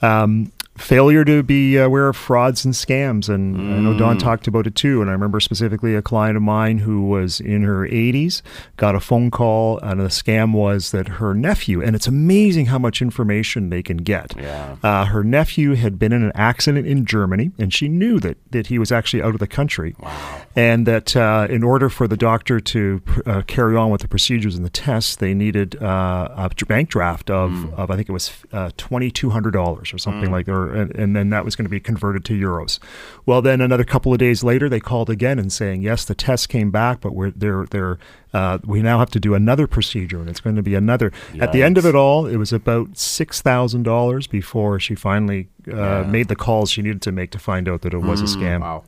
Um, 0.02 0.52
failure 0.78 1.26
to 1.26 1.44
be 1.44 1.78
aware 1.78 2.08
of 2.08 2.16
frauds 2.16 2.64
and 2.66 2.74
scams. 2.74 3.30
And 3.30 3.58
I 3.74 3.80
know 3.80 3.98
Don 3.98 4.18
talked 4.18 4.48
about 4.48 4.68
it 4.68 4.76
too. 4.76 5.02
And 5.02 5.10
I 5.10 5.14
remember 5.14 5.40
specifically 5.40 5.96
a 5.96 6.02
client 6.02 6.38
of 6.38 6.44
mine 6.44 6.80
who 6.80 7.08
was 7.08 7.40
in 7.40 7.64
her 7.64 7.88
80s, 7.88 8.42
got 8.78 8.96
a 8.96 9.00
phone 9.00 9.32
call, 9.32 9.80
and 9.80 10.00
the 10.00 10.06
scam 10.06 10.54
was 10.54 10.92
that 10.92 11.08
her 11.08 11.34
nephew, 11.34 11.82
and 11.82 11.96
it's 11.96 12.08
amazing 12.08 12.68
how 12.68 12.78
much 12.78 13.02
information 13.02 13.70
they 13.70 13.82
can 13.82 13.98
get. 13.98 14.36
Yeah. 14.38 14.78
Uh, 14.84 15.06
her 15.06 15.24
nephew 15.24 15.74
had 15.74 15.98
been 15.98 16.14
in 16.14 16.24
an 16.24 16.32
accident 16.36 16.88
in 16.88 17.06
Germany, 17.06 17.52
and 17.58 17.74
she 17.74 17.88
knew 17.88 18.20
that, 18.20 18.38
that 18.52 18.68
he 18.68 18.80
was 18.80 18.92
actually 18.92 19.22
out 19.22 19.34
of 19.34 19.40
the 19.40 19.48
country. 19.48 19.96
Wow. 20.00 20.42
And 20.56 20.86
that 20.86 21.16
uh, 21.16 21.48
in 21.50 21.64
order 21.64 21.90
for 21.90 22.08
the 22.08 22.18
doctor 22.18 22.60
to 22.60 23.02
uh, 23.26 23.42
carry 23.48 23.76
on 23.76 23.90
with 23.92 24.02
the 24.02 24.08
procedures 24.08 24.56
and 24.56 24.66
the 24.66 24.70
tests, 24.70 25.16
they 25.16 25.34
needed 25.34 25.82
uh, 25.82 26.50
a 26.60 26.66
bank 26.66 26.90
draft 26.90 27.30
of, 27.30 27.74
of 27.74 27.92
I 27.92 27.96
think 27.96 28.10
it 28.10 28.14
was 28.14 28.32
uh, 28.52 28.70
$2,200 28.78 29.94
or 29.94 29.98
something 29.98 30.32
like 30.32 30.46
that. 30.46 30.67
And, 30.74 30.96
and 30.96 31.16
then 31.16 31.30
that 31.30 31.46
was 31.46 31.56
going 31.56 31.66
to 31.66 31.70
be 31.70 31.80
converted 31.80 32.26
to 32.26 32.34
euros. 32.34 32.80
Well, 33.26 33.42
then 33.42 33.62
another 33.62 33.84
couple 33.84 34.14
of 34.14 34.20
days 34.20 34.44
later, 34.44 34.70
they 34.70 34.80
called 34.80 35.10
again 35.10 35.40
and 35.40 35.52
saying, 35.52 35.82
yes, 35.82 36.06
the 36.06 36.16
test 36.16 36.50
came 36.50 36.72
back, 36.72 37.02
but 37.02 37.14
we're, 37.14 37.32
they're, 37.32 37.66
they're, 37.66 37.98
uh, 38.34 38.60
we 38.66 38.82
now 38.82 39.00
have 39.00 39.10
to 39.12 39.20
do 39.20 39.34
another 39.34 39.68
procedure, 39.68 40.20
and 40.20 40.30
it's 40.30 40.40
going 40.40 40.56
to 40.56 40.62
be 40.62 40.76
another. 40.76 41.12
At 41.40 41.52
the 41.54 41.64
end 41.64 41.78
of 41.78 41.86
it 41.86 41.96
all, 41.96 42.26
it 42.26 42.38
was 42.38 42.54
about 42.54 42.98
six 42.98 43.42
thousand 43.42 43.84
dollars 43.84 44.28
before 44.28 44.80
she 44.80 44.96
finally 44.96 45.48
uh, 45.72 46.04
made 46.08 46.28
the 46.28 46.36
calls 46.36 46.70
she 46.70 46.82
needed 46.82 47.02
to 47.04 47.12
make 47.12 47.32
to 47.32 47.40
find 47.40 47.68
out 47.68 47.82
that 47.82 47.94
it 47.94 48.00
was 48.00 48.22
a 48.22 48.26
scam. 48.26 48.62
Wow. 48.62 48.84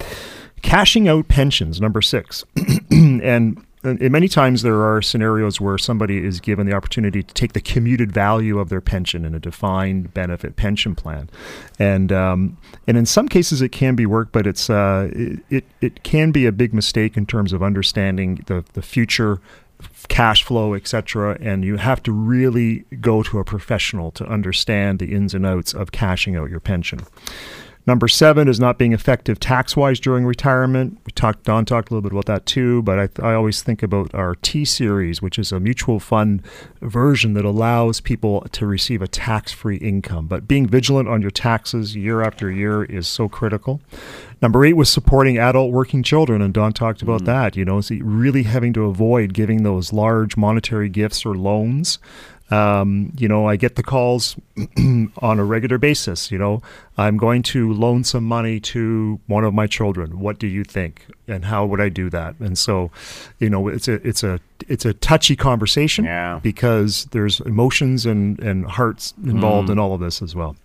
Cashing 0.61 1.07
out 1.07 1.29
pensions, 1.29 1.79
number 1.79 2.01
six, 2.01 2.43
and. 2.91 3.65
And 3.81 4.11
many 4.11 4.27
times 4.27 4.61
there 4.61 4.81
are 4.83 5.01
scenarios 5.01 5.61
where 5.61 5.77
somebody 5.77 6.23
is 6.23 6.41
given 6.41 6.67
the 6.67 6.73
opportunity 6.73 7.23
to 7.23 7.33
take 7.33 7.53
the 7.53 7.61
commuted 7.61 8.11
value 8.11 8.59
of 8.59 8.67
their 8.67 8.81
pension 8.81 9.23
in 9.23 9.33
a 9.33 9.39
defined 9.39 10.13
benefit 10.13 10.57
pension 10.57 10.95
plan, 10.95 11.29
and 11.77 12.11
um, 12.11 12.57
and 12.87 12.97
in 12.97 13.05
some 13.05 13.29
cases 13.29 13.61
it 13.61 13.69
can 13.69 13.95
be 13.95 14.05
worked, 14.05 14.33
but 14.33 14.45
it's 14.45 14.69
uh, 14.69 15.09
it, 15.13 15.39
it 15.49 15.65
it 15.79 16.03
can 16.03 16.31
be 16.31 16.45
a 16.45 16.51
big 16.51 16.73
mistake 16.73 17.15
in 17.15 17.25
terms 17.25 17.53
of 17.53 17.63
understanding 17.63 18.43
the 18.47 18.65
the 18.73 18.81
future 18.81 19.39
cash 20.09 20.43
flow, 20.43 20.73
etc. 20.73 21.37
And 21.39 21.63
you 21.63 21.77
have 21.77 22.03
to 22.03 22.11
really 22.11 22.79
go 22.99 23.23
to 23.23 23.39
a 23.39 23.45
professional 23.45 24.11
to 24.11 24.25
understand 24.25 24.99
the 24.99 25.13
ins 25.13 25.33
and 25.33 25.45
outs 25.45 25.73
of 25.73 25.91
cashing 25.91 26.35
out 26.35 26.49
your 26.49 26.59
pension. 26.59 26.99
Number 27.89 28.07
seven 28.07 28.47
is 28.47 28.59
not 28.59 28.77
being 28.77 28.93
effective 28.93 29.39
tax 29.39 29.75
wise 29.75 29.99
during 29.99 30.23
retirement. 30.23 30.99
We 31.07 31.11
talked, 31.11 31.45
Don 31.45 31.65
talked 31.65 31.89
a 31.89 31.93
little 31.95 32.07
bit 32.07 32.11
about 32.11 32.27
that 32.27 32.45
too, 32.45 32.83
but 32.83 32.99
I, 33.19 33.29
I 33.31 33.33
always 33.33 33.63
think 33.63 33.81
about 33.81 34.13
our 34.13 34.35
T 34.35 34.63
series, 34.63 35.23
which 35.23 35.39
is 35.39 35.51
a 35.51 35.59
mutual 35.59 35.99
fund 35.99 36.43
version 36.83 37.33
that 37.33 37.45
allows 37.45 37.99
people 37.99 38.41
to 38.51 38.67
receive 38.67 39.01
a 39.01 39.07
tax 39.07 39.51
free 39.51 39.77
income. 39.77 40.27
But 40.27 40.47
being 40.47 40.67
vigilant 40.67 41.09
on 41.09 41.23
your 41.23 41.31
taxes 41.31 41.95
year 41.95 42.21
after 42.21 42.51
year 42.51 42.83
is 42.83 43.07
so 43.07 43.27
critical. 43.27 43.81
Number 44.39 44.63
eight 44.63 44.73
was 44.77 44.89
supporting 44.89 45.39
adult 45.39 45.71
working 45.71 46.03
children, 46.03 46.43
and 46.43 46.53
Don 46.53 46.73
talked 46.73 47.01
about 47.01 47.23
mm. 47.23 47.25
that. 47.25 47.57
You 47.57 47.65
know, 47.65 47.81
really 47.89 48.43
having 48.43 48.71
to 48.73 48.85
avoid 48.85 49.33
giving 49.33 49.63
those 49.63 49.91
large 49.91 50.37
monetary 50.37 50.89
gifts 50.89 51.25
or 51.25 51.33
loans. 51.33 51.97
Um, 52.51 53.13
you 53.17 53.27
know, 53.27 53.47
I 53.47 53.55
get 53.57 53.75
the 53.75 53.83
calls 53.83 54.35
on 54.77 55.39
a 55.39 55.43
regular 55.43 55.77
basis. 55.77 56.31
You 56.31 56.37
know, 56.39 56.61
I'm 56.97 57.17
going 57.17 57.43
to 57.43 57.71
loan 57.73 58.03
some 58.03 58.23
money 58.23 58.59
to 58.61 59.19
one 59.27 59.43
of 59.43 59.53
my 59.53 59.67
children. 59.67 60.19
What 60.19 60.39
do 60.39 60.47
you 60.47 60.63
think? 60.63 61.05
And 61.27 61.45
how 61.45 61.65
would 61.65 61.79
I 61.79 61.89
do 61.89 62.09
that? 62.09 62.35
And 62.39 62.57
so, 62.57 62.89
you 63.39 63.49
know, 63.49 63.67
it's 63.67 63.87
a 63.87 63.95
it's 64.07 64.23
a 64.23 64.39
it's 64.67 64.83
a 64.85 64.93
touchy 64.93 65.35
conversation 65.35 66.05
Yeah. 66.05 66.39
because 66.41 67.05
there's 67.11 67.39
emotions 67.41 68.05
and 68.05 68.39
and 68.39 68.65
hearts 68.65 69.13
involved 69.23 69.69
in 69.69 69.77
all 69.77 69.93
of 69.93 69.99
this 70.01 70.21
as 70.21 70.33
well. 70.35 70.55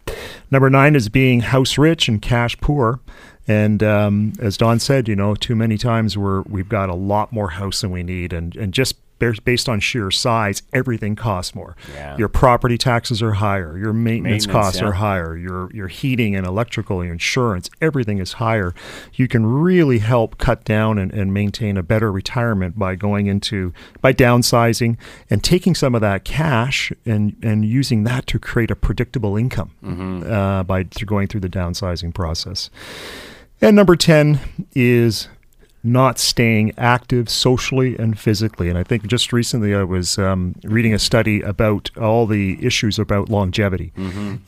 Number 0.51 0.71
nine 0.71 0.95
is 0.97 1.09
being 1.09 1.41
house 1.41 1.77
rich 1.77 2.09
and 2.09 2.21
cash 2.23 2.59
poor. 2.61 3.01
And 3.47 3.83
um, 3.83 4.33
as 4.41 4.57
Don 4.57 4.79
said, 4.81 5.07
you 5.07 5.15
know, 5.17 5.35
too 5.35 5.55
many 5.55 5.77
times 5.77 6.17
we're 6.17 6.41
we've 6.43 6.69
got 6.69 6.89
a 6.89 6.95
lot 6.95 7.31
more 7.31 7.51
house 7.51 7.83
than 7.83 7.91
we 7.91 8.03
need, 8.03 8.33
and 8.33 8.57
and 8.57 8.73
just 8.73 8.97
based 9.33 9.69
on 9.69 9.81
sheer 9.81 10.11
size, 10.11 10.63
everything 10.73 11.17
costs 11.17 11.55
more. 11.55 11.77
Yeah. 11.95 12.17
Your 12.17 12.29
property 12.29 12.79
taxes 12.79 13.23
are 13.23 13.33
higher. 13.33 13.77
Your 13.79 13.93
maintenance, 13.93 14.47
Maintenance, 14.47 14.47
costs 14.47 14.81
yeah. 14.81 14.89
are 14.89 14.93
higher. 14.93 15.37
Your 15.37 15.71
your 15.73 15.89
heating 15.89 16.35
and 16.35 16.47
electrical, 16.47 17.03
your 17.05 17.13
insurance, 17.13 17.71
everything 17.81 18.19
is 18.19 18.35
higher. 18.35 18.75
You 19.15 19.29
can 19.29 19.47
really 19.47 19.99
help 19.99 20.39
cut 20.39 20.65
down 20.65 20.99
and, 20.99 21.13
and 21.13 21.33
maintain 21.33 21.77
a 21.77 21.83
better 21.83 22.11
retirement 22.11 22.79
by 22.79 22.95
going 22.95 23.27
into 23.27 23.73
by 24.01 24.13
downsizing 24.13 24.97
and 25.31 25.43
taking 25.43 25.75
some 25.75 25.95
of 25.95 26.01
that 26.01 26.25
cash 26.25 26.93
and 27.05 27.37
and 27.43 27.65
using 27.65 28.05
that 28.05 28.27
to 28.29 28.39
create 28.39 28.71
a 28.71 28.77
predictable 28.77 29.37
income 29.37 30.25
uh, 30.29 30.63
by 30.63 30.83
going 30.83 31.29
through 31.29 31.41
the 31.41 31.49
downsizing 31.49 32.13
process. 32.15 32.71
And 33.61 33.77
number 33.77 33.97
10 33.97 34.41
is 34.75 35.29
not 35.85 36.19
staying 36.19 36.73
active 36.79 37.29
socially 37.29 37.95
and 37.99 38.19
physically. 38.19 38.71
And 38.71 38.79
I 38.79 38.83
think 38.83 39.07
just 39.07 39.33
recently 39.33 39.75
I 39.75 39.83
was 39.83 40.19
um, 40.19 40.55
reading 40.65 40.95
a 40.95 40.99
study 40.99 41.43
about 41.43 41.91
all 41.99 42.27
the 42.27 42.59
issues 42.65 42.99
about 42.99 43.29
longevity. 43.29 43.93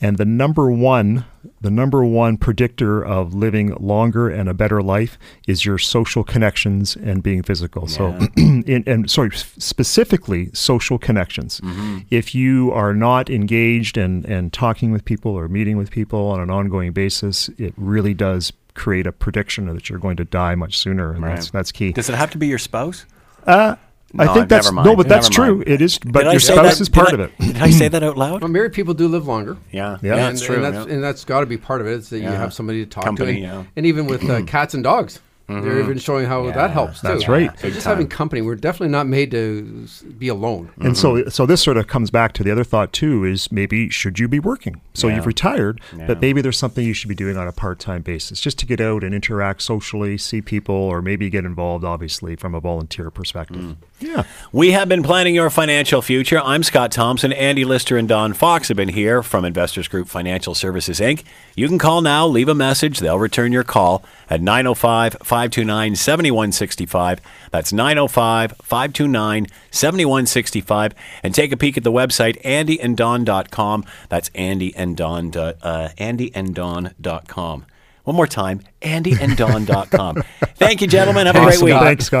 And 0.01 0.17
the 0.17 0.25
number 0.25 0.71
one, 0.71 1.25
the 1.61 1.69
number 1.69 2.03
one 2.03 2.37
predictor 2.37 3.05
of 3.05 3.35
living 3.35 3.75
longer 3.75 4.27
and 4.29 4.49
a 4.49 4.53
better 4.55 4.81
life 4.81 5.19
is 5.47 5.63
your 5.63 5.77
social 5.77 6.23
connections 6.23 6.95
and 6.95 7.21
being 7.21 7.43
physical. 7.43 7.87
So, 7.87 8.17
in, 8.37 8.83
and 8.87 9.09
sorry, 9.09 9.29
specifically 9.35 10.49
social 10.53 10.97
connections. 10.97 11.61
If 12.09 12.33
you 12.33 12.71
are 12.71 12.93
not 12.95 13.29
engaged 13.29 13.95
and, 13.97 14.25
and 14.25 14.51
talking 14.51 14.91
with 14.91 15.05
people 15.05 15.31
or 15.33 15.47
meeting 15.47 15.77
with 15.77 15.91
people 15.91 16.27
on 16.29 16.39
an 16.39 16.49
ongoing 16.49 16.93
basis, 16.93 17.49
it 17.59 17.73
really 17.77 18.13
does 18.15 18.51
create 18.77 19.05
a 19.07 19.11
prediction 19.11 19.65
that 19.73 19.89
you're 19.89 19.99
going 19.99 20.15
to 20.17 20.23
die 20.23 20.55
much 20.55 20.77
sooner, 20.77 21.11
and 21.11 21.23
that's 21.23 21.47
Right. 21.47 21.51
that's 21.51 21.71
key. 21.73 21.91
Does 21.91 22.09
it 22.09 22.15
have 22.15 22.31
to 22.31 22.37
be 22.37 22.47
your 22.47 22.59
spouse? 22.59 23.05
I 23.45 23.75
No, 24.13 24.33
think 24.33 24.47
that's 24.47 24.67
never 24.67 24.75
mind. 24.75 24.85
no, 24.87 24.95
but 24.95 25.09
that's 25.09 25.29
Never 25.29 25.45
true. 25.47 25.55
mind. 25.57 25.67
It 25.67 25.81
is, 25.81 25.97
but 25.99 26.23
Did 26.23 26.31
your 26.31 26.39
spouse 26.39 26.75
that- 26.77 26.81
is 26.81 26.87
part 26.89 27.09
did 27.09 27.19
of 27.19 27.29
it. 27.29 27.37
Did 27.39 27.57
I 27.57 27.71
say 27.71 27.89
that 27.89 28.03
out 28.03 28.17
loud? 28.17 28.41
Well, 28.41 28.49
married 28.49 28.71
people 28.71 28.93
do 28.93 29.07
live 29.09 29.27
longer. 29.27 29.57
Yeah, 29.71 29.97
Yeah. 30.01 30.15
yeah, 30.15 30.27
and, 30.27 30.37
that's 30.37 30.41
true. 30.45 30.55
and 30.55 30.63
that's, 30.75 30.89
yeah. 30.89 30.99
that's 30.99 31.25
got 31.25 31.41
to 31.41 31.45
be 31.45 31.57
part 31.57 31.81
of 31.81 31.87
it. 31.87 31.91
Is 31.93 32.09
that 32.11 32.19
you 32.19 32.27
have 32.29 32.53
somebody 32.53 32.85
to 32.85 32.89
talk 32.89 33.03
Company, 33.03 33.41
to, 33.41 33.47
and, 33.47 33.63
yeah. 33.65 33.71
and 33.75 33.85
even 33.85 34.07
with 34.07 34.29
uh, 34.29 34.41
cats 34.47 34.73
and 34.73 34.83
dogs, 34.83 35.19
They're 35.47 35.79
even 35.79 35.97
showing 35.97 36.25
how 36.25 36.51
that 36.51 36.71
helps 36.71 36.99
too. 37.01 37.07
That's 37.07 37.27
right. 37.29 37.57
So 37.59 37.69
just 37.69 37.83
time. 37.85 37.91
having 37.91 38.07
company, 38.09 38.41
we're 38.41 38.55
definitely 38.55 38.89
not 38.91 39.07
made 39.07 39.31
to 39.31 39.87
be 40.17 40.27
alone. 40.27 40.71
And 40.79 40.97
so, 40.97 41.25
so 41.29 41.45
this 41.45 41.61
sort 41.61 41.77
of 41.77 41.87
comes 41.87 42.11
back 42.11 42.33
to 42.33 42.43
the 42.43 42.51
other 42.51 42.65
thought 42.65 42.91
too: 42.91 43.23
is 43.23 43.49
maybe 43.51 43.89
should 43.89 44.19
you 44.19 44.27
be 44.27 44.39
working? 44.39 44.81
So 44.93 45.07
Yeah. 45.07 45.15
you've 45.15 45.25
retired, 45.25 45.79
Yeah. 45.97 46.05
but 46.07 46.19
maybe 46.21 46.41
there's 46.41 46.57
something 46.57 46.85
you 46.85 46.93
should 46.93 47.07
be 47.07 47.15
doing 47.15 47.37
on 47.37 47.47
a 47.47 47.51
part-time 47.53 48.01
basis, 48.01 48.41
just 48.41 48.57
to 48.59 48.65
get 48.65 48.81
out 48.81 49.03
and 49.03 49.13
interact 49.15 49.61
socially, 49.61 50.17
see 50.17 50.41
people, 50.41 50.75
or 50.75 51.01
maybe 51.01 51.29
get 51.29 51.45
involved, 51.45 51.85
obviously, 51.85 52.35
from 52.35 52.53
a 52.53 52.59
volunteer 52.59 53.09
perspective. 53.09 53.57
Mm. 53.61 53.75
Yeah, 53.99 54.23
We 54.51 54.71
have 54.71 54.89
been 54.89 55.01
planning 55.01 55.33
your 55.33 55.49
financial 55.49 56.01
future. 56.01 56.39
I'm 56.43 56.61
Scott 56.61 56.91
Thompson. 56.91 57.31
Andy 57.31 57.63
Lister 57.65 57.97
and 57.97 58.07
Don 58.07 58.33
Fox 58.33 58.67
have 58.67 58.77
been 58.77 58.89
here 58.89 59.23
from 59.23 59.43
Investors 59.45 59.87
Group 59.87 60.07
Financial 60.07 60.53
Services, 60.53 60.99
Inc. 60.99 61.23
You 61.55 61.67
can 61.67 61.77
call 61.79 62.01
now, 62.01 62.27
leave 62.27 62.47
a 62.49 62.53
message. 62.55 62.99
They'll 62.99 63.17
return 63.17 63.51
your 63.51 63.63
call 63.63 64.03
at 64.29 64.41
905 64.41 65.17
529 65.37 65.95
7165. 65.95 67.21
That's 67.51 67.71
905 67.71 68.53
529 68.63 69.45
7165. 69.69 70.95
And 71.21 71.35
take 71.35 71.51
a 71.51 71.57
peek 71.57 71.77
at 71.77 71.83
the 71.83 71.91
website, 71.91 72.41
andyanddon.com. 72.41 73.85
That's 74.09 74.29
andyanddon, 74.31 75.57
uh, 75.61 75.89
andyanddon.com. 75.99 77.65
One 78.03 78.15
more 78.15 78.25
time, 78.25 78.61
andyanddon.com. 78.81 80.23
Thank 80.55 80.81
you, 80.81 80.87
gentlemen. 80.87 81.27
Have 81.27 81.35
a 81.35 81.39
great 81.39 81.55
Awesome. 81.55 81.65
week. 81.65 81.73
thanks, 81.75 82.05
Scott. 82.05 82.15